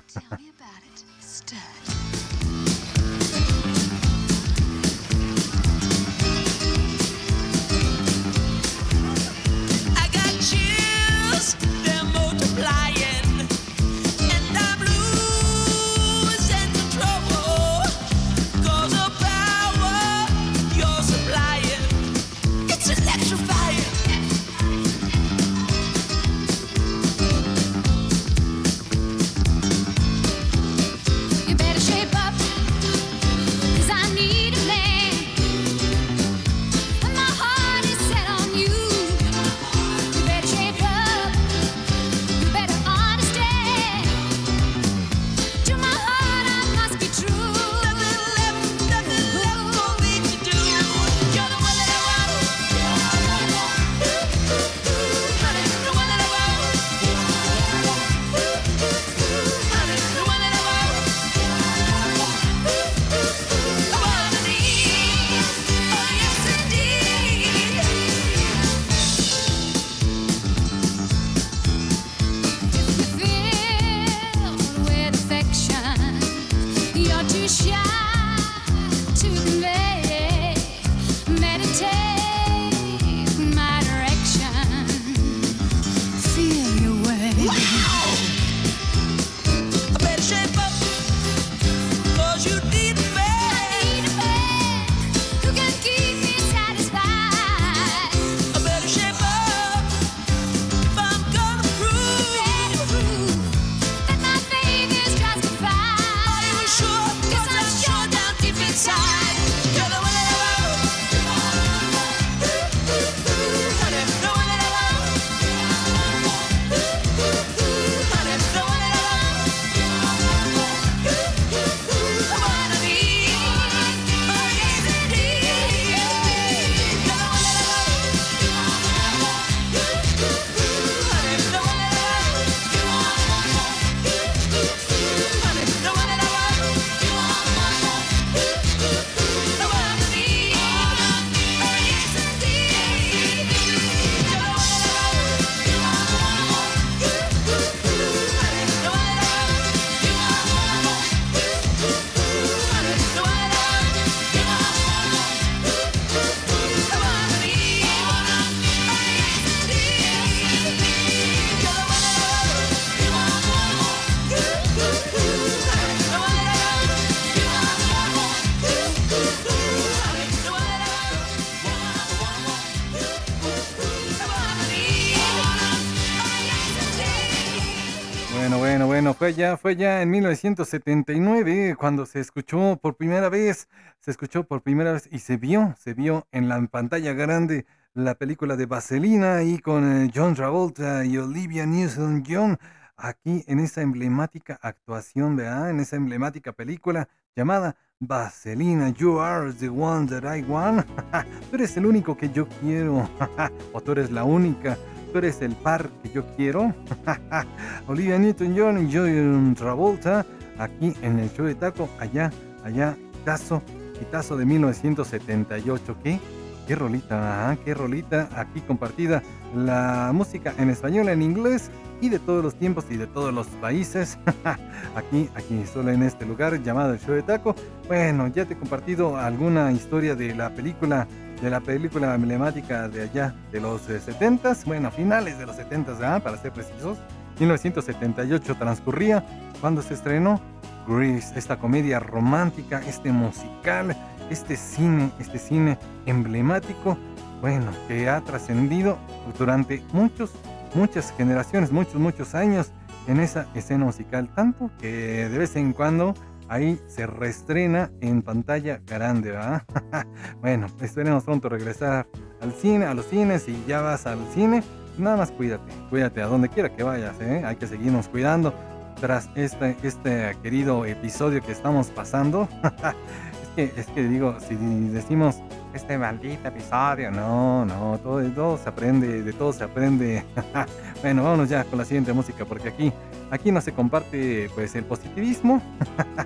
Ya, 179.36 179.56
fue 179.58 179.76
ya 179.76 180.00
en 180.00 180.10
1979 180.10 181.76
cuando 181.78 182.06
se 182.06 182.20
escuchó 182.20 182.78
por 182.80 182.96
primera 182.96 183.28
vez, 183.28 183.68
se 184.00 184.10
escuchó 184.10 184.44
por 184.44 184.62
primera 184.62 184.92
vez 184.92 185.08
y 185.12 185.18
se 185.18 185.36
vio, 185.36 185.74
se 185.78 185.92
vio 185.92 186.26
en 186.32 186.48
la 186.48 186.60
pantalla 186.66 187.12
grande 187.12 187.66
la 187.92 188.14
película 188.14 188.56
de 188.56 188.64
Vaselina 188.64 189.42
y 189.42 189.58
con 189.58 190.04
eh, 190.04 190.10
John 190.14 190.34
Travolta 190.34 191.04
y 191.04 191.18
Olivia 191.18 191.66
Newton-John 191.66 192.58
aquí 192.96 193.44
en 193.46 193.60
esa 193.60 193.82
emblemática 193.82 194.58
actuación, 194.62 195.36
¿verdad? 195.36 195.68
En 195.68 195.80
esa 195.80 195.96
emblemática 195.96 196.52
película 196.52 197.08
llamada 197.34 197.76
Vaselina, 198.00 198.88
You 198.88 199.20
Are 199.20 199.52
the 199.52 199.68
One 199.68 200.08
That 200.08 200.34
I 200.34 200.42
Want. 200.44 200.86
tú 201.50 201.56
eres 201.56 201.76
el 201.76 201.84
único 201.84 202.16
que 202.16 202.30
yo 202.30 202.48
quiero, 202.60 203.08
o 203.72 203.80
tú 203.82 203.92
eres 203.92 204.10
la 204.10 204.24
única 204.24 204.78
eres 205.18 205.42
el 205.42 205.54
par 205.54 205.90
que 206.02 206.10
yo 206.10 206.24
quiero. 206.36 206.74
Olivia 207.86 208.18
Newton-John 208.18 208.86
y 208.86 208.94
John 208.94 209.54
Travolta 209.54 210.24
aquí 210.58 210.94
en 211.02 211.18
el 211.18 211.30
show 211.32 211.46
de 211.46 211.54
Taco, 211.54 211.88
allá, 211.98 212.30
allá, 212.64 212.96
quitazo, 213.12 213.62
quitazo 213.98 214.36
de 214.36 214.46
1978. 214.46 215.96
¿Qué? 216.02 216.20
Qué 216.66 216.74
rolita, 216.74 217.50
ah, 217.50 217.56
qué 217.64 217.74
rolita 217.74 218.28
aquí 218.34 218.60
compartida. 218.60 219.22
La 219.54 220.10
música 220.12 220.52
en 220.58 220.70
español, 220.70 221.08
en 221.08 221.22
inglés 221.22 221.70
y 222.00 222.08
de 222.08 222.18
todos 222.18 222.42
los 222.42 222.54
tiempos 222.56 222.86
y 222.90 222.96
de 222.96 223.06
todos 223.06 223.32
los 223.32 223.46
países. 223.46 224.18
aquí, 224.96 225.30
aquí, 225.34 225.64
solo 225.72 225.92
en 225.92 226.02
este 226.02 226.26
lugar 226.26 226.60
llamado 226.62 226.92
el 226.92 226.98
show 226.98 227.14
de 227.14 227.22
Taco. 227.22 227.54
Bueno, 227.86 228.26
ya 228.28 228.44
te 228.44 228.54
he 228.54 228.58
compartido 228.58 229.16
alguna 229.16 229.70
historia 229.72 230.14
de 230.14 230.34
la 230.34 230.54
película 230.54 231.06
de 231.40 231.50
la 231.50 231.60
película 231.60 232.14
emblemática 232.14 232.88
de 232.88 233.02
allá 233.02 233.34
de 233.52 233.60
los 233.60 233.88
eh, 233.88 234.00
70s, 234.00 234.64
bueno, 234.64 234.90
finales 234.90 235.38
de 235.38 235.46
los 235.46 235.56
70s, 235.56 236.02
¿ah? 236.02 236.20
para 236.20 236.36
ser 236.38 236.52
precisos. 236.52 236.98
1978 237.38 238.56
transcurría 238.56 239.24
cuando 239.60 239.82
se 239.82 239.94
estrenó 239.94 240.40
Grease, 240.88 241.38
esta 241.38 241.58
comedia 241.58 242.00
romántica, 242.00 242.80
este 242.86 243.12
musical, 243.12 243.94
este 244.30 244.56
cine, 244.56 245.10
este 245.18 245.38
cine 245.38 245.78
emblemático, 246.06 246.96
bueno, 247.40 247.70
que 247.88 248.08
ha 248.08 248.20
trascendido 248.22 248.96
durante 249.38 249.82
muchos, 249.92 250.32
muchas 250.74 251.12
generaciones, 251.16 251.72
muchos, 251.72 251.96
muchos 251.96 252.34
años 252.34 252.72
en 253.06 253.20
esa 253.20 253.46
escena 253.54 253.84
musical, 253.84 254.28
tanto 254.34 254.70
que 254.80 255.28
de 255.28 255.38
vez 255.38 255.56
en 255.56 255.72
cuando 255.72 256.14
ahí 256.48 256.80
se 256.86 257.06
reestrena 257.06 257.90
en 258.00 258.22
pantalla 258.22 258.80
grande, 258.86 259.30
¿verdad? 259.32 259.62
bueno, 260.40 260.66
esperemos 260.80 261.24
pronto 261.24 261.48
regresar 261.48 262.08
al 262.40 262.52
cine, 262.52 262.86
a 262.86 262.94
los 262.94 263.06
cines 263.06 263.48
y 263.48 263.64
ya 263.66 263.80
vas 263.80 264.06
al 264.06 264.18
cine. 264.34 264.62
Nada 264.98 265.16
más 265.16 265.30
cuídate, 265.30 265.72
cuídate 265.90 266.22
a 266.22 266.26
donde 266.26 266.48
quiera 266.48 266.74
que 266.74 266.82
vayas, 266.82 267.20
¿eh? 267.20 267.42
Hay 267.44 267.56
que 267.56 267.66
seguirnos 267.66 268.08
cuidando 268.08 268.54
tras 269.00 269.28
este, 269.34 269.76
este 269.82 270.36
querido 270.42 270.84
episodio 270.86 271.42
que 271.42 271.52
estamos 271.52 271.88
pasando. 271.88 272.48
es 273.56 273.86
que 273.88 274.02
digo, 274.02 274.38
si 274.40 274.54
decimos 274.54 275.42
este 275.76 275.96
maldito 275.98 276.48
episodio, 276.48 277.10
no, 277.10 277.64
no, 277.64 277.98
todo, 277.98 278.22
todo 278.30 278.58
se 278.58 278.68
aprende, 278.68 279.22
de 279.22 279.32
todo 279.32 279.52
se 279.52 279.64
aprende. 279.64 280.24
bueno, 281.02 281.22
vámonos 281.22 281.48
ya 281.48 281.64
con 281.64 281.78
la 281.78 281.84
siguiente 281.84 282.12
música 282.12 282.44
porque 282.44 282.68
aquí 282.68 282.92
Aquí 283.30 283.50
no 283.50 283.60
se 283.60 283.72
comparte 283.72 284.48
pues 284.54 284.76
el 284.76 284.84
positivismo. 284.84 285.60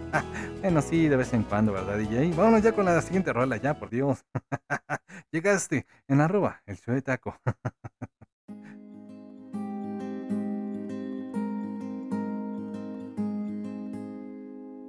bueno, 0.61 0.83
sí, 0.83 1.09
de 1.09 1.17
vez 1.17 1.33
en 1.33 1.45
cuando, 1.45 1.73
¿verdad, 1.73 1.97
DJ? 1.97 2.33
Vámonos 2.37 2.63
ya 2.63 2.73
con 2.73 2.85
la 2.85 3.01
siguiente 3.01 3.33
rola, 3.33 3.57
ya, 3.57 3.79
por 3.79 3.89
Dios. 3.89 4.23
Llegaste 5.33 5.87
en 6.09 6.21
arroba, 6.21 6.61
el 6.67 6.77
show 6.77 6.95
de 6.95 7.01
taco. 7.01 7.41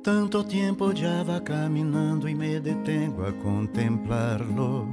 Tanto 0.03 0.43
tiempo 0.43 0.91
ya 0.93 1.21
va 1.21 1.43
caminando 1.43 2.27
y 2.27 2.33
me 2.33 2.59
detengo 2.59 3.23
a 3.23 3.37
contemplarlo. 3.37 4.87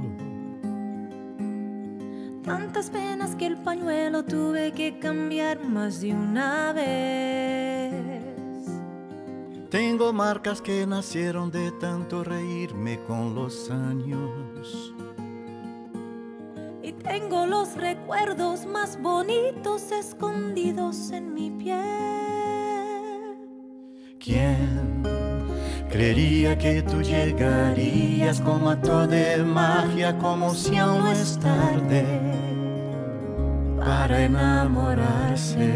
Tantas 2.43 2.91
penas 2.91 3.35
que 3.35 3.47
el 3.47 3.57
pañuelo 3.57 4.23
tuve 4.23 4.71
que 4.71 4.99
cambiar 4.99 5.67
más 5.67 6.01
de 6.01 6.13
una 6.13 6.73
vez. 6.73 7.91
Tengo 9.71 10.13
marcas 10.13 10.61
que 10.61 10.85
nacieron 10.85 11.49
de 11.49 11.71
tanto 11.71 12.23
reírme 12.23 12.99
con 13.07 13.33
los 13.33 13.71
años. 13.71 14.93
Y 16.83 16.91
tengo 16.91 17.47
los 17.47 17.75
recuerdos 17.75 18.67
más 18.67 19.01
bonitos 19.01 19.91
escondidos 19.91 21.09
en 21.09 21.33
mi 21.33 21.49
piel. 21.49 22.58
¿Quién 24.29 25.01
creería 25.89 26.55
que 26.55 26.83
tú 26.83 27.01
llegarías 27.01 28.39
como 28.39 28.69
acto 28.69 29.07
de 29.07 29.37
magia, 29.37 30.15
como 30.19 30.53
si 30.53 30.77
aún 30.77 31.03
no 31.03 31.11
es 31.11 31.39
tarde 31.39 32.05
para 33.79 34.25
enamorarse? 34.25 35.73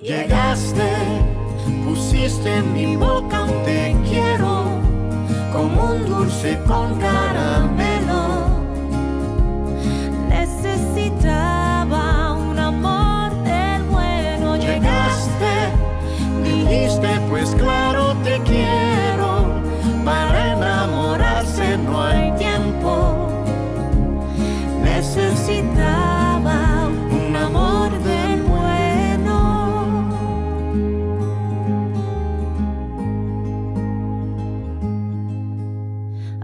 Llegaste, 0.00 0.90
pusiste 1.84 2.56
en 2.56 2.72
mi 2.72 2.96
boca 2.96 3.44
un 3.44 3.62
te 3.64 3.94
quiero, 4.08 4.80
como 5.52 5.92
un 5.92 6.06
dulce 6.06 6.58
con 6.66 6.98
caramelo. 6.98 8.48
Necesitaba 10.30 11.65
pues 17.28 17.54
claro 17.54 18.14
te 18.24 18.40
quiero, 18.42 19.62
para 20.04 20.52
enamorarse 20.52 21.78
no 21.78 22.02
hay 22.02 22.32
tiempo. 22.36 23.28
Necesitaba 24.82 26.58
un 27.10 27.36
amor 27.36 27.90
del 28.02 28.42
bueno. 28.42 29.36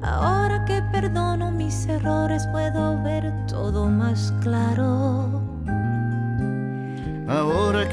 Ahora 0.03 0.65
que 0.67 0.83
perdono 0.93 1.51
mis 1.51 1.87
errores 1.87 2.32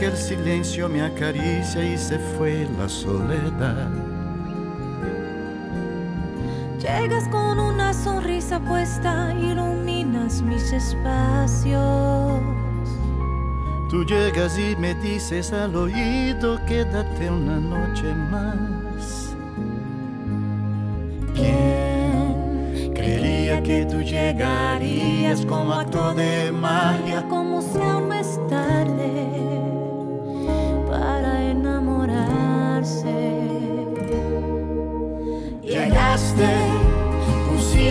el 0.10 0.18
silencio 0.18 0.90
me 0.90 1.04
acaricia 1.04 1.84
y 1.84 1.98
se 1.98 2.18
fue 2.18 2.68
la 2.80 2.90
soledad. 2.90 3.90
Llegas 6.80 7.28
con 7.28 7.60
una 7.60 7.94
sonrisa 7.94 8.60
puesta, 8.60 9.34
iluminas 9.40 10.42
mis 10.42 10.74
espacios. 10.74 12.42
Tú 13.90 14.04
llegas 14.06 14.58
y 14.58 14.76
me 14.78 14.96
dices 14.96 15.54
al 15.54 15.76
oído, 15.76 16.60
quédate 16.66 17.30
una 17.30 17.60
noche 17.60 18.14
más. 18.32 19.36
¿Quién 21.36 22.94
creería 22.96 23.62
que 23.62 23.86
tú 23.86 24.02
llegarías 24.02 25.46
como 25.46 25.74
acto 25.74 26.16
de 26.16 26.52
magia? 26.52 27.24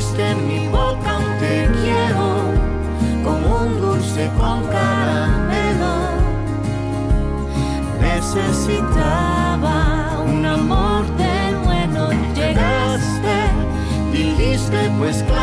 En 0.01 0.47
mi 0.47 0.69
boca 0.69 1.19
un 1.19 1.39
te 1.41 1.69
quiero, 1.83 2.55
como 3.25 3.63
un 3.63 3.81
dulce 3.81 4.31
con 4.39 4.65
caramelo. 4.69 5.97
Necesitaba 8.01 9.77
un 10.25 10.47
amor 10.47 11.05
del 11.17 11.57
bueno. 11.65 12.11
Llegaste, 12.33 13.39
dijiste 14.13 14.89
pues 15.01 15.25
claro 15.25 15.38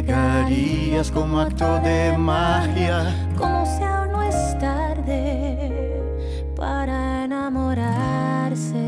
llegarías 0.00 1.10
como 1.10 1.40
acto 1.40 1.78
de 1.80 2.16
magia? 2.16 3.14
Como 3.36 3.66
si 3.66 3.82
aún 3.82 4.12
no 4.12 4.22
es 4.22 4.58
tarde 4.58 6.00
para 6.56 7.24
enamorarse. 7.24 8.78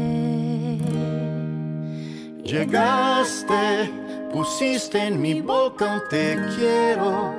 Llegaste, 2.44 3.90
pusiste 4.32 5.06
en 5.06 5.20
mi 5.20 5.40
boca 5.40 5.94
un 5.94 6.08
te 6.08 6.38
quiero, 6.56 7.34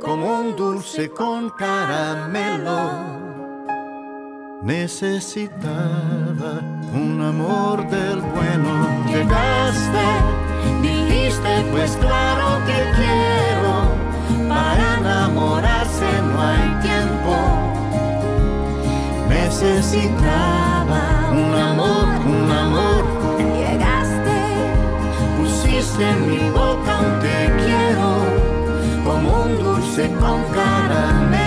como 0.00 0.40
un 0.40 0.56
dulce 0.56 1.08
con 1.10 1.50
caramelo. 1.50 3.14
Necesitaba 4.62 6.60
un 6.94 7.20
amor 7.20 7.86
del 7.88 8.20
bueno. 8.20 9.04
Llegaste, 9.08 10.43
dijiste, 10.82 11.64
pues 11.72 11.96
claro 12.00 12.58
que 12.66 12.78
quiero. 12.96 13.74
Para 14.48 14.98
enamorarse 14.98 16.06
no 16.22 16.42
hay 16.42 16.68
tiempo. 16.82 17.34
Necesitaba 19.28 21.30
un 21.32 21.54
amor, 21.54 22.06
un 22.26 22.50
amor. 22.50 23.04
Llegaste, 23.38 24.38
Pusiste 25.38 26.08
en 26.08 26.30
mi 26.30 26.50
boca 26.50 27.00
un 27.00 27.18
te 27.20 27.52
quiero, 27.64 28.08
como 29.04 29.28
un 29.44 29.58
dulce 29.58 30.10
con 30.20 30.42
caramelo. 30.54 31.43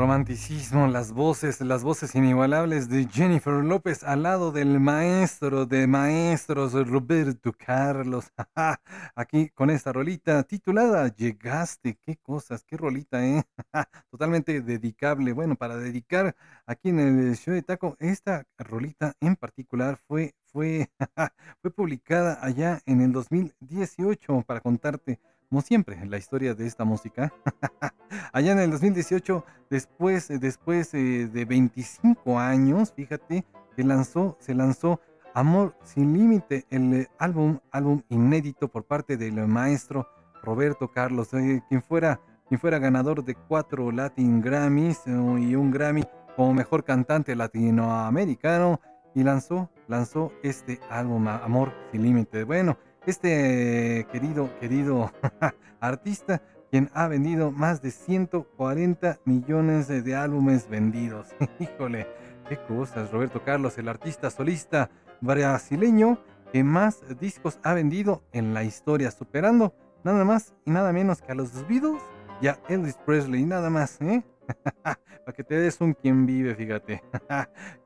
Romanticismo, 0.00 0.86
las 0.86 1.12
voces, 1.12 1.60
las 1.60 1.84
voces 1.84 2.14
inigualables 2.14 2.88
de 2.88 3.06
Jennifer 3.06 3.52
López 3.52 4.02
al 4.02 4.22
lado 4.22 4.50
del 4.50 4.80
maestro 4.80 5.66
de 5.66 5.86
maestros 5.86 6.72
Roberto 6.72 7.52
Carlos. 7.52 8.32
Aquí 9.14 9.50
con 9.50 9.68
esta 9.68 9.92
rolita 9.92 10.42
titulada 10.44 11.14
Llegaste. 11.14 11.98
Qué 12.00 12.16
cosas, 12.16 12.64
qué 12.64 12.78
rolita, 12.78 13.26
¿eh? 13.26 13.42
Totalmente 14.10 14.62
dedicable. 14.62 15.34
Bueno, 15.34 15.54
para 15.54 15.76
dedicar 15.76 16.34
aquí 16.64 16.88
en 16.88 17.00
el 17.00 17.36
show 17.36 17.52
de 17.52 17.60
Taco, 17.60 17.98
esta 18.00 18.46
rolita 18.56 19.12
en 19.20 19.36
particular 19.36 19.98
fue, 19.98 20.34
fue, 20.46 20.90
fue 21.60 21.70
publicada 21.70 22.38
allá 22.40 22.80
en 22.86 23.02
el 23.02 23.12
2018 23.12 24.44
para 24.46 24.60
contarte 24.60 25.20
como 25.50 25.60
siempre, 25.62 25.98
la 26.06 26.16
historia 26.16 26.54
de 26.54 26.66
esta 26.66 26.84
música. 26.84 27.32
Allá 28.32 28.52
en 28.52 28.60
el 28.60 28.70
2018, 28.70 29.44
después, 29.68 30.28
después 30.28 30.94
eh, 30.94 31.28
de 31.30 31.44
25 31.44 32.38
años, 32.38 32.92
fíjate, 32.94 33.44
que 33.76 33.84
lanzó, 33.84 34.36
se 34.40 34.54
lanzó 34.54 35.00
Amor 35.34 35.74
sin 35.82 36.12
Límite, 36.12 36.66
el 36.70 36.94
eh, 36.94 37.08
álbum, 37.18 37.58
álbum 37.72 38.02
inédito 38.08 38.68
por 38.68 38.84
parte 38.84 39.16
del 39.16 39.46
maestro 39.48 40.08
Roberto 40.42 40.88
Carlos, 40.88 41.34
eh, 41.34 41.62
quien, 41.68 41.82
fuera, 41.82 42.20
quien 42.48 42.60
fuera 42.60 42.78
ganador 42.78 43.24
de 43.24 43.34
cuatro 43.34 43.90
Latin 43.90 44.40
Grammys 44.40 45.06
eh, 45.06 45.10
y 45.10 45.54
un 45.56 45.70
Grammy 45.70 46.04
como 46.36 46.54
mejor 46.54 46.84
cantante 46.84 47.34
latinoamericano, 47.34 48.80
y 49.14 49.24
lanzó, 49.24 49.68
lanzó 49.88 50.32
este 50.42 50.78
álbum, 50.88 51.26
Amor 51.26 51.72
sin 51.90 52.02
Límite. 52.02 52.44
Bueno, 52.44 52.78
este 53.06 54.06
querido, 54.12 54.50
querido 54.60 55.10
artista, 55.80 56.42
quien 56.70 56.90
ha 56.94 57.08
vendido 57.08 57.50
más 57.50 57.82
de 57.82 57.90
140 57.90 59.18
millones 59.24 59.88
de, 59.88 60.14
álbumes 60.14 60.68
vendidos. 60.68 61.28
Híjole, 61.58 62.06
qué 62.48 62.58
cosas. 62.58 63.10
Roberto 63.10 63.42
Carlos, 63.42 63.78
el 63.78 63.88
artista 63.88 64.30
solista 64.30 64.90
brasileño 65.20 66.18
que 66.52 66.64
más 66.64 67.02
discos 67.18 67.58
ha 67.62 67.74
vendido 67.74 68.22
en 68.32 68.54
la 68.54 68.64
historia, 68.64 69.10
superando 69.10 69.74
nada 70.04 70.24
más 70.24 70.54
y 70.64 70.70
nada 70.70 70.92
menos 70.92 71.22
que 71.22 71.32
a 71.32 71.34
los 71.34 71.66
Beatles 71.66 72.02
y 72.40 72.48
a 72.48 72.58
Elvis 72.68 72.98
Presley, 73.04 73.44
nada 73.44 73.70
más, 73.70 74.00
¿eh? 74.00 74.24
Para 74.82 75.36
que 75.36 75.44
te 75.44 75.54
des 75.56 75.80
un 75.80 75.92
quien 75.92 76.26
vive, 76.26 76.54
fíjate. 76.54 77.02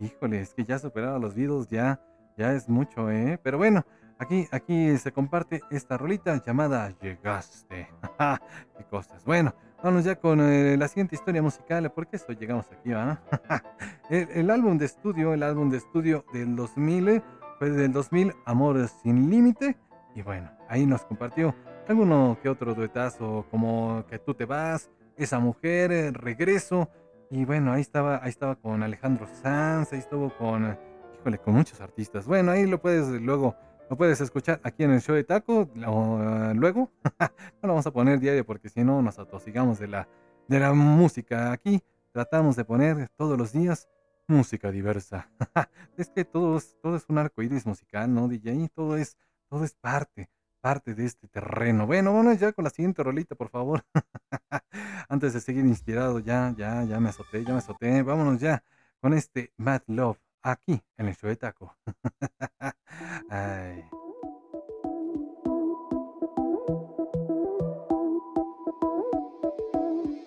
Híjole, 0.01 0.41
es 0.41 0.55
que 0.55 0.65
ya 0.65 0.79
superar 0.79 1.15
a 1.15 1.19
los 1.19 1.35
Beatles 1.35 1.69
ya, 1.69 2.01
ya 2.39 2.53
es 2.53 2.69
mucho, 2.69 3.11
¿eh? 3.11 3.39
Pero 3.43 3.59
bueno, 3.59 3.85
Aquí, 4.25 4.49
aquí 4.53 4.97
se 4.97 5.13
comparte 5.13 5.61
esta 5.71 5.99
rolita 5.99 6.43
llamada 6.43 6.95
Llegaste. 6.99 7.91
Qué 8.79 8.85
cosas. 8.89 9.23
Bueno, 9.27 9.55
vamos 9.83 10.05
ya 10.05 10.17
con 10.17 10.41
eh, 10.41 10.79
la 10.79 10.89
siguiente 10.89 11.15
historia 11.15 11.43
musical. 11.43 11.93
¿Por 11.93 12.07
qué 12.07 12.17
eso 12.17 12.33
llegamos 12.33 12.65
aquí? 12.73 12.93
¿va? 12.93 13.21
el, 14.09 14.27
el 14.31 14.51
álbum 14.51 14.79
de 14.79 14.87
estudio, 14.87 15.35
el 15.35 15.43
álbum 15.43 15.69
de 15.69 15.77
estudio 15.77 16.25
del 16.33 16.57
2000, 16.57 17.09
eh, 17.09 17.23
fue 17.59 17.69
del 17.69 17.93
2000, 17.93 18.33
Amor 18.47 18.89
sin 18.89 19.29
Límite. 19.29 19.77
Y 20.15 20.23
bueno, 20.23 20.51
ahí 20.71 20.87
nos 20.87 21.05
compartió 21.05 21.55
alguno 21.87 22.39
que 22.43 22.49
otro 22.49 22.75
duetazo, 22.75 23.45
como 23.51 24.07
Que 24.09 24.19
tú 24.19 24.33
te 24.33 24.47
vas, 24.47 24.91
Esa 25.19 25.39
mujer, 25.39 25.93
eh, 25.93 26.13
Regreso. 26.13 26.89
Y 27.29 27.45
bueno, 27.45 27.75
ahí 27.75 27.83
estaba, 27.83 28.25
ahí 28.25 28.31
estaba 28.31 28.55
con 28.55 28.83
Alejandro 28.83 29.27
Sanz, 29.43 29.93
ahí 29.93 29.99
estuvo 29.99 30.35
con, 30.39 30.79
híjole, 31.21 31.37
con 31.37 31.53
muchos 31.53 31.79
artistas. 31.83 32.27
Bueno, 32.27 32.53
ahí 32.53 32.67
lo 32.67 32.81
puedes 32.81 33.07
luego 33.21 33.55
lo 33.91 33.97
puedes 33.97 34.21
escuchar 34.21 34.61
aquí 34.65 34.85
en 34.85 34.93
el 34.93 35.01
show 35.01 35.15
de 35.15 35.25
Taco. 35.25 35.69
lo- 35.75 36.55
luego, 36.55 36.91
no 37.21 37.63
lo 37.63 37.69
vamos 37.69 37.87
a 37.87 37.93
poner 37.93 38.19
diario 38.21 38.45
porque 38.45 38.69
si 38.69 38.83
no 38.85 39.03
nos 39.03 39.19
atosigamos 39.19 39.79
de 39.79 39.89
la, 39.89 40.09
de 40.49 40.61
la 40.61 40.73
música. 40.73 41.53
Aquí 41.53 41.83
tratamos 42.13 42.57
de 42.57 42.65
poner 42.65 43.09
todos 43.17 43.39
los 43.39 43.53
días 43.53 43.89
música 44.27 44.71
diversa. 44.71 45.31
es 45.97 46.11
que 46.11 46.25
todo 46.25 46.57
es, 46.57 46.77
todo 46.83 46.97
es 46.97 47.05
un 47.09 47.19
arco 47.19 47.43
iris 47.43 47.67
musical, 47.67 48.13
¿no, 48.13 48.29
DJ? 48.29 48.69
Todo 48.75 48.97
es, 48.97 49.17
todo 49.49 49.65
es 49.65 49.75
parte, 49.75 50.31
parte 50.61 50.95
de 50.95 51.05
este 51.05 51.29
terreno. 51.29 51.87
Bueno, 51.87 52.13
bueno, 52.13 52.33
ya 52.33 52.53
con 52.53 52.65
la 52.65 52.71
siguiente 52.71 53.03
rolita, 53.03 53.35
por 53.35 53.51
favor. 53.51 53.85
Antes 55.09 55.35
de 55.35 55.41
seguir 55.41 55.65
inspirado, 55.67 56.19
ya, 56.21 56.55
ya, 56.57 56.85
ya 56.85 57.01
me 57.01 57.11
azoté, 57.11 57.45
ya 57.45 57.53
me 57.53 57.59
azoté. 57.59 58.03
Vámonos 58.03 58.41
ya 58.41 58.65
con 59.01 59.13
este 59.15 59.53
Mad 59.57 59.83
Love 59.87 60.19
aquí 60.45 60.81
en 60.99 61.09
el 61.09 61.17
show 61.17 61.29
de 61.29 61.37
Taco. 61.37 61.77
Ay. 63.31 63.85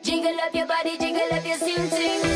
Jiggle 0.03 0.39
up 0.41 0.53
your 0.53 0.68
body, 0.68 0.98
jiggle 0.98 1.22
up 1.31 1.45
your 1.45 2.27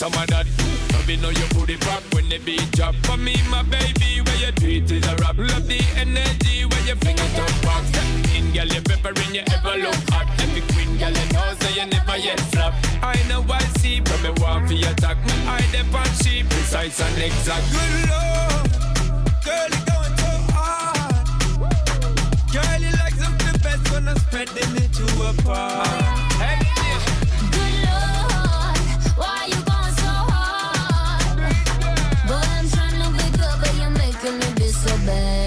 some 0.00 0.14
of 0.14 0.26
that. 0.28 0.46
Loving 0.94 1.20
know 1.20 1.28
your 1.28 1.48
booty 1.52 1.76
pop 1.76 2.00
when 2.14 2.26
the 2.30 2.38
beat 2.38 2.64
drop. 2.72 2.94
For 3.04 3.18
me, 3.18 3.36
my 3.50 3.62
baby, 3.64 4.24
where 4.24 4.40
you 4.40 4.52
treat 4.52 4.90
is 4.90 5.04
a 5.06 5.14
rap. 5.16 5.36
Love 5.36 5.68
the 5.68 5.76
energy 5.94 6.64
where 6.64 6.84
you 6.88 6.96
fling 6.96 7.20
it 7.20 7.36
up 7.36 7.52
back. 7.60 7.84
In, 8.32 8.48
girl, 8.48 8.64
you 8.64 8.80
peppering, 8.80 9.34
you 9.36 9.44
ever 9.52 9.76
look 9.76 10.00
hot. 10.08 10.24
Every 10.40 10.64
queen, 10.72 10.96
girl, 10.96 11.12
you 11.12 11.26
know, 11.36 11.52
say 11.60 11.72
you 11.76 11.84
never 11.84 12.16
yet 12.16 12.40
flop. 12.48 12.72
I 13.02 13.20
know 13.28 13.44
I 13.44 13.60
see, 13.76 14.00
but 14.00 14.16
me 14.22 14.30
want 14.40 14.68
for 14.68 14.72
your 14.72 14.88
attack. 14.88 15.18
Me 15.26 15.36
eye 15.44 15.68
them 15.70 15.94
on 15.94 16.08
she 16.24 16.44
precise 16.48 16.98
and 17.04 17.18
exact. 17.20 17.66
Good 17.68 17.92
lord, 18.08 18.72
girl, 19.44 19.68
you 19.68 19.84
going 19.84 20.16
so 20.16 20.32
hard. 20.56 21.28
Girl, 22.48 22.80
you 22.80 22.92
like 23.04 23.16
something 23.20 23.56
best 23.60 23.84
when 23.92 24.08
I'm 24.08 24.16
spreading 24.16 24.72
it 24.80 24.92
to 24.96 25.04
a 25.28 26.19
so 34.80 34.96
bad. 35.04 35.39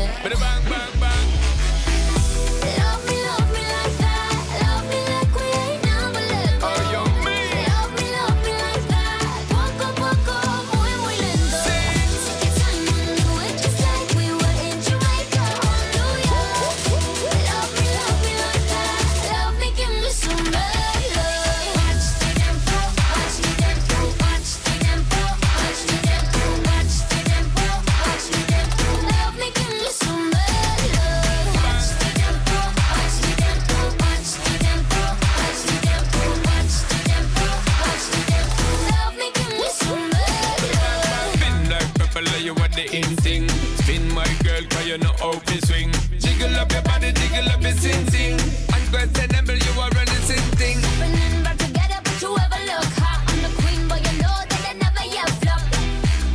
jiggle 47.33 47.49
up 47.51 47.61
your 47.61 47.71
sing 47.71 48.05
sing. 48.09 48.39
Unquestionable, 48.73 49.55
you 49.55 49.81
are 49.81 49.89
running 49.89 50.23
sing 50.27 50.45
thing. 50.57 50.79
Been 50.99 51.43
back 51.43 51.57
together, 51.57 51.99
but 52.03 52.21
you 52.21 52.29
ever 52.37 52.61
look 52.69 52.89
hot. 53.01 53.23
I'm 53.27 53.41
the 53.41 53.49
queen, 53.61 53.87
but 53.87 53.99
you 54.05 54.21
know 54.21 54.37
that 54.49 54.63
I 54.69 54.73
never 54.73 55.05
yet 55.15 55.29
flop. 55.41 55.61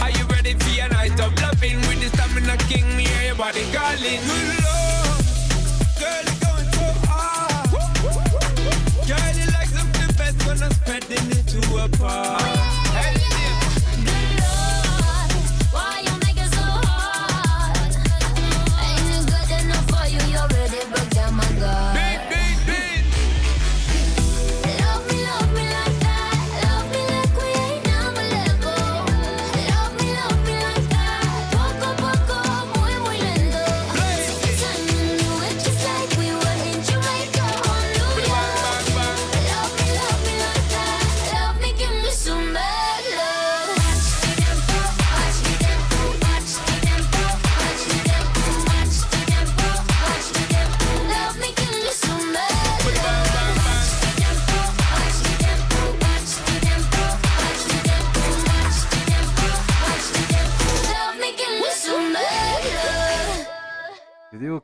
Are 0.02 0.10
you 0.10 0.24
ready 0.26 0.54
for 0.54 0.70
your 0.70 0.88
night 0.88 1.18
of 1.20 1.32
loving? 1.40 1.78
With 1.88 2.00
the 2.00 2.08
stamina 2.16 2.56
king, 2.68 2.86
me 2.96 3.06
and 3.06 3.26
your 3.26 3.36
body 3.36 3.64
calling. 3.72 4.20
Good 5.98 6.00
girl, 6.00 6.24
you're 6.26 6.40
going 6.44 6.68
so 6.76 6.86
hard. 7.06 7.70
Girl, 9.08 9.34
you 9.40 9.46
like 9.56 9.70
something 9.78 10.10
best 10.16 10.46
when 10.46 10.62
I'm 10.62 10.72
spreading 10.72 11.30
it 11.30 11.46
to 11.52 11.60
a 11.84 11.88
part. 11.98 12.57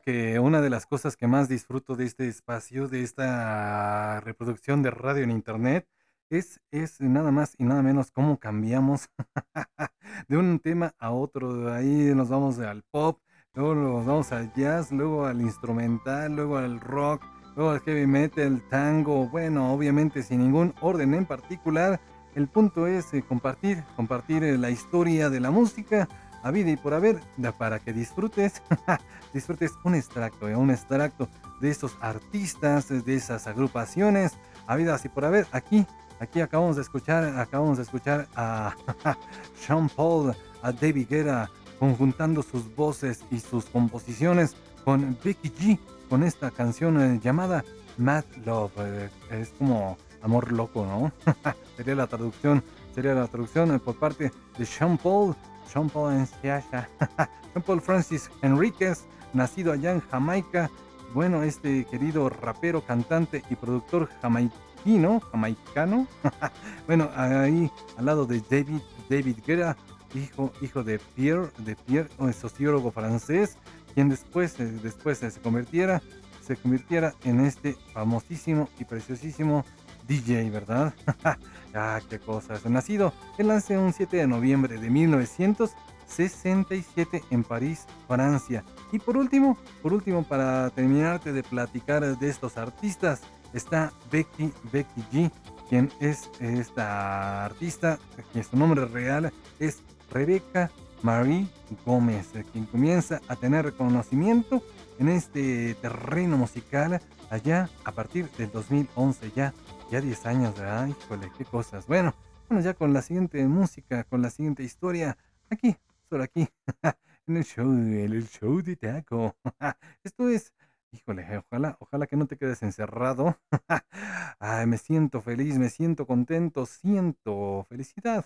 Que 0.01 0.39
una 0.39 0.61
de 0.61 0.69
las 0.69 0.85
cosas 0.85 1.17
que 1.17 1.27
más 1.27 1.49
disfruto 1.49 1.95
de 1.95 2.05
este 2.05 2.27
espacio, 2.27 2.87
de 2.87 3.03
esta 3.03 4.19
reproducción 4.21 4.81
de 4.81 4.91
radio 4.91 5.23
en 5.23 5.31
internet, 5.31 5.87
es, 6.29 6.59
es 6.71 6.99
nada 7.01 7.31
más 7.31 7.55
y 7.57 7.63
nada 7.65 7.81
menos 7.81 8.11
cómo 8.11 8.39
cambiamos 8.39 9.09
de 10.27 10.37
un 10.37 10.59
tema 10.59 10.93
a 10.99 11.11
otro. 11.11 11.71
Ahí 11.73 12.13
nos 12.15 12.29
vamos 12.29 12.59
al 12.59 12.83
pop, 12.83 13.19
luego 13.53 13.75
nos 13.75 14.05
vamos 14.05 14.31
al 14.31 14.53
jazz, 14.53 14.91
luego 14.91 15.25
al 15.25 15.41
instrumental, 15.41 16.35
luego 16.35 16.57
al 16.57 16.79
rock, 16.79 17.23
luego 17.55 17.71
al 17.71 17.79
heavy 17.81 18.07
metal, 18.07 18.61
tango. 18.69 19.27
Bueno, 19.29 19.73
obviamente 19.73 20.23
sin 20.23 20.39
ningún 20.39 20.73
orden 20.81 21.13
en 21.13 21.25
particular. 21.25 21.99
El 22.33 22.49
punto 22.49 22.85
es 22.85 23.13
eh, 23.13 23.23
compartir, 23.23 23.83
compartir 23.95 24.43
eh, 24.43 24.57
la 24.57 24.69
historia 24.69 25.29
de 25.29 25.39
la 25.39 25.51
música 25.51 26.09
a 26.45 26.51
vida 26.51 26.69
y 26.69 26.77
por 26.77 26.93
haber, 26.93 27.21
para 27.57 27.79
que 27.79 27.91
disfrutes, 27.91 28.61
disfrutes 29.33 29.71
un 29.83 29.95
extracto, 29.95 30.47
eh, 30.47 30.55
un 30.55 30.69
extracto 30.69 31.27
de 31.59 31.71
esos 31.71 31.97
artistas, 32.01 32.87
de 32.89 33.15
esas 33.15 33.47
agrupaciones, 33.47 34.33
habidas 34.67 35.03
y 35.05 35.09
por 35.09 35.25
haber. 35.25 35.47
Aquí, 35.51 35.87
aquí 36.19 36.41
acabamos 36.41 36.75
de 36.75 36.83
escuchar, 36.83 37.39
acabamos 37.39 37.77
de 37.77 37.83
escuchar 37.83 38.27
a 38.35 38.75
Sean 39.59 39.89
Paul, 39.89 40.35
a 40.61 40.71
David 40.71 41.07
Guerra, 41.09 41.49
conjuntando 41.79 42.43
sus 42.43 42.73
voces 42.75 43.23
y 43.31 43.39
sus 43.39 43.65
composiciones 43.65 44.55
con 44.83 45.17
Becky 45.23 45.49
G, 45.49 45.79
con 46.09 46.21
esta 46.21 46.51
canción 46.51 47.01
eh, 47.01 47.19
llamada 47.23 47.65
Mad 47.97 48.23
Love. 48.45 48.71
eh, 48.77 49.09
es 49.31 49.49
como 49.57 49.97
amor 50.21 50.51
loco, 50.51 50.85
¿no? 50.85 51.11
sería 51.75 51.95
la 51.95 52.05
traducción, 52.05 52.63
sería 52.93 53.15
la 53.15 53.27
traducción 53.27 53.73
eh, 53.73 53.79
por 53.79 53.97
parte 53.97 54.31
de 54.59 54.65
Sean 54.67 54.99
Paul, 54.99 55.35
Sean 55.67 55.89
Paul 55.89 56.13
Enciaya, 56.13 56.89
Sean 57.53 57.63
Paul 57.65 57.81
Francis 57.81 58.29
Enríquez, 58.41 59.05
nacido 59.33 59.73
allá 59.73 59.91
en 59.91 60.01
Jamaica. 60.01 60.69
Bueno, 61.13 61.43
este 61.43 61.85
querido 61.85 62.29
rapero, 62.29 62.85
cantante 62.85 63.43
y 63.49 63.55
productor 63.55 64.09
jamaiquino, 64.21 65.21
jamaicano. 65.31 66.07
bueno, 66.87 67.09
ahí 67.15 67.71
al 67.97 68.05
lado 68.05 68.25
de 68.25 68.41
David, 68.49 68.81
David 69.09 69.37
Guerra, 69.45 69.77
hijo, 70.13 70.51
hijo 70.61 70.83
de 70.83 70.99
Pierre, 70.99 71.49
de 71.59 71.75
Pierre, 71.75 72.09
sociólogo 72.33 72.91
francés, 72.91 73.57
quien 73.93 74.09
después, 74.09 74.59
eh, 74.59 74.65
después 74.83 75.21
eh, 75.23 75.31
se 75.31 75.39
convirtiera, 75.39 76.01
se 76.45 76.55
convirtiera 76.55 77.13
en 77.23 77.39
este 77.39 77.75
famosísimo 77.93 78.69
y 78.79 78.85
preciosísimo 78.85 79.65
DJ, 80.07 80.49
¿verdad? 80.49 80.93
ah, 81.73 81.99
qué 82.09 82.19
cosas. 82.19 82.65
Nacido, 82.65 83.13
él 83.37 83.47
nace 83.47 83.77
un 83.77 83.93
7 83.93 84.17
de 84.17 84.27
noviembre 84.27 84.77
de 84.77 84.89
1967 84.89 87.23
en 87.29 87.43
París, 87.43 87.85
Francia. 88.07 88.65
Y 88.91 88.97
por 88.99 89.15
último, 89.17 89.57
por 89.81 89.93
último, 89.93 90.23
para 90.23 90.69
terminarte 90.71 91.31
de 91.33 91.43
platicar 91.43 92.17
de 92.17 92.29
estos 92.29 92.57
artistas, 92.57 93.21
está 93.53 93.93
Becky, 94.11 94.51
Becky 94.71 95.03
G, 95.11 95.31
quien 95.69 95.91
es 95.99 96.29
esta 96.39 97.45
artista, 97.45 97.99
que 98.33 98.43
su 98.43 98.57
nombre 98.57 98.85
real 98.85 99.31
es 99.59 99.83
Rebeca 100.11 100.71
Marie 101.01 101.47
Gómez, 101.85 102.29
quien 102.51 102.65
comienza 102.65 103.21
a 103.27 103.35
tener 103.35 103.65
reconocimiento 103.65 104.61
en 104.99 105.09
este 105.09 105.75
terreno 105.75 106.37
musical 106.37 107.01
allá 107.29 107.69
a 107.83 107.91
partir 107.91 108.29
del 108.37 108.51
2011, 108.51 109.31
ya, 109.35 109.53
ya 109.89 110.01
10 110.01 110.25
años, 110.25 110.57
¿verdad? 110.57 110.87
Híjole, 110.87 111.31
qué 111.37 111.45
cosas. 111.45 111.85
Bueno, 111.87 112.13
bueno, 112.49 112.63
ya 112.63 112.73
con 112.73 112.93
la 112.93 113.01
siguiente 113.01 113.45
música, 113.47 114.03
con 114.05 114.21
la 114.21 114.29
siguiente 114.29 114.63
historia, 114.63 115.17
aquí, 115.49 115.75
solo 116.09 116.23
aquí, 116.23 116.47
en 117.27 117.37
el 117.37 117.43
show, 117.43 117.65
en 117.71 118.13
el 118.13 118.27
show 118.27 118.61
de 118.61 118.75
Taco. 118.75 119.35
Esto 120.03 120.29
es, 120.29 120.53
híjole, 120.91 121.37
ojalá, 121.37 121.77
ojalá 121.79 122.07
que 122.07 122.15
no 122.15 122.27
te 122.27 122.37
quedes 122.37 122.63
encerrado. 122.63 123.37
Ay, 124.39 124.65
me 124.65 124.77
siento 124.77 125.21
feliz, 125.21 125.57
me 125.57 125.69
siento 125.69 126.05
contento, 126.07 126.65
siento 126.65 127.65
felicidad. 127.69 128.25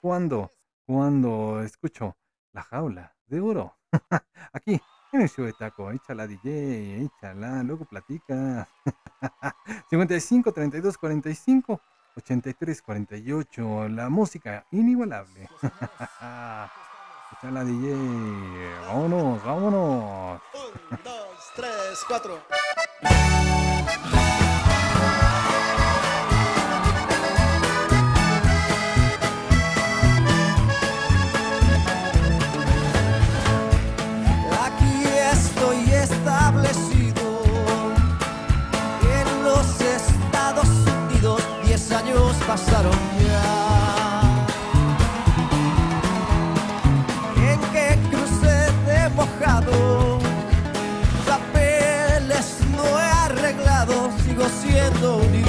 cuando, 0.00 0.52
cuando 0.86 1.62
escucho 1.62 2.16
la 2.52 2.62
jaula 2.62 3.16
de 3.26 3.40
oro. 3.40 3.76
Aquí, 4.52 4.80
en 5.12 5.22
el 5.22 5.28
show 5.28 5.44
de 5.44 5.52
taco, 5.52 5.90
échala 5.90 6.28
DJ, 6.28 7.04
échala, 7.04 7.64
luego 7.64 7.84
platicas. 7.84 8.68
55 9.90 10.52
32 10.52 10.96
45 10.96 11.80
83 12.16 12.80
48, 12.80 13.88
la 13.88 14.08
música 14.08 14.64
inigualable. 14.70 15.48
échala 17.32 17.64
DJ, 17.64 17.92
vámonos, 18.86 19.44
vámonos. 19.44 20.40
1, 20.90 20.98
2, 21.02 21.14
3, 21.56 22.04
4. 22.06 23.59
Pasaron 42.50 42.98
ya. 43.28 43.48
En 47.50 47.60
que 47.72 47.86
crucé 48.10 48.58
de 48.88 49.08
mojado, 49.10 50.18
papeles 51.28 52.46
no 52.76 52.84
he 52.98 53.08
arreglado, 53.26 54.10
sigo 54.24 54.46
siendo 54.62 55.18
un 55.18 55.39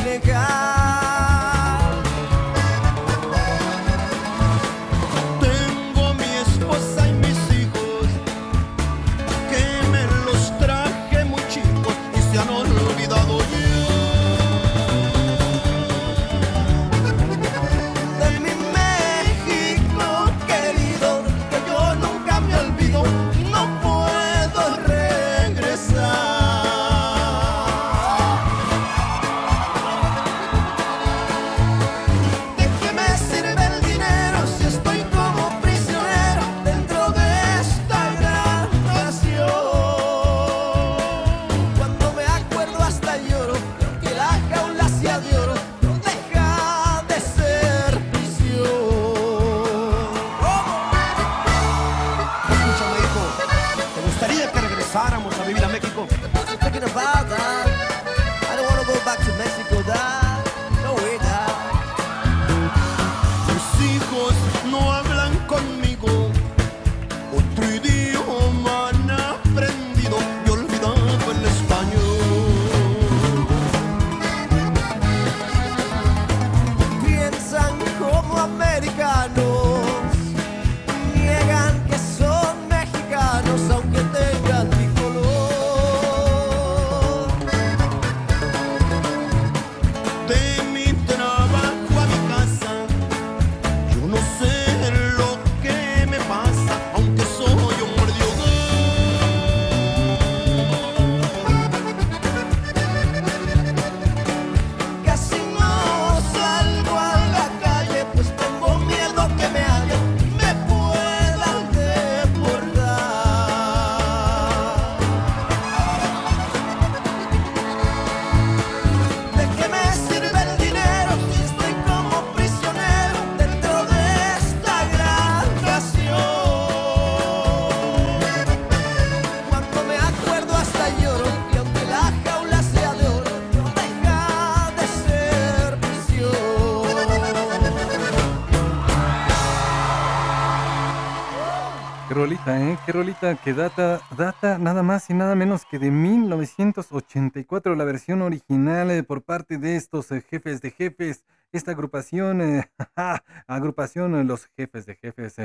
Qué 142.92 142.98
rolita 142.98 143.36
que 143.38 143.54
data, 143.54 144.02
data 144.18 144.58
nada 144.58 144.84
más 144.84 145.10
y 145.10 145.14
nada 145.14 145.34
menos 145.34 145.64
que 145.64 145.80
de 145.80 145.90
1984, 145.92 147.74
la 147.74 147.86
versión 147.86 148.22
original 148.22 148.92
eh, 148.92 149.02
por 149.02 149.22
parte 149.22 149.58
de 149.58 149.78
estos 149.78 150.12
eh, 150.12 150.20
jefes 150.30 150.60
de 150.60 150.72
jefes. 150.72 151.24
Esta 151.54 151.72
agrupación, 151.72 152.42
eh, 152.42 152.70
agrupación, 153.48 154.16
eh, 154.16 154.26
los 154.26 154.46
jefes 154.58 154.86
de 154.86 154.96
jefes, 154.96 155.36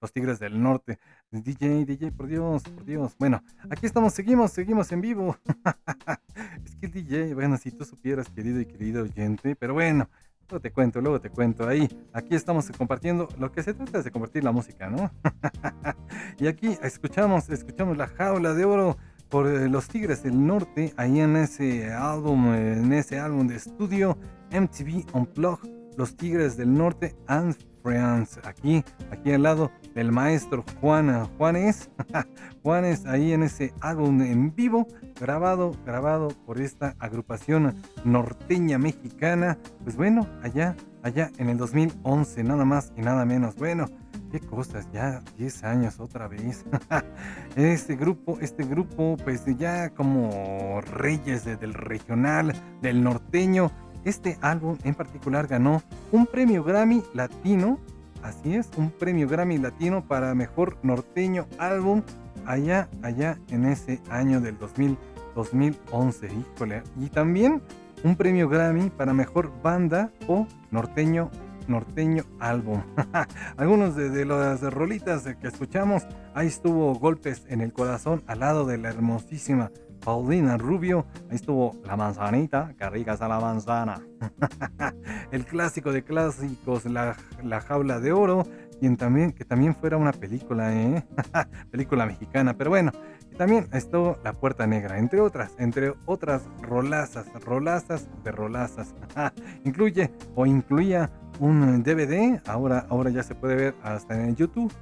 los 0.00 0.12
Tigres 0.14 0.38
del 0.38 0.62
Norte. 0.62 0.98
DJ, 1.30 1.84
DJ, 1.84 2.10
por 2.10 2.26
Dios, 2.26 2.62
por 2.62 2.86
Dios. 2.86 3.16
Bueno, 3.18 3.42
aquí 3.68 3.84
estamos, 3.84 4.14
seguimos, 4.14 4.52
seguimos 4.52 4.90
en 4.92 5.02
vivo. 5.02 5.36
es 6.64 6.76
que 6.76 6.86
el 6.86 6.92
DJ, 6.92 7.34
bueno, 7.34 7.58
si 7.58 7.70
tú 7.70 7.84
supieras, 7.84 8.30
querido 8.30 8.60
y 8.60 8.64
querido 8.64 9.02
oyente, 9.02 9.56
pero 9.56 9.74
bueno, 9.74 10.08
Luego 10.52 10.60
te 10.60 10.70
cuento, 10.70 11.00
luego 11.00 11.18
te 11.18 11.30
cuento. 11.30 11.66
Ahí, 11.66 11.88
aquí 12.12 12.34
estamos 12.34 12.70
compartiendo. 12.76 13.26
Lo 13.38 13.50
que 13.50 13.62
se 13.62 13.72
trata 13.72 13.96
es 13.96 14.04
de 14.04 14.10
compartir 14.10 14.44
la 14.44 14.52
música, 14.52 14.90
¿no? 14.90 15.10
y 16.38 16.46
aquí 16.46 16.76
escuchamos, 16.82 17.48
escuchamos 17.48 17.96
la 17.96 18.06
jaula 18.06 18.52
de 18.52 18.66
oro 18.66 18.98
por 19.30 19.46
eh, 19.46 19.66
los 19.70 19.88
Tigres 19.88 20.22
del 20.22 20.46
Norte. 20.46 20.92
Ahí 20.98 21.20
en 21.20 21.36
ese 21.36 21.90
álbum, 21.90 22.52
en 22.52 22.92
ese 22.92 23.18
álbum 23.18 23.48
de 23.48 23.56
estudio 23.56 24.18
MTV 24.50 25.06
Unplugged, 25.14 25.70
los 25.96 26.18
Tigres 26.18 26.58
del 26.58 26.74
Norte 26.74 27.16
and 27.28 27.56
Friends. 27.82 28.38
Aquí, 28.44 28.84
aquí 29.10 29.32
al 29.32 29.42
lado 29.42 29.70
del 29.94 30.12
maestro 30.12 30.64
Juan 30.80 31.26
Juanes. 31.36 31.90
Juanes 32.62 33.06
ahí 33.06 33.32
en 33.32 33.42
ese 33.42 33.74
álbum 33.80 34.20
en 34.22 34.54
vivo, 34.54 34.86
grabado, 35.20 35.72
grabado 35.84 36.28
por 36.46 36.60
esta 36.60 36.94
agrupación 36.98 37.74
norteña 38.04 38.78
mexicana. 38.78 39.58
Pues 39.82 39.96
bueno, 39.96 40.26
allá, 40.42 40.76
allá 41.02 41.30
en 41.38 41.48
el 41.48 41.58
2011, 41.58 42.44
nada 42.44 42.64
más 42.64 42.92
y 42.96 43.00
nada 43.02 43.24
menos. 43.24 43.56
Bueno, 43.56 43.86
qué 44.30 44.38
cosas, 44.40 44.88
ya 44.92 45.20
10 45.36 45.64
años 45.64 45.98
otra 46.00 46.28
vez. 46.28 46.64
este 47.56 47.96
grupo, 47.96 48.38
este 48.40 48.64
grupo, 48.64 49.16
pues 49.24 49.44
ya 49.58 49.90
como 49.90 50.80
reyes 50.82 51.44
de- 51.44 51.56
del 51.56 51.74
regional, 51.74 52.54
del 52.80 53.02
norteño. 53.02 53.70
Este 54.04 54.38
álbum 54.40 54.76
en 54.84 54.94
particular 54.94 55.46
ganó 55.46 55.82
un 56.10 56.26
premio 56.26 56.64
Grammy 56.64 57.02
Latino. 57.14 57.78
Así 58.22 58.54
es, 58.54 58.70
un 58.76 58.90
premio 58.90 59.28
Grammy 59.28 59.58
Latino 59.58 60.04
para 60.06 60.34
mejor 60.34 60.76
norteño 60.82 61.46
álbum 61.58 62.02
allá, 62.46 62.88
allá 63.02 63.38
en 63.48 63.64
ese 63.64 64.00
año 64.10 64.40
del 64.40 64.58
2000, 64.58 64.96
2011. 65.34 66.28
Híjole. 66.32 66.82
Y 67.00 67.08
también 67.08 67.62
un 68.04 68.16
premio 68.16 68.48
Grammy 68.48 68.90
para 68.90 69.12
mejor 69.12 69.52
banda 69.62 70.10
o 70.26 70.46
norteño 70.70 71.30
norteño 71.68 72.24
álbum. 72.40 72.82
Algunos 73.56 73.94
de, 73.94 74.10
de 74.10 74.24
las 74.24 74.60
rolitas 74.62 75.22
que 75.40 75.46
escuchamos, 75.46 76.06
ahí 76.34 76.48
estuvo 76.48 76.92
Golpes 76.94 77.44
en 77.48 77.60
el 77.60 77.72
Corazón 77.72 78.24
al 78.26 78.40
lado 78.40 78.66
de 78.66 78.78
la 78.78 78.88
hermosísima 78.88 79.70
Paulina 80.04 80.56
Rubio, 80.56 81.06
ahí 81.30 81.36
estuvo 81.36 81.76
La 81.84 81.96
Manzanita, 81.96 82.74
que 82.76 82.88
rica 82.90 83.16
la 83.20 83.40
manzana. 83.40 84.00
el 85.30 85.44
clásico 85.44 85.92
de 85.92 86.02
clásicos, 86.02 86.84
La, 86.86 87.16
la 87.42 87.60
Jaula 87.60 88.00
de 88.00 88.12
Oro, 88.12 88.44
quien 88.80 88.96
también, 88.96 89.32
que 89.32 89.44
también 89.44 89.76
fuera 89.76 89.96
una 89.96 90.12
película, 90.12 90.74
¿eh? 90.74 91.04
película 91.70 92.04
mexicana, 92.04 92.54
pero 92.56 92.70
bueno, 92.70 92.90
también 93.38 93.68
estuvo 93.72 94.18
La 94.24 94.32
Puerta 94.32 94.66
Negra, 94.66 94.98
entre 94.98 95.20
otras, 95.20 95.52
entre 95.58 95.94
otras 96.06 96.42
rolazas, 96.60 97.26
rolazas 97.44 98.08
de 98.24 98.32
rolazas. 98.32 98.94
Incluye 99.64 100.10
o 100.34 100.46
incluía 100.46 101.10
un 101.40 101.82
DVD, 101.82 102.40
ahora, 102.46 102.86
ahora 102.88 103.10
ya 103.10 103.22
se 103.22 103.34
puede 103.34 103.54
ver 103.54 103.74
hasta 103.82 104.20
en 104.20 104.36
YouTube, 104.36 104.72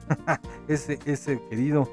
ese, 0.69 0.99
ese 1.05 1.41
querido, 1.49 1.89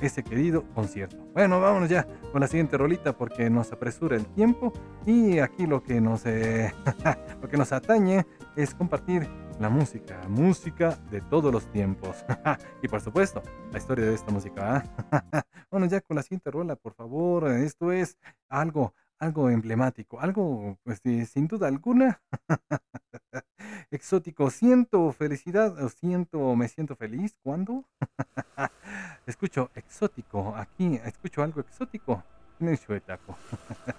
ese 0.00 0.22
querido 0.22 0.64
concierto. 0.74 1.16
Bueno, 1.34 1.60
vámonos 1.60 1.88
ya 1.88 2.06
con 2.32 2.40
la 2.40 2.46
siguiente 2.46 2.76
rolita 2.76 3.16
porque 3.16 3.50
nos 3.50 3.72
apresura 3.72 4.16
el 4.16 4.26
tiempo 4.26 4.72
y 5.06 5.38
aquí 5.38 5.66
lo 5.66 5.82
que 5.82 6.00
nos, 6.00 6.26
eh, 6.26 6.72
lo 7.42 7.48
que 7.48 7.56
nos 7.56 7.72
atañe 7.72 8.26
es 8.56 8.74
compartir 8.74 9.28
la 9.58 9.68
música, 9.68 10.20
música 10.28 10.98
de 11.10 11.20
todos 11.20 11.52
los 11.52 11.70
tiempos. 11.72 12.24
y 12.82 12.88
por 12.88 13.00
supuesto, 13.00 13.42
la 13.72 13.78
historia 13.78 14.06
de 14.06 14.14
esta 14.14 14.30
música. 14.30 14.84
¿ah? 15.10 15.42
bueno, 15.70 15.86
ya 15.86 16.00
con 16.00 16.16
la 16.16 16.22
siguiente 16.22 16.50
rola, 16.50 16.76
por 16.76 16.94
favor. 16.94 17.50
Esto 17.50 17.92
es 17.92 18.16
algo, 18.48 18.94
algo 19.18 19.50
emblemático, 19.50 20.20
algo, 20.20 20.78
pues 20.84 21.00
sin 21.02 21.48
duda 21.48 21.68
alguna. 21.68 22.20
exótico. 23.90 24.50
Siento 24.50 25.12
felicidad, 25.12 25.74
siento, 26.00 26.54
me 26.56 26.68
siento 26.68 26.96
feliz. 26.96 27.36
¿Cuándo? 27.42 27.84
escucho 29.26 29.70
exótico. 29.74 30.54
Aquí 30.56 31.00
escucho 31.04 31.42
algo 31.42 31.60
exótico. 31.60 32.22
En 32.60 32.68
el 32.68 32.78
chuetaco. 32.78 33.36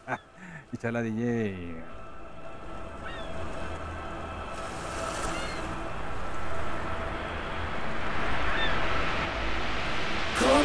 y 0.71 0.77
chala 0.77 1.01
DJ. 1.01 1.99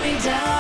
Me 0.05 0.19
down. 0.21 0.54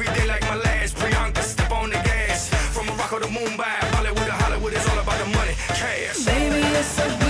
Every 0.00 0.14
day 0.14 0.26
like 0.26 0.42
my 0.42 0.54
last. 0.54 0.96
Priyanka, 0.96 1.42
step 1.42 1.72
on 1.72 1.90
the 1.90 1.96
gas. 1.96 2.48
From 2.74 2.86
Morocco 2.86 3.18
to 3.18 3.26
Mumbai, 3.26 3.78
Bollywood 3.92 4.26
to 4.26 4.32
Hollywood, 4.32 4.72
it's 4.72 4.88
all 4.88 4.98
about 4.98 5.18
the 5.18 5.26
money, 5.36 5.54
cash. 5.68 6.24
Baby, 6.24 6.66
you're 6.68 6.82
so 6.82 7.27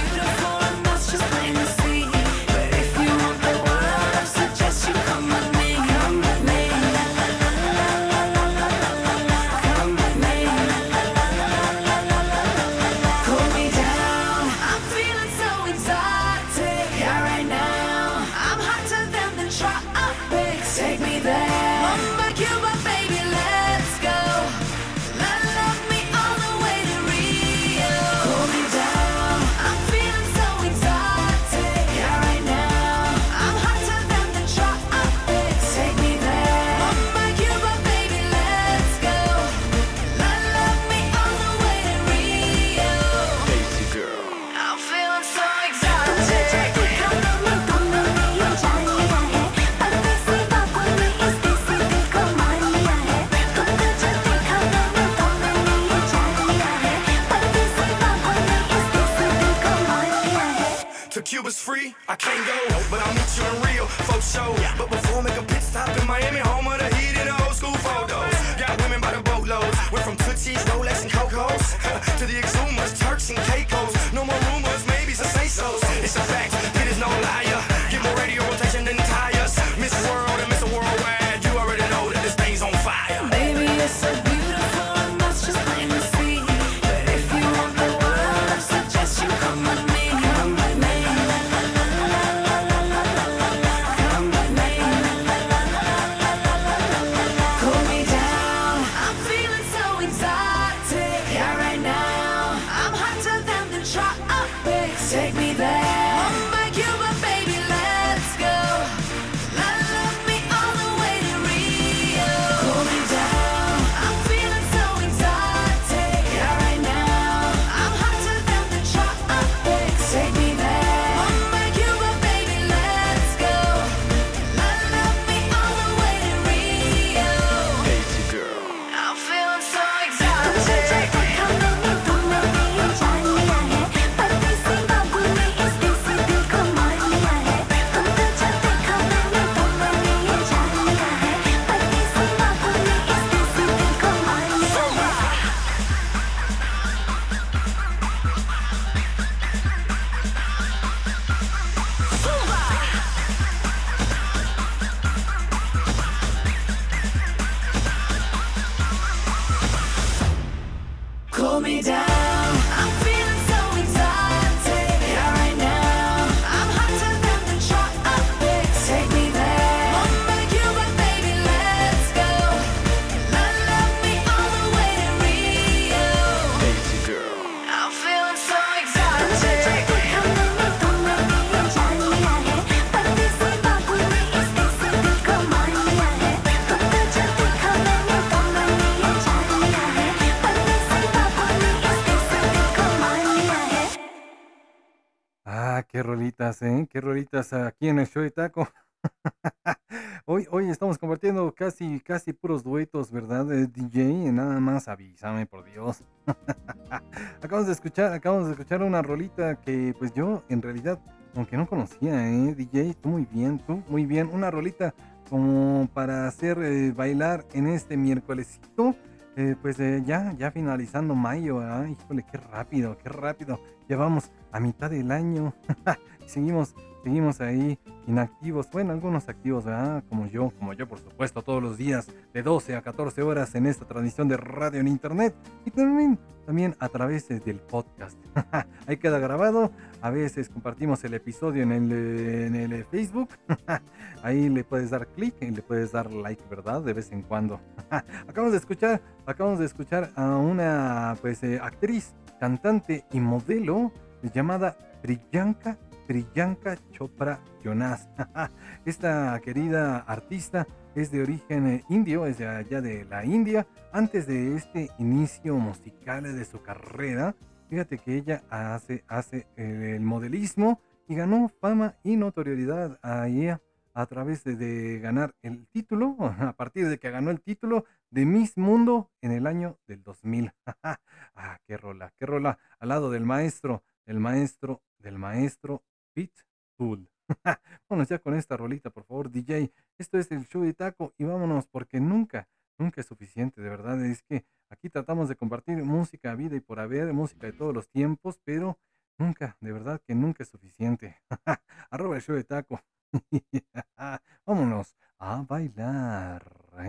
¿eh? 196.48 196.86
Qué 196.90 197.00
rolitas 197.00 197.52
aquí 197.52 197.88
en 197.88 197.98
el 197.98 198.06
show 198.06 198.22
de 198.22 198.30
taco. 198.30 198.66
hoy, 200.24 200.46
hoy 200.50 200.70
estamos 200.70 200.96
compartiendo 200.96 201.52
casi, 201.54 202.00
casi 202.00 202.32
puros 202.32 202.64
duetos, 202.64 203.12
¿verdad? 203.12 203.44
DJ, 203.44 204.32
nada 204.32 204.58
más 204.58 204.88
avísame, 204.88 205.44
por 205.44 205.64
Dios. 205.64 206.02
acabamos 207.42 207.66
de 207.66 207.74
escuchar, 207.74 208.14
acabamos 208.14 208.46
de 208.46 208.52
escuchar 208.52 208.82
una 208.82 209.02
rolita 209.02 209.60
que, 209.60 209.94
pues 209.98 210.14
yo, 210.14 210.42
en 210.48 210.62
realidad, 210.62 210.98
aunque 211.34 211.58
no 211.58 211.68
conocía, 211.68 212.30
¿eh? 212.30 212.54
DJ, 212.54 212.94
tú 212.94 213.10
muy 213.10 213.26
bien, 213.26 213.58
tú 213.58 213.82
muy 213.86 214.06
bien. 214.06 214.30
Una 214.32 214.50
rolita 214.50 214.94
como 215.28 215.86
para 215.92 216.26
hacer 216.26 216.58
eh, 216.62 216.92
bailar 216.92 217.44
en 217.52 217.66
este 217.66 217.98
miércolesito. 217.98 218.96
Eh, 219.36 219.54
pues 219.60 219.76
ya, 219.76 220.32
ya 220.32 220.50
finalizando 220.50 221.14
mayo, 221.14 221.60
híjole, 221.86 222.24
qué 222.24 222.38
rápido, 222.38 222.96
qué 222.96 223.08
rápido. 223.10 223.60
Ya 223.86 223.96
vamos 223.96 224.32
a 224.50 224.60
mitad 224.60 224.90
del 224.90 225.12
año. 225.12 225.52
seguimos, 226.28 226.74
seguimos 227.02 227.40
ahí 227.40 227.78
inactivos. 228.06 228.70
Bueno, 228.70 228.92
algunos 228.92 229.28
activos, 229.28 229.64
¿verdad? 229.64 230.04
Como 230.08 230.26
yo, 230.26 230.52
como 230.58 230.72
yo, 230.72 230.86
por 230.86 230.98
supuesto, 230.98 231.42
todos 231.42 231.62
los 231.62 231.76
días 231.76 232.08
de 232.32 232.42
12 232.42 232.76
a 232.76 232.82
14 232.82 233.22
horas 233.22 233.54
en 233.54 233.66
esta 233.66 233.84
transmisión 233.84 234.28
de 234.28 234.36
radio 234.36 234.80
en 234.80 234.88
internet. 234.88 235.34
Y 235.64 235.70
también, 235.70 236.18
también 236.46 236.76
a 236.78 236.88
través 236.88 237.28
del 237.28 237.60
podcast. 237.60 238.18
ahí 238.86 238.96
queda 238.98 239.18
grabado. 239.18 239.72
A 240.00 240.10
veces 240.10 240.48
compartimos 240.48 241.02
el 241.04 241.14
episodio 241.14 241.62
en 241.62 241.72
el, 241.72 241.92
en 241.92 242.54
el 242.54 242.84
Facebook. 242.84 243.30
ahí 244.22 244.48
le 244.48 244.64
puedes 244.64 244.90
dar 244.90 245.06
clic 245.08 245.34
y 245.40 245.50
le 245.50 245.62
puedes 245.62 245.92
dar 245.92 246.12
like, 246.12 246.42
¿verdad? 246.48 246.82
De 246.82 246.92
vez 246.92 247.10
en 247.12 247.22
cuando. 247.22 247.60
acabamos 247.90 248.52
de 248.52 248.58
escuchar, 248.58 249.00
acabamos 249.26 249.58
de 249.58 249.66
escuchar 249.66 250.10
a 250.14 250.36
una 250.36 251.16
pues 251.20 251.42
eh, 251.42 251.58
actriz, 251.60 252.14
cantante 252.38 253.04
y 253.12 253.20
modelo 253.20 253.92
llamada 254.34 254.76
Priyanka 255.02 255.78
Priyanka 256.08 256.78
Chopra 256.90 257.38
Jonas. 257.62 258.08
Esta 258.86 259.38
querida 259.44 259.98
artista 259.98 260.66
es 260.94 261.10
de 261.10 261.20
origen 261.20 261.66
eh, 261.66 261.84
indio, 261.90 262.24
es 262.24 262.38
de 262.38 262.48
allá 262.48 262.80
de 262.80 263.04
la 263.04 263.26
India. 263.26 263.66
Antes 263.92 264.26
de 264.26 264.56
este 264.56 264.88
inicio 264.98 265.56
musical 265.56 266.22
de 266.22 266.44
su 266.46 266.62
carrera, 266.62 267.34
fíjate 267.68 267.98
que 267.98 268.16
ella 268.16 268.42
hace, 268.48 269.04
hace 269.06 269.46
eh, 269.58 269.96
el 269.96 270.00
modelismo 270.00 270.80
y 271.06 271.14
ganó 271.14 271.50
fama 271.60 271.96
y 272.02 272.16
notoriedad 272.16 272.98
ahí 273.02 273.48
a 273.48 274.06
través 274.06 274.44
de, 274.44 274.56
de 274.56 275.00
ganar 275.00 275.34
el 275.42 275.66
título, 275.66 276.16
a 276.40 276.54
partir 276.54 276.88
de 276.88 276.98
que 276.98 277.10
ganó 277.10 277.30
el 277.30 277.42
título 277.42 277.84
de 278.08 278.24
Miss 278.24 278.56
Mundo 278.56 279.10
en 279.20 279.32
el 279.32 279.46
año 279.46 279.78
del 279.86 280.02
2000. 280.02 280.52
ah, 280.82 281.58
qué 281.66 281.76
rola, 281.76 282.14
qué 282.18 282.24
rola, 282.24 282.58
al 282.78 282.88
lado 282.88 283.10
del 283.10 283.26
maestro, 283.26 283.82
del 284.06 284.20
maestro, 284.20 284.80
del 284.98 285.18
maestro 285.18 285.82
Pitbull. 286.18 287.08
vámonos 287.88 288.08
ya 288.08 288.18
con 288.18 288.34
esta 288.34 288.56
rolita, 288.56 288.90
por 288.90 289.04
favor, 289.04 289.30
DJ. 289.30 289.70
Esto 289.98 290.18
es 290.18 290.32
el 290.32 290.44
show 290.48 290.62
de 290.62 290.74
taco 290.74 291.14
y 291.16 291.24
vámonos 291.24 291.68
porque 291.68 292.00
nunca, 292.00 292.48
nunca 292.76 293.00
es 293.00 293.06
suficiente, 293.06 293.60
de 293.60 293.68
verdad. 293.68 294.04
Es 294.04 294.22
que 294.22 294.44
aquí 294.68 294.90
tratamos 294.90 295.28
de 295.28 295.36
compartir 295.36 295.76
música 295.84 296.34
vida 296.34 296.56
y 296.56 296.60
por 296.60 296.80
haber, 296.80 297.12
música 297.12 297.46
de 297.46 297.52
todos 297.52 297.72
los 297.72 297.88
tiempos, 297.88 298.40
pero 298.42 298.80
nunca, 299.16 299.56
de 299.60 299.70
verdad 299.70 300.00
que 300.04 300.16
nunca 300.16 300.42
es 300.42 300.48
suficiente. 300.48 301.16
Arroba 301.90 302.16
el 302.16 302.22
show 302.22 302.34
de 302.34 302.42
taco. 302.42 302.80
Vámonos 304.44 304.96
a 305.18 305.42
bailar. 305.42 306.42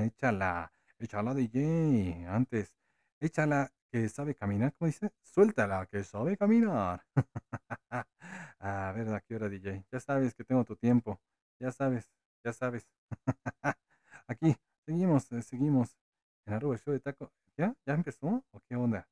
Échala, 0.06 0.72
échala 0.98 1.36
DJ. 1.36 2.26
Antes, 2.28 2.74
échala 3.20 3.72
que 3.91 4.07
sabe 4.10 4.36
caminar, 4.36 4.74
¿cómo 4.78 4.88
dice? 4.88 5.11
Suéltala 5.24 5.86
que 5.88 6.03
sabe 6.03 6.38
caminar. 6.38 7.03
a 8.60 8.91
ver, 8.95 9.10
¿a 9.14 9.22
qué 9.22 9.36
hora 9.36 9.49
DJ? 9.49 9.86
Ya 9.91 9.99
sabes 9.99 10.34
que 10.36 10.44
tengo 10.44 10.64
tu 10.66 10.76
tiempo. 10.76 11.20
Ya 11.60 11.72
sabes, 11.72 12.10
ya 12.44 12.53
sabes. 12.53 12.88
Aquí, 14.28 14.56
seguimos, 14.86 15.32
eh, 15.32 15.41
seguimos 15.41 15.95
en 16.45 16.53
arroba 16.53 16.78
show 16.78 16.94
de 16.94 16.99
taco. 16.99 17.32
¿Ya? 17.57 17.76
¿Ya 17.86 17.94
empezó? 17.95 18.44
¿O 18.52 18.61
qué 18.68 18.76
onda? 18.76 19.07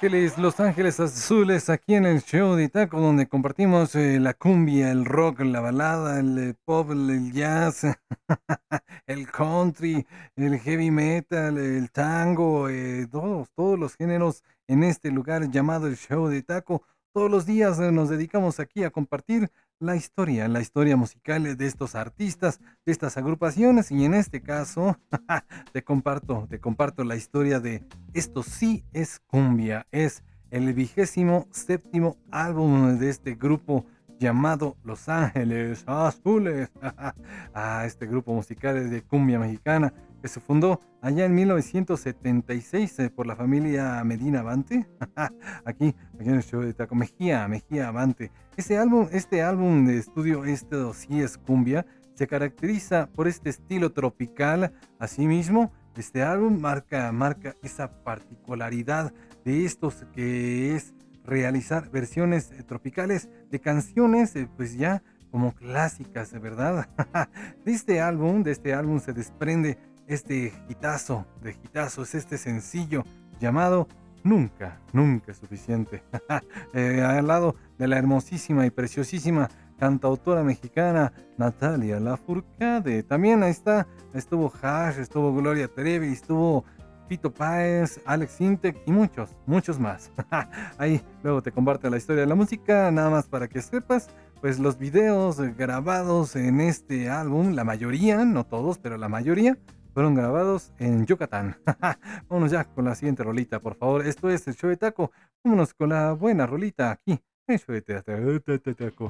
Ángeles, 0.00 0.38
Los 0.38 0.60
Ángeles 0.60 1.00
Azules, 1.00 1.68
aquí 1.68 1.96
en 1.96 2.06
el 2.06 2.22
show 2.22 2.54
de 2.54 2.68
Taco, 2.68 3.00
donde 3.00 3.26
compartimos 3.26 3.96
eh, 3.96 4.20
la 4.20 4.32
cumbia, 4.32 4.92
el 4.92 5.04
rock, 5.04 5.40
la 5.40 5.58
balada, 5.58 6.20
el 6.20 6.38
eh, 6.38 6.54
pop, 6.64 6.92
el, 6.92 7.32
jazz, 7.32 7.82
el 9.08 9.28
country, 9.28 10.06
el 10.36 10.56
heavy 10.60 10.92
metal, 10.92 11.58
el 11.58 11.90
tango, 11.90 12.68
eh, 12.68 13.08
todos, 13.10 13.48
todos 13.56 13.76
los 13.76 13.96
géneros 13.96 14.44
en 14.68 14.84
este 14.84 15.10
lugar 15.10 15.50
llamado 15.50 15.88
el 15.88 15.96
show 15.96 16.28
de 16.28 16.44
Taco. 16.44 16.84
Todos 17.12 17.28
los 17.28 17.44
días 17.44 17.80
nos 17.80 18.08
dedicamos 18.08 18.60
aquí 18.60 18.84
a 18.84 18.90
compartir 18.90 19.50
la 19.80 19.94
historia, 19.94 20.48
la 20.48 20.60
historia 20.60 20.96
musical 20.96 21.56
de 21.56 21.66
estos 21.66 21.94
artistas, 21.94 22.60
de 22.84 22.92
estas 22.92 23.16
agrupaciones 23.16 23.90
y 23.90 24.04
en 24.04 24.14
este 24.14 24.42
caso 24.42 24.98
te 25.72 25.82
comparto, 25.82 26.46
te 26.50 26.58
comparto 26.58 27.04
la 27.04 27.16
historia 27.16 27.60
de 27.60 27.84
esto 28.12 28.42
sí 28.42 28.84
es 28.92 29.20
cumbia, 29.20 29.86
es 29.92 30.24
el 30.50 30.72
vigésimo 30.72 31.46
séptimo 31.52 32.16
álbum 32.30 32.98
de 32.98 33.10
este 33.10 33.34
grupo 33.34 33.84
llamado 34.18 34.76
Los 34.84 35.08
Ángeles 35.08 35.84
Azules, 35.86 36.70
ah, 37.54 37.82
este 37.86 38.06
grupo 38.06 38.32
musical 38.32 38.90
de 38.90 39.02
cumbia 39.02 39.38
mexicana 39.38 39.92
que 40.20 40.28
se 40.28 40.40
fundó 40.40 40.80
allá 41.00 41.24
en 41.26 41.34
1976 41.34 42.98
eh, 42.98 43.10
por 43.10 43.26
la 43.26 43.36
familia 43.36 44.02
Medina 44.04 44.40
Avante, 44.40 44.86
aquí, 45.64 45.94
aquí 46.14 46.28
en 46.28 46.34
el 46.34 46.42
show 46.42 46.60
de 46.60 46.74
Taco 46.74 46.94
Mejía, 46.94 47.46
Mejía 47.46 47.88
Avante. 47.88 48.32
Este 48.56 48.76
álbum, 48.76 49.08
este 49.12 49.42
álbum 49.42 49.86
de 49.86 49.98
estudio, 49.98 50.44
esto 50.44 50.92
sí 50.92 51.20
es 51.20 51.38
cumbia, 51.38 51.86
se 52.14 52.26
caracteriza 52.26 53.08
por 53.14 53.28
este 53.28 53.50
estilo 53.50 53.92
tropical, 53.92 54.72
asimismo, 54.98 55.72
este 55.96 56.22
álbum 56.22 56.60
marca, 56.60 57.10
marca 57.12 57.56
esa 57.62 58.02
particularidad 58.04 59.12
de 59.44 59.64
estos 59.64 60.04
que 60.12 60.76
es 60.76 60.94
realizar 61.28 61.90
versiones 61.90 62.50
eh, 62.52 62.62
tropicales 62.62 63.28
de 63.50 63.60
canciones, 63.60 64.34
eh, 64.34 64.48
pues 64.56 64.76
ya 64.76 65.02
como 65.30 65.52
clásicas, 65.54 66.32
verdad. 66.40 66.88
de 67.64 67.72
este 67.72 68.00
álbum, 68.00 68.42
de 68.42 68.52
este 68.52 68.72
álbum 68.74 68.98
se 68.98 69.12
desprende 69.12 69.78
este 70.06 70.54
hitazo 70.68 71.26
de 71.42 71.52
hitazos, 71.52 72.14
este 72.14 72.38
sencillo 72.38 73.04
llamado 73.38 73.86
Nunca, 74.24 74.80
nunca 74.92 75.32
es 75.32 75.38
suficiente. 75.38 76.02
Eh, 76.74 77.00
al 77.02 77.26
lado 77.26 77.56
de 77.78 77.88
la 77.88 77.98
hermosísima 77.98 78.66
y 78.66 78.70
preciosísima 78.70 79.48
cantautora 79.78 80.44
mexicana 80.44 81.12
Natalia 81.38 81.98
Lafourcade. 81.98 83.02
También 83.04 83.42
ahí 83.42 83.50
está, 83.50 83.86
estuvo 84.12 84.52
Hash, 84.60 84.98
estuvo 84.98 85.34
Gloria 85.34 85.68
Trevi, 85.68 86.08
estuvo 86.08 86.64
Pito 87.08 87.32
Páez, 87.32 88.00
Alex 88.04 88.40
Intec 88.40 88.76
y 88.86 88.92
muchos, 88.92 89.34
muchos 89.46 89.80
más. 89.80 90.12
Ahí 90.78 91.02
luego 91.22 91.42
te 91.42 91.50
comparto 91.50 91.88
la 91.88 91.96
historia 91.96 92.20
de 92.20 92.28
la 92.28 92.34
música, 92.34 92.90
nada 92.90 93.10
más 93.10 93.26
para 93.26 93.48
que 93.48 93.62
sepas, 93.62 94.08
pues 94.40 94.58
los 94.58 94.78
videos 94.78 95.38
grabados 95.56 96.36
en 96.36 96.60
este 96.60 97.08
álbum, 97.08 97.54
la 97.54 97.64
mayoría, 97.64 98.24
no 98.24 98.44
todos, 98.44 98.78
pero 98.78 98.98
la 98.98 99.08
mayoría, 99.08 99.56
fueron 99.94 100.14
grabados 100.14 100.72
en 100.78 101.06
Yucatán. 101.06 101.56
Vámonos 102.28 102.52
ya 102.52 102.64
con 102.64 102.84
la 102.84 102.94
siguiente 102.94 103.24
rolita, 103.24 103.58
por 103.58 103.74
favor. 103.74 104.06
Esto 104.06 104.30
es 104.30 104.46
el 104.46 104.54
show 104.54 104.70
de 104.70 104.76
taco 104.76 105.10
Vámonos 105.42 105.74
con 105.74 105.88
la 105.88 106.12
buena 106.12 106.46
rolita 106.46 106.92
aquí. 106.92 107.20
Eso 107.48 107.72
de 107.72 107.82
teatro. 107.82 108.14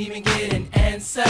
even 0.07 0.23
get 0.23 0.53
an 0.53 0.69
answer. 0.75 1.25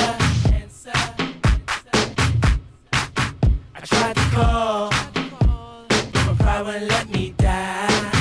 I 3.75 3.81
tried 3.83 4.17
to 4.17 4.23
call, 4.37 4.91
but 5.15 6.27
my 6.27 6.35
pride 6.39 6.67
wouldn't 6.67 6.91
let 6.91 7.09
me 7.09 7.35
die. 7.39 8.13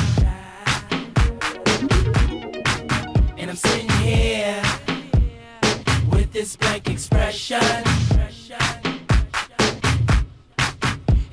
And 3.38 3.49
I'm 3.49 3.57
sitting 3.57 3.90
here 3.99 4.61
with 6.10 6.32
this 6.32 6.56
blank 6.56 6.90
expression. 6.90 7.60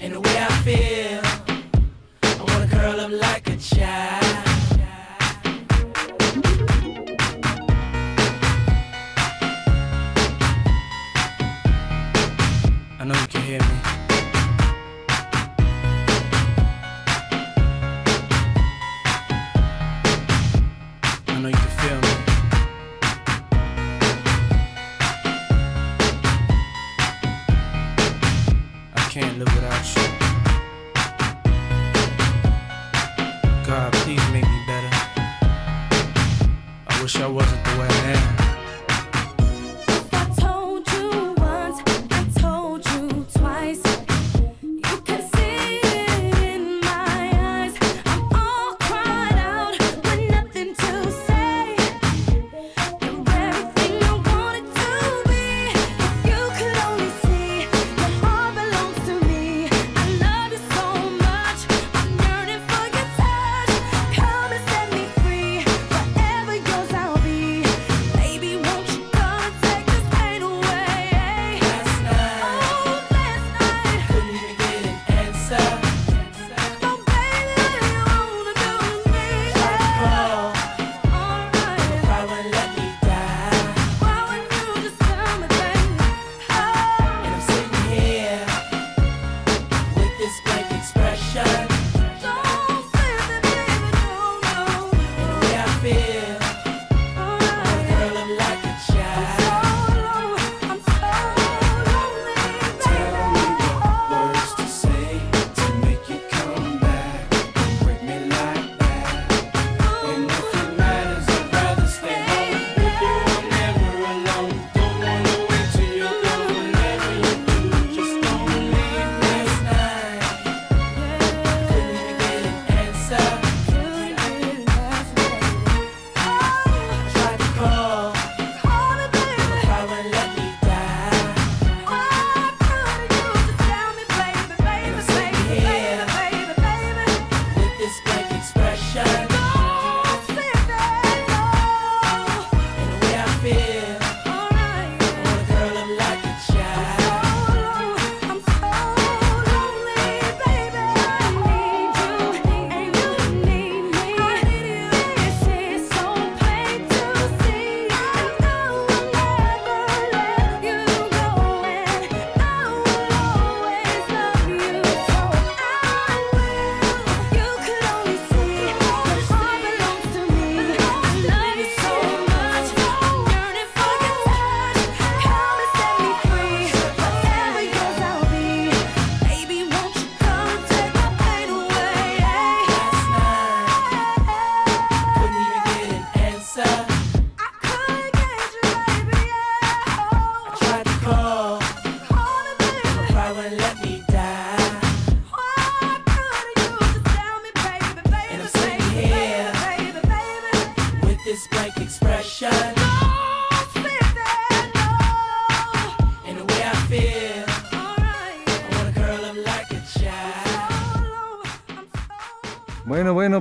And 0.01 0.15
the 0.15 0.21
way 0.21 0.37
I 0.37 0.51
feel, 0.67 1.23
I 2.25 2.43
wanna 2.49 2.67
curl 2.67 2.99
up 2.99 3.13
like 3.13 3.49
a 3.49 3.57
child. 3.57 4.22
Can 13.33 13.43
hear 13.45 13.61
me. 13.61 13.82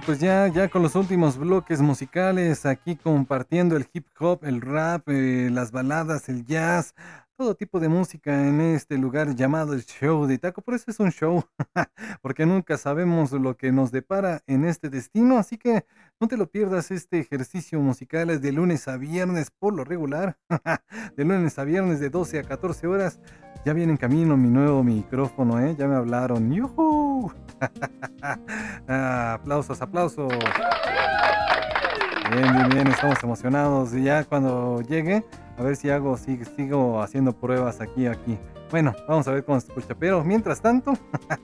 Pues 0.06 0.20
ya, 0.20 0.48
ya 0.48 0.70
con 0.70 0.82
los 0.82 0.96
últimos 0.96 1.38
bloques 1.38 1.82
musicales, 1.82 2.66
aquí 2.66 2.96
compartiendo 2.96 3.76
el 3.76 3.88
hip 3.94 4.08
hop, 4.20 4.40
el 4.44 4.62
rap, 4.62 5.08
eh, 5.10 5.50
las 5.52 5.72
baladas, 5.72 6.30
el 6.30 6.46
jazz, 6.46 6.96
todo 7.38 7.56
tipo 7.56 7.80
de 7.80 7.90
música 7.90 8.48
en 8.48 8.62
este 8.62 8.98
lugar 8.98 9.36
llamado 9.36 9.74
el 9.74 9.84
show 9.84 10.26
de 10.26 10.38
Taco. 10.38 10.62
Por 10.62 10.76
eso 10.76 10.92
es 10.92 11.00
un 11.00 11.12
show, 11.12 11.44
porque 12.22 12.46
nunca 12.46 12.78
sabemos 12.78 13.32
lo 13.32 13.58
que 13.58 13.72
nos 13.72 13.92
depara 13.92 14.42
en 14.48 14.66
este 14.66 14.90
destino, 14.90 15.38
así 15.38 15.58
que 15.58 15.86
no 16.20 16.28
te 16.28 16.38
lo 16.38 16.48
pierdas 16.50 16.92
este 16.92 17.20
ejercicio 17.20 17.80
musical 17.80 18.40
de 18.40 18.52
lunes 18.52 18.88
a 18.88 18.98
viernes 18.98 19.52
por 19.52 19.74
lo 19.74 19.84
regular, 19.84 20.38
de 21.16 21.26
lunes 21.26 21.58
a 21.60 21.64
viernes 21.64 22.00
de 22.00 22.10
12 22.10 22.40
a 22.40 22.44
14 22.44 22.88
horas. 22.88 23.20
Ya 23.64 23.74
viene 23.74 23.92
en 23.92 23.98
camino 23.98 24.36
mi 24.38 24.50
nuevo 24.50 24.84
micrófono, 24.84 25.60
¿eh? 25.60 25.76
Ya 25.78 25.88
me 25.88 25.96
hablaron. 25.96 26.52
¡Yujú! 26.52 27.32
Ah, 28.88 29.36
aplausos, 29.36 29.82
aplausos. 29.82 30.34
Bien, 32.32 32.54
bien, 32.54 32.70
bien, 32.70 32.88
estamos 32.88 33.24
emocionados. 33.24 33.94
Y 33.94 34.04
ya 34.04 34.24
cuando 34.24 34.82
llegue, 34.82 35.24
a 35.58 35.64
ver 35.64 35.76
si 35.76 35.92
hago, 35.92 36.18
si, 36.18 36.44
sigo 36.58 37.02
haciendo 37.02 37.34
pruebas 37.34 37.80
aquí, 37.80 38.08
aquí. 38.08 38.38
Bueno, 38.72 38.96
vamos 39.08 39.28
a 39.28 39.32
ver 39.32 39.46
cómo 39.46 39.60
se 39.60 39.68
escucha. 39.68 39.94
Pero 39.96 40.24
mientras 40.24 40.60
tanto, 40.60 40.94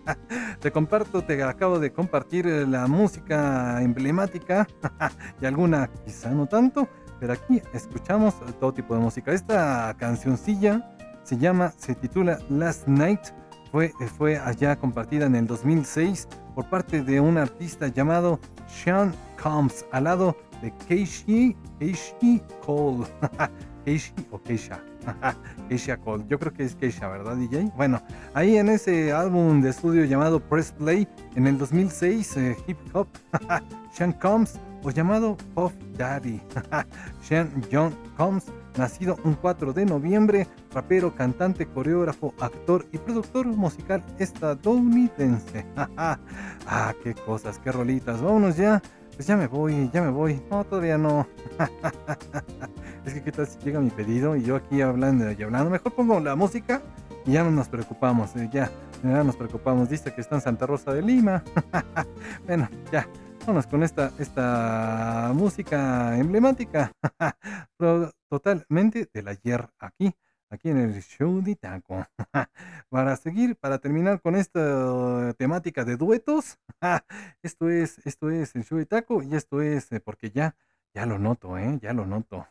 te 0.59 0.71
comparto, 0.71 1.21
te 1.21 1.41
acabo 1.43 1.77
de 1.79 1.93
compartir 1.93 2.47
eh, 2.47 2.65
la 2.65 2.87
música 2.87 3.81
emblemática 3.81 4.67
y 5.41 5.45
alguna 5.45 5.87
quizá 6.03 6.31
no 6.31 6.47
tanto, 6.47 6.89
pero 7.19 7.33
aquí 7.33 7.61
escuchamos 7.73 8.35
todo 8.59 8.73
tipo 8.73 8.95
de 8.95 9.01
música. 9.01 9.31
Esta 9.31 9.95
cancioncilla 9.97 10.96
Se 11.27 11.37
llama, 11.37 11.73
se 11.77 11.93
titula 11.93 12.39
Last 12.49 12.87
Night. 12.87 13.19
Fue, 13.69 13.91
fue 14.17 14.37
allá 14.37 14.77
compartida 14.77 15.25
en 15.25 15.35
el 15.35 15.45
2006 15.45 16.25
por 16.55 16.69
parte 16.69 17.03
de 17.03 17.19
un 17.19 17.37
artista 17.37 17.89
llamado 17.89 18.39
Sean 18.65 19.13
Combs 19.43 19.85
al 19.91 20.05
lado 20.05 20.37
de 20.61 20.73
Keishi, 20.87 21.53
Keishi 21.79 22.41
Cole. 22.65 23.05
Keishi 23.83 24.13
o 24.31 24.41
Keisha. 24.41 24.81
Keisha 25.67 25.97
Cole. 25.97 26.23
Yo 26.29 26.39
creo 26.39 26.53
que 26.53 26.63
es 26.63 26.75
Keisha, 26.75 27.09
¿verdad, 27.09 27.35
DJ? 27.35 27.73
Bueno, 27.75 28.01
ahí 28.33 28.55
en 28.55 28.69
ese 28.69 29.11
álbum 29.11 29.61
de 29.61 29.71
estudio 29.71 30.05
llamado 30.05 30.39
Press 30.39 30.71
Play 30.71 31.09
en 31.35 31.45
el 31.45 31.57
2006, 31.57 32.37
eh, 32.37 32.57
hip 32.67 32.77
hop, 32.93 33.09
Sean 33.91 34.13
Combs, 34.13 34.61
o 34.81 34.91
llamado 34.91 35.35
Puff 35.53 35.73
Daddy. 35.97 36.39
Sean 37.21 37.51
John 37.69 37.93
Combs, 38.15 38.45
nacido 38.77 39.17
un 39.23 39.35
4 39.35 39.73
de 39.73 39.85
noviembre, 39.85 40.47
rapero, 40.71 41.15
cantante, 41.15 41.65
coreógrafo, 41.65 42.33
actor 42.39 42.85
y 42.91 42.97
productor 42.97 43.47
musical 43.47 44.03
estadounidense. 44.19 45.65
ah, 45.97 46.93
qué 47.03 47.13
cosas, 47.13 47.59
qué 47.59 47.71
rolitas. 47.71 48.21
Vámonos 48.21 48.57
ya. 48.57 48.81
Pues 49.15 49.25
ya 49.25 49.35
me 49.35 49.47
voy, 49.47 49.89
ya 49.91 50.03
me 50.03 50.11
voy. 50.11 50.39
No, 50.51 50.63
todavía 50.63 50.97
no. 50.97 51.27
es 53.05 53.13
que 53.15 53.23
qué 53.23 53.31
tal 53.31 53.47
si 53.47 53.57
llega 53.59 53.79
mi 53.79 53.89
pedido 53.89 54.35
y 54.35 54.43
yo 54.43 54.55
aquí 54.55 54.81
hablando 54.81 55.31
y 55.31 55.41
hablando. 55.41 55.71
Mejor 55.71 55.93
pongo 55.93 56.19
la 56.19 56.35
música 56.35 56.83
y 57.25 57.31
ya 57.31 57.43
no 57.43 57.49
nos 57.49 57.67
preocupamos. 57.67 58.35
eh, 58.35 58.47
ya, 58.51 58.71
ya 59.03 59.23
nos 59.23 59.35
preocupamos. 59.35 59.89
Dice 59.89 60.13
que 60.13 60.21
está 60.21 60.35
en 60.35 60.41
Santa 60.41 60.67
Rosa 60.67 60.93
de 60.93 61.01
Lima. 61.01 61.43
bueno, 62.45 62.69
ya. 62.91 63.07
Con 63.47 63.81
esta, 63.81 64.11
esta 64.19 65.31
música 65.33 66.17
emblemática. 66.17 66.91
Totalmente 68.29 69.09
del 69.13 69.29
ayer 69.29 69.69
aquí, 69.79 70.13
aquí 70.49 70.69
en 70.69 70.79
el 70.79 71.01
show 71.01 71.41
de 71.41 71.55
Taco. 71.55 72.05
para 72.89 73.15
seguir, 73.15 73.55
para 73.55 73.77
terminar 73.77 74.21
con 74.21 74.35
esta 74.35 75.33
temática 75.37 75.85
de 75.85 75.95
duetos, 75.95 76.59
esto 77.41 77.69
es, 77.69 78.05
esto 78.05 78.29
es 78.29 78.53
el 78.53 78.65
show 78.65 78.79
de 78.79 78.85
Taco 78.85 79.23
y 79.23 79.33
esto 79.33 79.61
es 79.61 79.93
eh, 79.93 80.01
porque 80.01 80.29
ya, 80.29 80.57
ya 80.93 81.05
lo 81.05 81.17
noto, 81.17 81.57
¿eh? 81.57 81.79
Ya 81.81 81.93
lo 81.93 82.05
noto. 82.05 82.45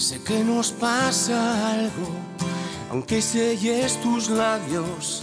Sé 0.00 0.22
que 0.22 0.42
nos 0.42 0.72
pasa 0.72 1.72
algo, 1.72 2.08
aunque 2.90 3.20
selles 3.20 4.00
tus 4.00 4.30
labios, 4.30 5.20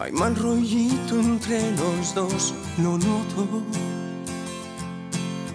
hay 0.00 0.10
mal 0.10 0.34
rollito 0.34 1.20
entre 1.20 1.70
los 1.76 2.12
dos, 2.12 2.52
lo 2.78 2.98
noto. 2.98 3.62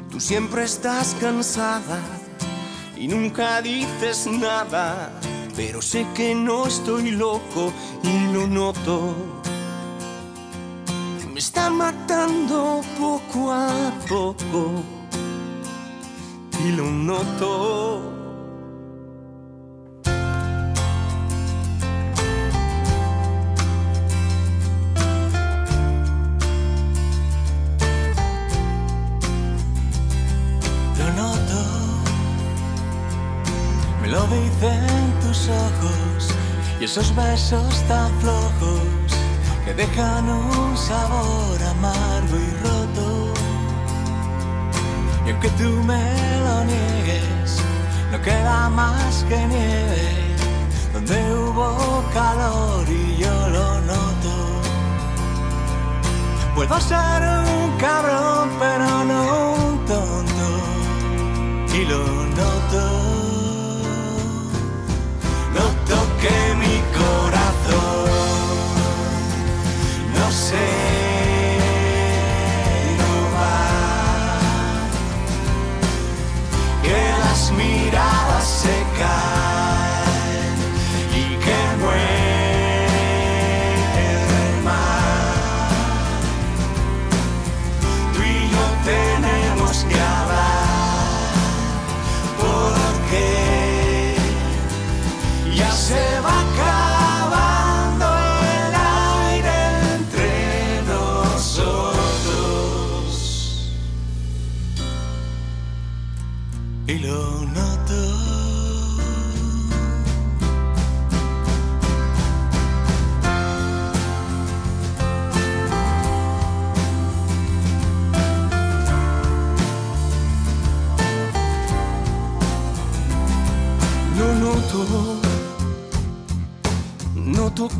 Tú 0.09 0.19
siempre 0.21 0.63
estás 0.63 1.15
cansada 1.19 1.99
y 2.95 3.09
nunca 3.09 3.61
dices 3.61 4.25
nada, 4.27 5.11
pero 5.55 5.81
sé 5.81 6.07
que 6.15 6.33
no 6.33 6.65
estoy 6.65 7.11
loco 7.11 7.73
y 8.03 8.33
lo 8.33 8.47
noto. 8.47 9.13
Me 11.33 11.39
están 11.39 11.75
matando 11.75 12.81
poco 12.97 13.51
a 13.51 13.91
poco 14.07 14.81
y 16.65 16.71
lo 16.71 16.85
noto. 16.85 18.20
Dicen 34.31 35.19
tus 35.21 35.49
ojos 35.49 36.29
y 36.79 36.85
esos 36.85 37.13
besos 37.15 37.83
tan 37.87 38.09
flojos 38.21 38.81
que 39.65 39.73
dejan 39.73 40.29
un 40.29 40.77
sabor 40.77 41.57
amargo 41.63 42.35
y 42.37 42.51
roto. 42.65 43.33
Y 45.25 45.31
aunque 45.31 45.49
tú 45.49 45.69
me 45.83 46.03
lo 46.45 46.63
niegues, 46.63 47.61
no 48.11 48.21
queda 48.21 48.69
más 48.69 49.23
que 49.29 49.37
nieve 49.47 50.21
donde 50.93 51.33
hubo 51.33 52.03
calor 52.13 52.85
y 52.89 53.17
yo 53.17 53.49
lo 53.49 53.81
noto. 53.81 54.61
Puedo 56.55 56.79
ser 56.81 57.21
un 57.55 57.77
cabrón, 57.77 58.49
pero 58.59 59.03
no 59.05 59.53
un 59.53 59.85
tonto. 59.85 60.47
Y 61.73 61.85
lo 61.85 62.03
noto. 62.35 63.00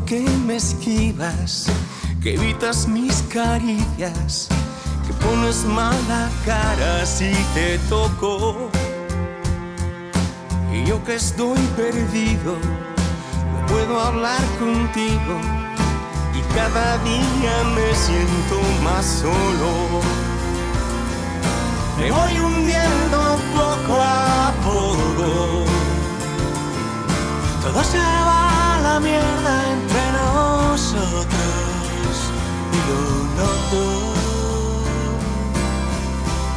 Que 0.06 0.20
me 0.46 0.56
esquivas, 0.56 1.66
que 2.22 2.34
evitas 2.34 2.86
mis 2.86 3.22
caricias, 3.22 4.48
que 5.06 5.12
pones 5.24 5.64
mala 5.64 6.30
cara 6.44 7.06
si 7.06 7.32
te 7.54 7.78
toco. 7.88 8.70
Y 10.72 10.84
yo 10.84 11.02
que 11.04 11.16
estoy 11.16 11.60
perdido, 11.76 12.56
no 13.52 13.66
puedo 13.66 14.00
hablar 14.00 14.40
contigo 14.58 15.40
y 16.34 16.54
cada 16.54 16.98
día 16.98 17.54
me 17.74 17.94
siento 17.94 18.60
más 18.82 19.04
solo. 19.04 20.00
Me 21.98 22.10
voy 22.10 22.38
hundiendo 22.38 23.38
poco 23.54 24.00
a 24.00 24.52
poco. 24.64 25.64
Todo 27.62 27.84
se 27.84 27.98
va 27.98 28.61
la 28.82 29.00
mierda 29.00 29.54
entre 29.72 30.02
nosotros 30.12 31.30
y 32.72 32.78
lo 32.88 33.02
noto. 33.38 33.82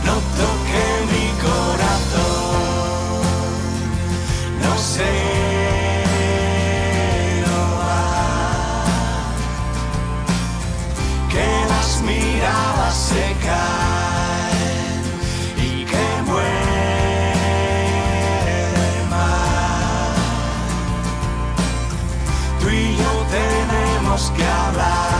Noto 0.05 0.45
que 0.67 0.85
mi 1.11 1.27
corazón 1.45 2.55
no 4.61 4.73
sé. 4.77 5.13
miradas 12.05 12.95
se 12.95 13.25
tenemos 24.15 24.31
que 24.31 24.43
hablar 24.45 25.14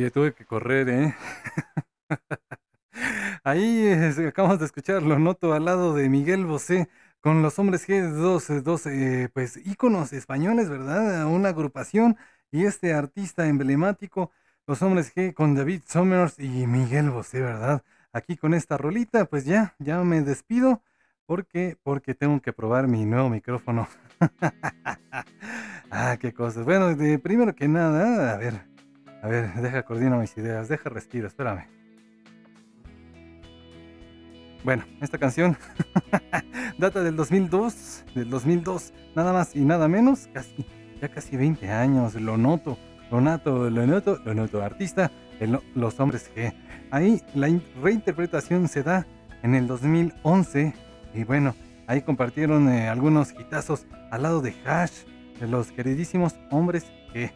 Oye, 0.00 0.10
tuve 0.10 0.32
que 0.32 0.46
correr, 0.46 0.88
¿eh? 0.88 1.14
Ahí 3.44 3.86
eh, 3.86 4.28
acabamos 4.28 4.58
de 4.58 4.64
escuchar, 4.64 5.02
lo 5.02 5.18
noto 5.18 5.52
al 5.52 5.66
lado 5.66 5.94
de 5.94 6.08
Miguel 6.08 6.46
Bosé 6.46 6.88
con 7.20 7.42
los 7.42 7.58
hombres 7.58 7.86
G, 7.86 8.08
dos, 8.10 8.48
eh, 8.48 8.62
dos 8.62 8.86
eh, 8.86 9.28
pues 9.34 9.58
íconos 9.58 10.14
españoles, 10.14 10.70
¿verdad? 10.70 11.26
Una 11.26 11.50
agrupación 11.50 12.16
y 12.50 12.64
este 12.64 12.94
artista 12.94 13.46
emblemático, 13.46 14.30
los 14.66 14.80
hombres 14.80 15.14
G 15.14 15.34
con 15.34 15.54
David 15.54 15.82
Summers 15.86 16.38
y 16.38 16.66
Miguel 16.66 17.10
Bosé, 17.10 17.42
¿verdad? 17.42 17.82
Aquí 18.14 18.38
con 18.38 18.54
esta 18.54 18.78
rolita, 18.78 19.26
pues 19.26 19.44
ya, 19.44 19.74
ya 19.80 20.02
me 20.02 20.22
despido 20.22 20.82
porque, 21.26 21.76
porque 21.82 22.14
tengo 22.14 22.40
que 22.40 22.54
probar 22.54 22.88
mi 22.88 23.04
nuevo 23.04 23.28
micrófono. 23.28 23.86
ah, 25.90 26.16
qué 26.18 26.32
cosas. 26.32 26.64
Bueno, 26.64 26.94
de, 26.96 27.18
primero 27.18 27.54
que 27.54 27.68
nada, 27.68 28.32
a 28.34 28.38
ver, 28.38 28.69
a 29.22 29.28
ver, 29.28 29.52
deja 29.54 29.82
coordino 29.82 30.18
mis 30.18 30.36
ideas, 30.36 30.68
deja 30.68 30.88
respiro, 30.90 31.26
espérame. 31.26 31.66
Bueno, 34.64 34.84
esta 35.00 35.16
canción 35.18 35.56
data 36.78 37.02
del 37.02 37.16
2002, 37.16 38.04
del 38.14 38.28
2002, 38.28 38.92
nada 39.16 39.32
más 39.32 39.56
y 39.56 39.60
nada 39.60 39.88
menos, 39.88 40.28
casi, 40.34 40.66
ya 41.00 41.08
casi 41.08 41.36
20 41.36 41.70
años, 41.70 42.14
lo 42.14 42.36
noto, 42.36 42.76
lo 43.10 43.20
noto, 43.22 43.70
lo 43.70 43.86
noto, 43.86 44.18
lo 44.24 44.34
noto, 44.34 44.62
artista, 44.62 45.10
Los 45.74 45.98
Hombres 45.98 46.30
G. 46.34 46.52
Ahí 46.90 47.22
la 47.34 47.48
in- 47.48 47.62
reinterpretación 47.82 48.68
se 48.68 48.82
da 48.82 49.06
en 49.42 49.54
el 49.54 49.66
2011 49.66 50.74
y 51.14 51.24
bueno, 51.24 51.54
ahí 51.86 52.02
compartieron 52.02 52.68
eh, 52.68 52.88
algunos 52.88 53.32
hitazos 53.32 53.86
al 54.10 54.22
lado 54.24 54.42
de 54.42 54.54
Hash, 54.66 55.04
de 55.40 55.48
los 55.48 55.72
queridísimos 55.72 56.34
Hombres 56.50 56.84
G. 57.14 57.32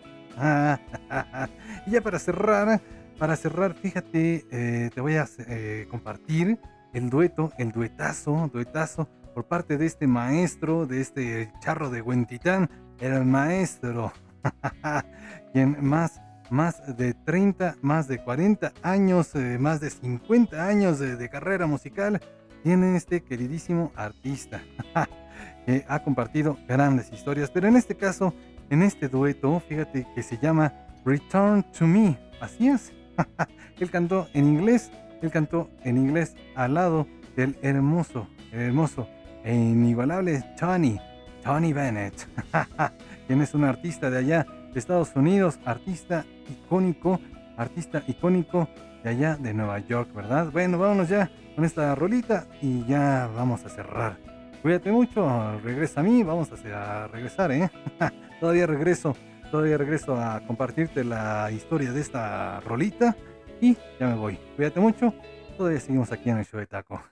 y 1.86 1.90
ya 1.90 2.01
para 2.02 2.19
cerrar, 2.19 2.81
para 3.19 3.36
cerrar, 3.36 3.74
fíjate, 3.74 4.44
eh, 4.51 4.90
te 4.94 5.01
voy 5.01 5.16
a 5.16 5.27
eh, 5.48 5.86
compartir 5.90 6.59
el 6.93 7.11
dueto, 7.11 7.52
el 7.59 7.73
duetazo, 7.73 8.51
duetazo 8.52 9.09
por 9.35 9.47
parte 9.47 9.77
de 9.77 9.86
este 9.86 10.06
maestro, 10.06 10.86
de 10.86 11.01
este 11.01 11.52
charro 11.61 11.90
de 11.90 12.02
Huentitán, 12.02 12.70
el 13.01 13.24
maestro, 13.24 14.12
quien 15.52 15.77
más, 15.85 16.20
más 16.51 16.97
de 16.97 17.15
30, 17.15 17.77
más 17.82 18.06
de 18.06 18.19
40 18.19 18.73
años, 18.82 19.35
eh, 19.35 19.59
más 19.59 19.81
de 19.81 19.90
50 19.90 20.66
años 20.66 20.98
de, 20.98 21.16
de 21.16 21.28
carrera 21.28 21.66
musical, 21.66 22.20
tiene 22.62 22.97
este 22.97 23.23
queridísimo 23.23 23.93
artista, 23.97 24.62
que 25.66 25.85
ha 25.89 26.02
compartido 26.02 26.56
grandes 26.66 27.12
historias, 27.12 27.51
pero 27.51 27.69
en 27.69 27.77
este 27.77 27.97
caso, 27.97 28.32
en 28.70 28.82
este 28.82 29.09
dueto, 29.09 29.61
fíjate 29.61 30.07
que 30.15 30.23
se 30.23 30.39
llama 30.39 30.73
Return 31.05 31.65
to 31.77 31.86
Me, 31.86 32.19
así 32.41 32.69
es, 32.69 32.93
él 33.81 33.91
cantó 33.91 34.28
en 34.35 34.47
inglés, 34.47 34.91
él 35.23 35.31
cantó 35.31 35.70
en 35.82 35.97
inglés 35.97 36.35
al 36.55 36.74
lado 36.74 37.07
del 37.36 37.57
hermoso, 37.62 38.27
el 38.53 38.61
hermoso 38.61 39.09
e 39.45 39.55
inigualable 39.55 40.43
Tony, 40.59 40.99
Tony 41.43 41.73
Bennett, 41.73 42.27
quien 43.27 43.43
es 43.43 43.55
un 43.55 43.65
artista 43.65 44.11
de 44.11 44.19
allá 44.19 44.47
de 44.73 44.78
Estados 44.78 45.15
Unidos, 45.15 45.59
artista 45.65 46.24
icónico, 46.49 47.20
artista 47.57 48.03
icónico 48.07 48.69
de 49.03 49.11
allá 49.11 49.36
de 49.36 49.53
Nueva 49.53 49.78
York, 49.81 50.12
¿verdad? 50.15 50.51
Bueno, 50.51 50.78
vámonos 50.78 51.09
ya 51.09 51.31
con 51.55 51.65
esta 51.65 51.95
rolita 51.95 52.47
y 52.61 52.85
ya 52.86 53.28
vamos 53.36 53.65
a 53.65 53.69
cerrar. 53.69 54.16
Cuídate 54.62 54.91
mucho, 54.91 55.61
regresa 55.61 56.01
a 56.01 56.03
mí, 56.03 56.23
vamos 56.23 56.51
a, 56.51 57.05
a 57.05 57.09
regresar, 57.09 57.53
¿eh? 57.53 57.70
todavía 58.45 58.66
regreso, 58.66 59.16
todavía 59.51 59.79
regreso 59.79 60.21
a 60.21 60.47
compartirte 60.47 61.03
la 61.03 61.51
historia 61.51 61.93
de 61.93 62.03
esta 62.03 62.61
rolita 62.61 63.16
y 63.59 63.75
ya 63.99 64.07
me 64.07 64.16
voy. 64.16 64.39
Cuídate 64.55 64.81
mucho, 64.81 65.15
todavía 65.57 65.81
seguimos 65.81 66.12
aquí 66.12 66.29
en 66.29 66.37
el 66.37 66.45
show 66.45 66.61
de 66.61 66.66
taco. 66.66 67.03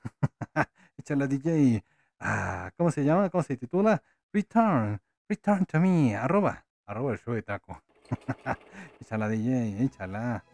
Échala 0.98 1.26
DJ, 1.26 1.82
ah, 2.20 2.70
¿cómo 2.76 2.90
se 2.90 3.02
llama? 3.02 3.30
¿Cómo 3.30 3.42
se 3.42 3.56
titula? 3.56 4.02
Return, 4.30 5.00
return 5.26 5.64
to 5.64 5.80
me, 5.80 6.14
arroba, 6.14 6.66
arroba 6.84 7.12
el 7.12 7.18
show 7.18 7.32
de 7.32 7.40
taco. 7.40 7.82
échala 9.00 9.26
DJ, 9.26 9.84
échala. 9.84 10.44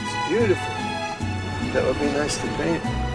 It's 0.00 0.30
beautiful. 0.30 0.74
That 1.74 1.84
would 1.84 2.00
be 2.00 2.06
nice 2.18 2.40
to 2.40 2.46
paint. 2.56 3.11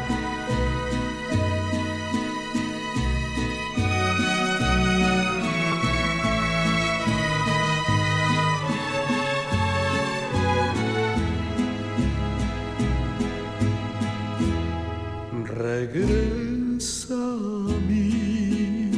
Regresa 15.68 17.14
a 17.14 17.76
mí. 17.89 18.89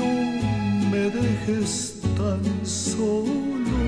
No 0.00 0.12
me 0.90 1.02
dejes 1.18 1.72
tan 2.18 2.42
solo. 2.66 3.78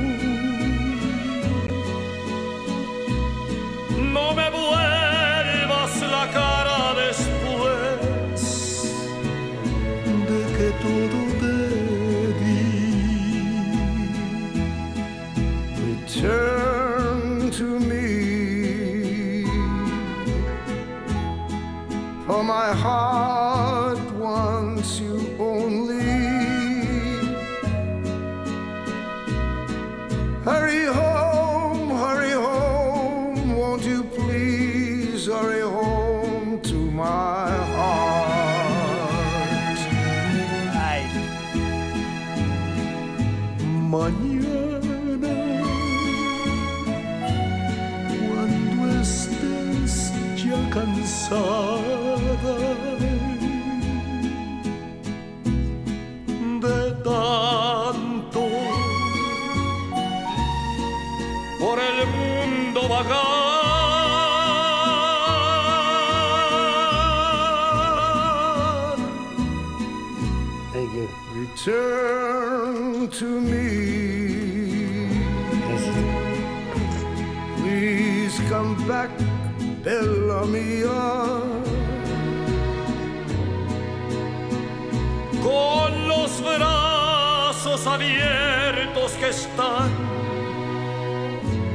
No 4.15 4.27
me 4.39 4.49
vuelvas 4.59 5.93
la 6.15 6.25
cara 6.39 6.81
después 7.05 7.99
de 10.29 10.41
que 10.57 10.69
todo 10.85 11.19
te 11.41 11.57
di. 12.41 12.63
Return 15.83 16.58
For 22.39 22.45
my 22.45 22.73
heart 22.73 23.99
wants 24.13 25.01
you 25.01 25.19
only. 25.41 25.97
Hurry 30.45 30.85
home, 30.87 31.91
hurry 32.05 32.31
home, 32.31 33.57
won't 33.57 33.83
you 33.83 34.05
please 34.05 35.27
hurry 35.27 35.63
home 35.63 36.61
to 36.63 36.77
my 37.05 37.51
heart? 37.75 38.19
Mañana, 43.91 45.35
cuando 48.31 49.01
estés 49.01 50.13
ya 50.37 50.61
cansada 50.71 51.68
Bella 79.89 80.43
mia. 80.45 81.03
con 85.43 86.09
los 86.09 86.43
brazos 86.43 87.87
abiertos 87.87 89.13
que 89.13 89.29
están 89.31 89.91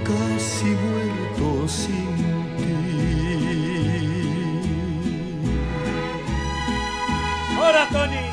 casi 0.04 0.66
muertos 0.86 1.72
sin 1.72 2.16
ti. 2.58 2.76
¡Ahora, 7.58 7.88
Tony! 7.92 8.33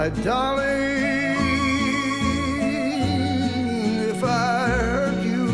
My 0.00 0.08
darling, 0.24 1.36
if 4.08 4.24
I 4.24 4.68
hurt 4.68 5.22
you, 5.22 5.48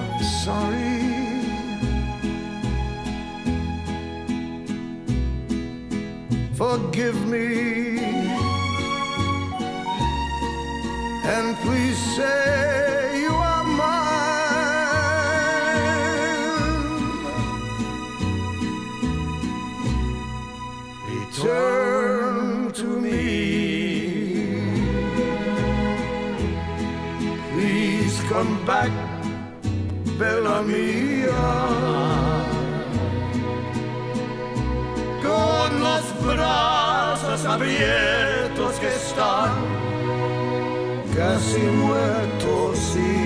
I'm 0.00 0.22
sorry. 0.44 0.94
Forgive 6.54 7.18
me. 7.26 7.98
And 11.24 11.56
please 11.56 11.98
say 12.14 12.99
back, 28.70 28.92
Bella 30.18 30.62
mia. 30.70 31.44
Con 35.26 35.68
los 35.86 36.04
brazos 36.30 37.40
abiertos 37.56 38.72
que 38.80 38.90
están 39.02 39.50
casi 41.16 41.62
muertos 41.84 42.78
sin 42.92 43.19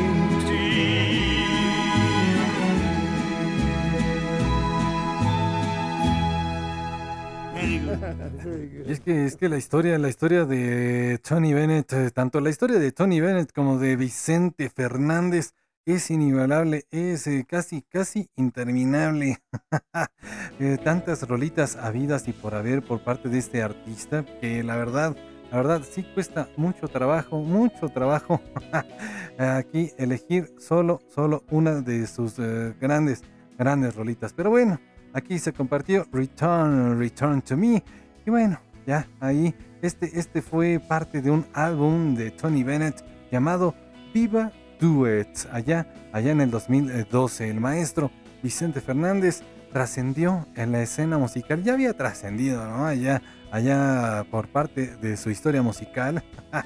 Y 8.86 8.90
es 8.92 9.00
que, 9.00 9.24
es 9.24 9.36
que 9.36 9.48
la 9.48 9.56
historia, 9.56 9.98
la 9.98 10.08
historia 10.08 10.44
de 10.44 11.18
Tony 11.26 11.54
Bennett, 11.54 11.92
eh, 11.92 12.10
tanto 12.10 12.40
la 12.40 12.50
historia 12.50 12.78
de 12.78 12.92
Tony 12.92 13.20
Bennett 13.20 13.52
como 13.52 13.78
de 13.78 13.96
Vicente 13.96 14.68
Fernández 14.68 15.54
es 15.86 16.10
inigualable, 16.10 16.86
es 16.90 17.26
eh, 17.26 17.44
casi, 17.48 17.82
casi 17.82 18.28
interminable. 18.36 19.38
Eh, 20.60 20.78
tantas 20.82 21.28
rolitas 21.28 21.74
habidas 21.74 22.28
y 22.28 22.32
por 22.32 22.54
haber 22.54 22.80
por 22.80 23.02
parte 23.02 23.28
de 23.28 23.38
este 23.38 23.60
artista 23.60 24.24
que 24.40 24.62
la 24.62 24.76
verdad, 24.76 25.16
la 25.50 25.56
verdad 25.56 25.82
sí 25.82 26.06
cuesta 26.14 26.48
mucho 26.56 26.86
trabajo, 26.86 27.40
mucho 27.40 27.88
trabajo 27.88 28.40
aquí 29.38 29.90
elegir 29.98 30.54
solo, 30.58 31.00
solo 31.12 31.42
una 31.50 31.80
de 31.80 32.06
sus 32.06 32.36
grandes, 32.80 33.24
grandes 33.58 33.96
rolitas. 33.96 34.32
Pero 34.32 34.50
bueno, 34.50 34.78
aquí 35.14 35.38
se 35.38 35.52
compartió 35.52 36.06
Return, 36.12 36.98
Return 36.98 37.40
to 37.40 37.56
Me. 37.56 37.82
Y 38.26 38.30
bueno, 38.30 38.60
ya 38.86 39.08
ahí, 39.20 39.54
este, 39.80 40.18
este 40.18 40.42
fue 40.42 40.80
parte 40.86 41.22
de 41.22 41.30
un 41.30 41.46
álbum 41.54 42.14
de 42.14 42.30
Tony 42.30 42.62
Bennett 42.62 43.02
llamado 43.30 43.74
Viva 44.12 44.52
Duets. 44.78 45.48
Allá, 45.50 45.86
allá 46.12 46.32
en 46.32 46.40
el 46.42 46.50
2012, 46.50 47.48
el 47.48 47.60
maestro 47.60 48.10
Vicente 48.42 48.80
Fernández 48.80 49.42
trascendió 49.72 50.46
en 50.54 50.72
la 50.72 50.82
escena 50.82 51.16
musical. 51.18 51.62
Ya 51.62 51.72
había 51.72 51.94
trascendido, 51.94 52.66
¿no? 52.68 52.86
Allá, 52.86 53.22
allá 53.50 54.24
por 54.30 54.48
parte 54.48 54.96
de 54.96 55.16
su 55.16 55.30
historia 55.30 55.62
musical. 55.62 56.22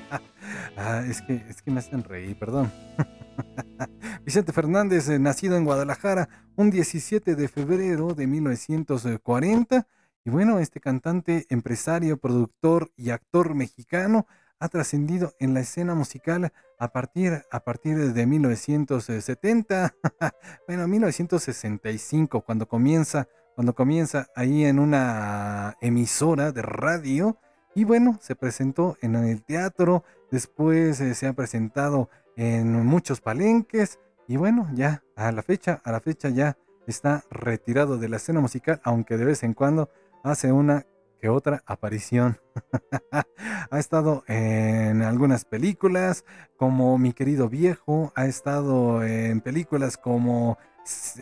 Ah, 0.79 1.03
es, 1.07 1.21
que, 1.21 1.45
es 1.49 1.61
que 1.61 1.71
me 1.71 1.81
hacen 1.81 2.03
reír, 2.05 2.39
perdón. 2.39 2.73
Vicente 4.25 4.53
Fernández, 4.53 5.09
eh, 5.09 5.19
nacido 5.19 5.57
en 5.57 5.65
Guadalajara 5.65 6.29
un 6.57 6.71
17 6.71 7.35
de 7.35 7.49
febrero 7.49 8.15
de 8.15 8.27
1940. 8.27 9.87
Y 10.25 10.31
bueno, 10.31 10.59
este 10.59 10.81
cantante, 10.81 11.47
empresario, 11.49 12.19
productor 12.19 12.91
y 12.97 13.11
actor 13.11 13.55
mexicano 13.55 14.27
ha 14.61 14.69
trascendido 14.69 15.35
en 15.39 15.55
la 15.55 15.61
escena 15.61 15.95
musical 15.95 16.53
a 16.79 16.93
partir, 16.93 17.45
a 17.51 17.61
partir 17.61 18.13
de 18.13 18.27
1970, 18.27 19.95
bueno, 20.67 20.89
1965, 20.89 22.41
cuando 22.43 22.67
comienza, 22.67 23.29
cuando 23.55 23.75
comienza 23.75 24.29
ahí 24.35 24.65
en 24.65 24.79
una 24.79 25.77
emisora 25.81 26.53
de 26.53 26.63
radio. 26.63 27.39
Y 27.75 27.85
bueno, 27.85 28.19
se 28.21 28.35
presentó 28.35 28.97
en 29.03 29.15
el 29.15 29.45
teatro, 29.45 30.05
después 30.31 31.01
eh, 31.01 31.15
se 31.15 31.29
ha 31.29 31.33
presentado 31.33 32.11
en 32.39 32.87
muchos 32.87 33.21
palenques. 33.21 33.99
Y 34.29 34.37
bueno, 34.37 34.69
ya 34.73 35.03
a 35.17 35.33
la 35.33 35.43
fecha, 35.43 35.83
a 35.85 35.93
la 35.93 36.01
fecha 36.01 36.31
ya 36.31 36.57
está 36.87 37.25
retirado 37.31 37.99
de 37.99 38.09
la 38.09 38.17
escena 38.17 38.41
musical, 38.41 38.81
aunque 38.85 39.17
de 39.17 39.25
vez 39.25 39.43
en 39.43 39.53
cuando 39.53 39.91
hace 40.23 40.53
una 40.53 40.87
que 41.21 41.29
otra 41.29 41.63
aparición. 41.67 42.39
ha 43.71 43.79
estado 43.79 44.23
en 44.29 45.03
algunas 45.03 45.45
películas 45.45 46.25
como 46.57 46.97
Mi 46.97 47.13
querido 47.13 47.49
viejo, 47.49 48.13
ha 48.15 48.27
estado 48.27 49.03
en 49.03 49.41
películas 49.41 49.97
como 49.97 50.59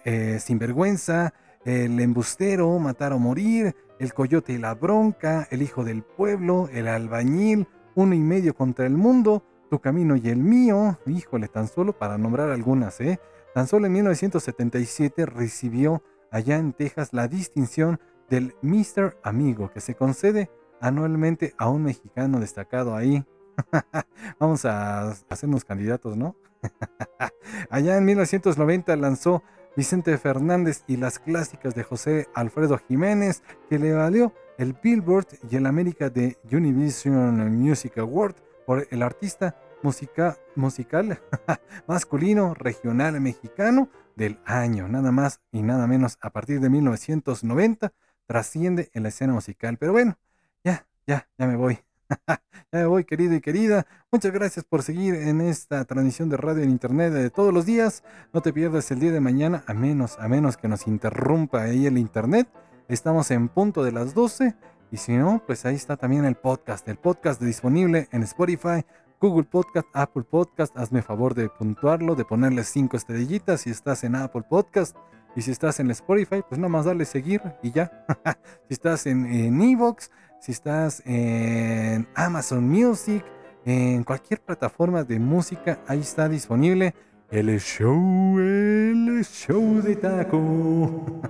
eh, 0.05 0.39
Sinvergüenza, 0.39 1.33
El 1.65 1.99
embustero, 1.99 2.79
Matar 2.79 3.15
o 3.15 3.19
morir, 3.19 3.75
El 3.99 4.13
coyote 4.13 4.53
y 4.53 4.59
la 4.59 4.75
bronca, 4.75 5.49
El 5.51 5.63
hijo 5.63 5.83
del 5.83 6.03
pueblo, 6.03 6.69
El 6.71 6.89
albañil, 6.89 7.67
Uno 7.95 8.15
y 8.15 8.21
medio 8.21 8.55
contra 8.55 8.85
el 8.85 8.99
mundo, 8.99 9.43
Tu 9.77 9.83
camino 9.83 10.17
y 10.17 10.31
el 10.31 10.39
mío, 10.39 10.99
híjole, 11.05 11.49
tan 11.49 11.69
solo 11.69 11.93
para 11.93 12.17
nombrar 12.17 12.49
algunas, 12.49 12.99
¿eh? 13.03 13.21
Tan 13.53 13.67
solo 13.67 13.85
en 13.85 13.93
1977 13.93 15.27
recibió 15.27 16.03
allá 16.31 16.57
en 16.57 16.73
Texas 16.73 17.13
la 17.13 17.29
distinción 17.29 18.01
del 18.31 18.55
Mr. 18.63 19.19
Amigo, 19.23 19.71
que 19.71 19.83
se 19.83 19.95
concede 19.95 20.51
anualmente 20.81 21.53
a 21.59 21.69
un 21.69 21.83
mexicano 21.83 22.41
destacado 22.41 22.97
ahí. 22.97 23.23
Vamos 24.41 24.65
a 24.65 25.11
hacernos 25.29 25.67
candidatos, 25.67 26.17
¿no? 26.17 26.37
Allá 27.69 27.99
en 27.99 28.07
1990 28.07 28.97
lanzó 28.97 29.43
Vicente 29.77 30.17
Fernández 30.17 30.85
y 30.87 30.97
las 30.97 31.19
clásicas 31.19 31.75
de 31.75 31.83
José 31.83 32.29
Alfredo 32.33 32.79
Jiménez, 32.89 33.43
que 33.69 33.79
le 33.79 33.93
valió 33.93 34.33
el 34.57 34.73
Billboard 34.73 35.27
y 35.51 35.57
el 35.57 35.67
América 35.67 36.09
de 36.09 36.39
Univision 36.51 37.55
Music 37.55 37.99
Award 37.99 38.37
por 38.65 38.87
el 38.91 39.03
artista 39.03 39.55
musica- 39.87 40.37
musical 40.57 41.21
masculino 41.87 42.55
regional 42.55 43.21
mexicano 43.21 43.89
del 44.17 44.41
año, 44.45 44.89
nada 44.89 45.13
más 45.13 45.41
y 45.53 45.63
nada 45.63 45.87
menos 45.87 46.19
a 46.21 46.31
partir 46.31 46.59
de 46.61 46.69
1990 46.71 47.93
trasciende 48.27 48.91
en 48.95 49.05
la 49.05 49.11
escena 49.11 49.33
musical. 49.33 49.77
Pero 49.79 49.93
bueno, 49.93 50.19
ya, 50.65 50.87
ya, 51.07 51.29
ya 51.39 51.47
me 51.47 51.55
voy. 51.55 51.79
ya 52.29 52.41
me 52.73 52.87
voy, 52.87 53.05
querido 53.05 53.35
y 53.35 53.41
querida. 53.41 53.87
Muchas 54.11 54.33
gracias 54.33 54.65
por 54.65 54.83
seguir 54.83 55.15
en 55.15 55.41
esta 55.41 55.85
transmisión 55.85 56.29
de 56.31 56.37
radio 56.37 56.65
en 56.65 56.71
internet 56.71 57.13
de 57.13 57.31
todos 57.31 57.55
los 57.55 57.65
días. 57.65 58.03
No 58.33 58.41
te 58.41 58.53
pierdas 58.53 58.91
el 58.91 58.99
día 58.99 59.13
de 59.13 59.21
mañana, 59.21 59.63
a 59.69 59.75
menos, 59.75 60.19
a 60.19 60.27
menos 60.27 60.57
que 60.57 60.67
nos 60.67 60.89
interrumpa 60.89 61.63
ahí 61.63 61.87
el 61.87 61.97
internet. 61.97 62.49
Estamos 62.89 63.31
en 63.31 63.49
punto 63.49 63.85
de 63.85 63.93
las 63.93 64.15
12. 64.15 64.57
Y 64.91 64.97
si 64.99 65.17
no, 65.17 65.43
pues 65.47 65.65
ahí 65.67 65.75
está 65.75 65.97
también 65.97 66.25
el 66.25 66.37
podcast. 66.37 66.89
El 66.89 66.97
podcast 66.97 67.41
disponible 67.43 68.09
en 68.13 68.23
Spotify, 68.23 68.85
Google 69.21 69.45
Podcast, 69.45 69.89
Apple 69.93 70.25
Podcast. 70.25 70.77
Hazme 70.77 71.03
favor 71.03 71.35
de 71.35 71.49
puntuarlo, 71.49 72.15
de 72.15 72.25
ponerle 72.25 72.65
cinco 72.65 72.97
estrellitas 72.97 73.63
si 73.63 73.71
estás 73.71 74.05
en 74.05 74.17
Apple 74.17 74.45
Podcast. 74.49 74.97
Y 75.35 75.43
si 75.43 75.51
estás 75.51 75.81
en 75.81 75.91
Spotify, 75.91 76.43
pues 76.49 76.59
nada 76.59 76.69
más 76.69 76.87
darle 76.87 77.05
seguir 77.05 77.43
y 77.63 77.71
ya. 77.71 78.07
si 78.69 78.75
estás 78.75 79.07
en 79.07 79.27
en 79.27 79.61
Evox, 79.61 80.11
si 80.41 80.53
estás 80.53 81.03
en 81.05 82.09
Amazon 82.15 82.69
Music, 82.69 83.25
en 83.65 84.05
cualquier 84.05 84.41
plataforma 84.41 85.05
de 85.05 85.19
música, 85.19 85.81
ahí 85.87 86.01
está 86.01 86.29
disponible 86.29 86.95
el 87.31 87.59
show, 87.59 88.39
el 88.39 89.25
show 89.25 89.83
de 89.83 89.97
taco. 89.97 91.21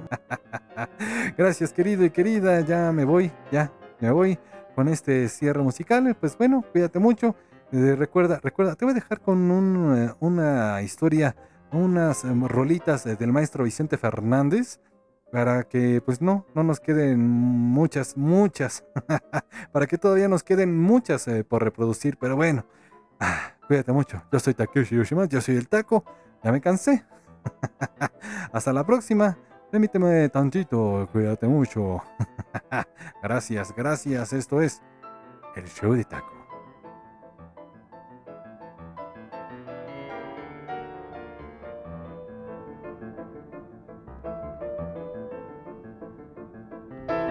Gracias 1.39 1.73
querido 1.73 2.05
y 2.05 2.11
querida, 2.11 2.61
ya 2.61 2.93
me 2.93 3.05
voy, 3.05 3.33
ya 3.51 3.73
me 4.01 4.11
voy 4.11 4.39
con 4.75 4.89
este 4.89 5.29
cierre 5.29 5.63
musical. 5.63 6.15
Pues 6.21 6.37
bueno, 6.37 6.63
cuídate 6.71 6.99
mucho. 6.99 7.35
Eh, 7.73 7.97
recuerda, 7.97 8.41
recuerda, 8.43 8.77
te 8.77 8.85
voy 8.85 8.93
a 8.93 8.95
dejar 8.95 9.21
con 9.21 9.51
un, 9.51 9.97
eh, 9.97 10.15
una 10.21 10.83
historia, 10.83 11.35
unas 11.73 12.25
em, 12.25 12.45
rolitas 12.47 13.05
eh, 13.07 13.17
del 13.17 13.33
maestro 13.33 13.65
Vicente 13.65 13.99
Fernández 13.99 14.81
para 15.33 15.65
que 15.65 16.01
pues 16.05 16.23
no, 16.23 16.47
no 16.55 16.63
nos 16.63 16.79
queden 16.79 17.27
muchas, 17.29 18.17
muchas, 18.17 18.85
para 19.73 19.87
que 19.87 19.99
todavía 19.99 20.29
nos 20.29 20.45
queden 20.45 20.79
muchas 20.81 21.27
por 21.49 21.65
reproducir, 21.65 22.17
pero 22.19 22.37
bueno, 22.37 22.65
ah, 23.19 23.55
cuídate 23.67 23.93
mucho. 23.93 24.23
Yo 24.31 24.39
soy 24.39 24.55
Takeyoshi 24.55 24.95
Yoshimatsu, 24.95 25.35
yo 25.35 25.41
soy 25.41 25.57
el 25.57 25.69
taco, 25.69 26.05
ya 26.45 26.53
me 26.53 26.61
cansé. 26.61 27.05
Hasta 28.53 28.73
la 28.73 28.87
próxima. 28.87 29.37
Permíteme 29.71 30.29
tantito, 30.29 31.09
cuídate 31.11 31.49
mucho. 31.49 32.03
gracias, 33.23 33.75
gracias. 33.77 34.33
Esto 34.33 34.61
es 34.63 34.81
el 35.57 35.67
show 35.67 35.93
de 35.93 36.05
taco. 36.05 36.36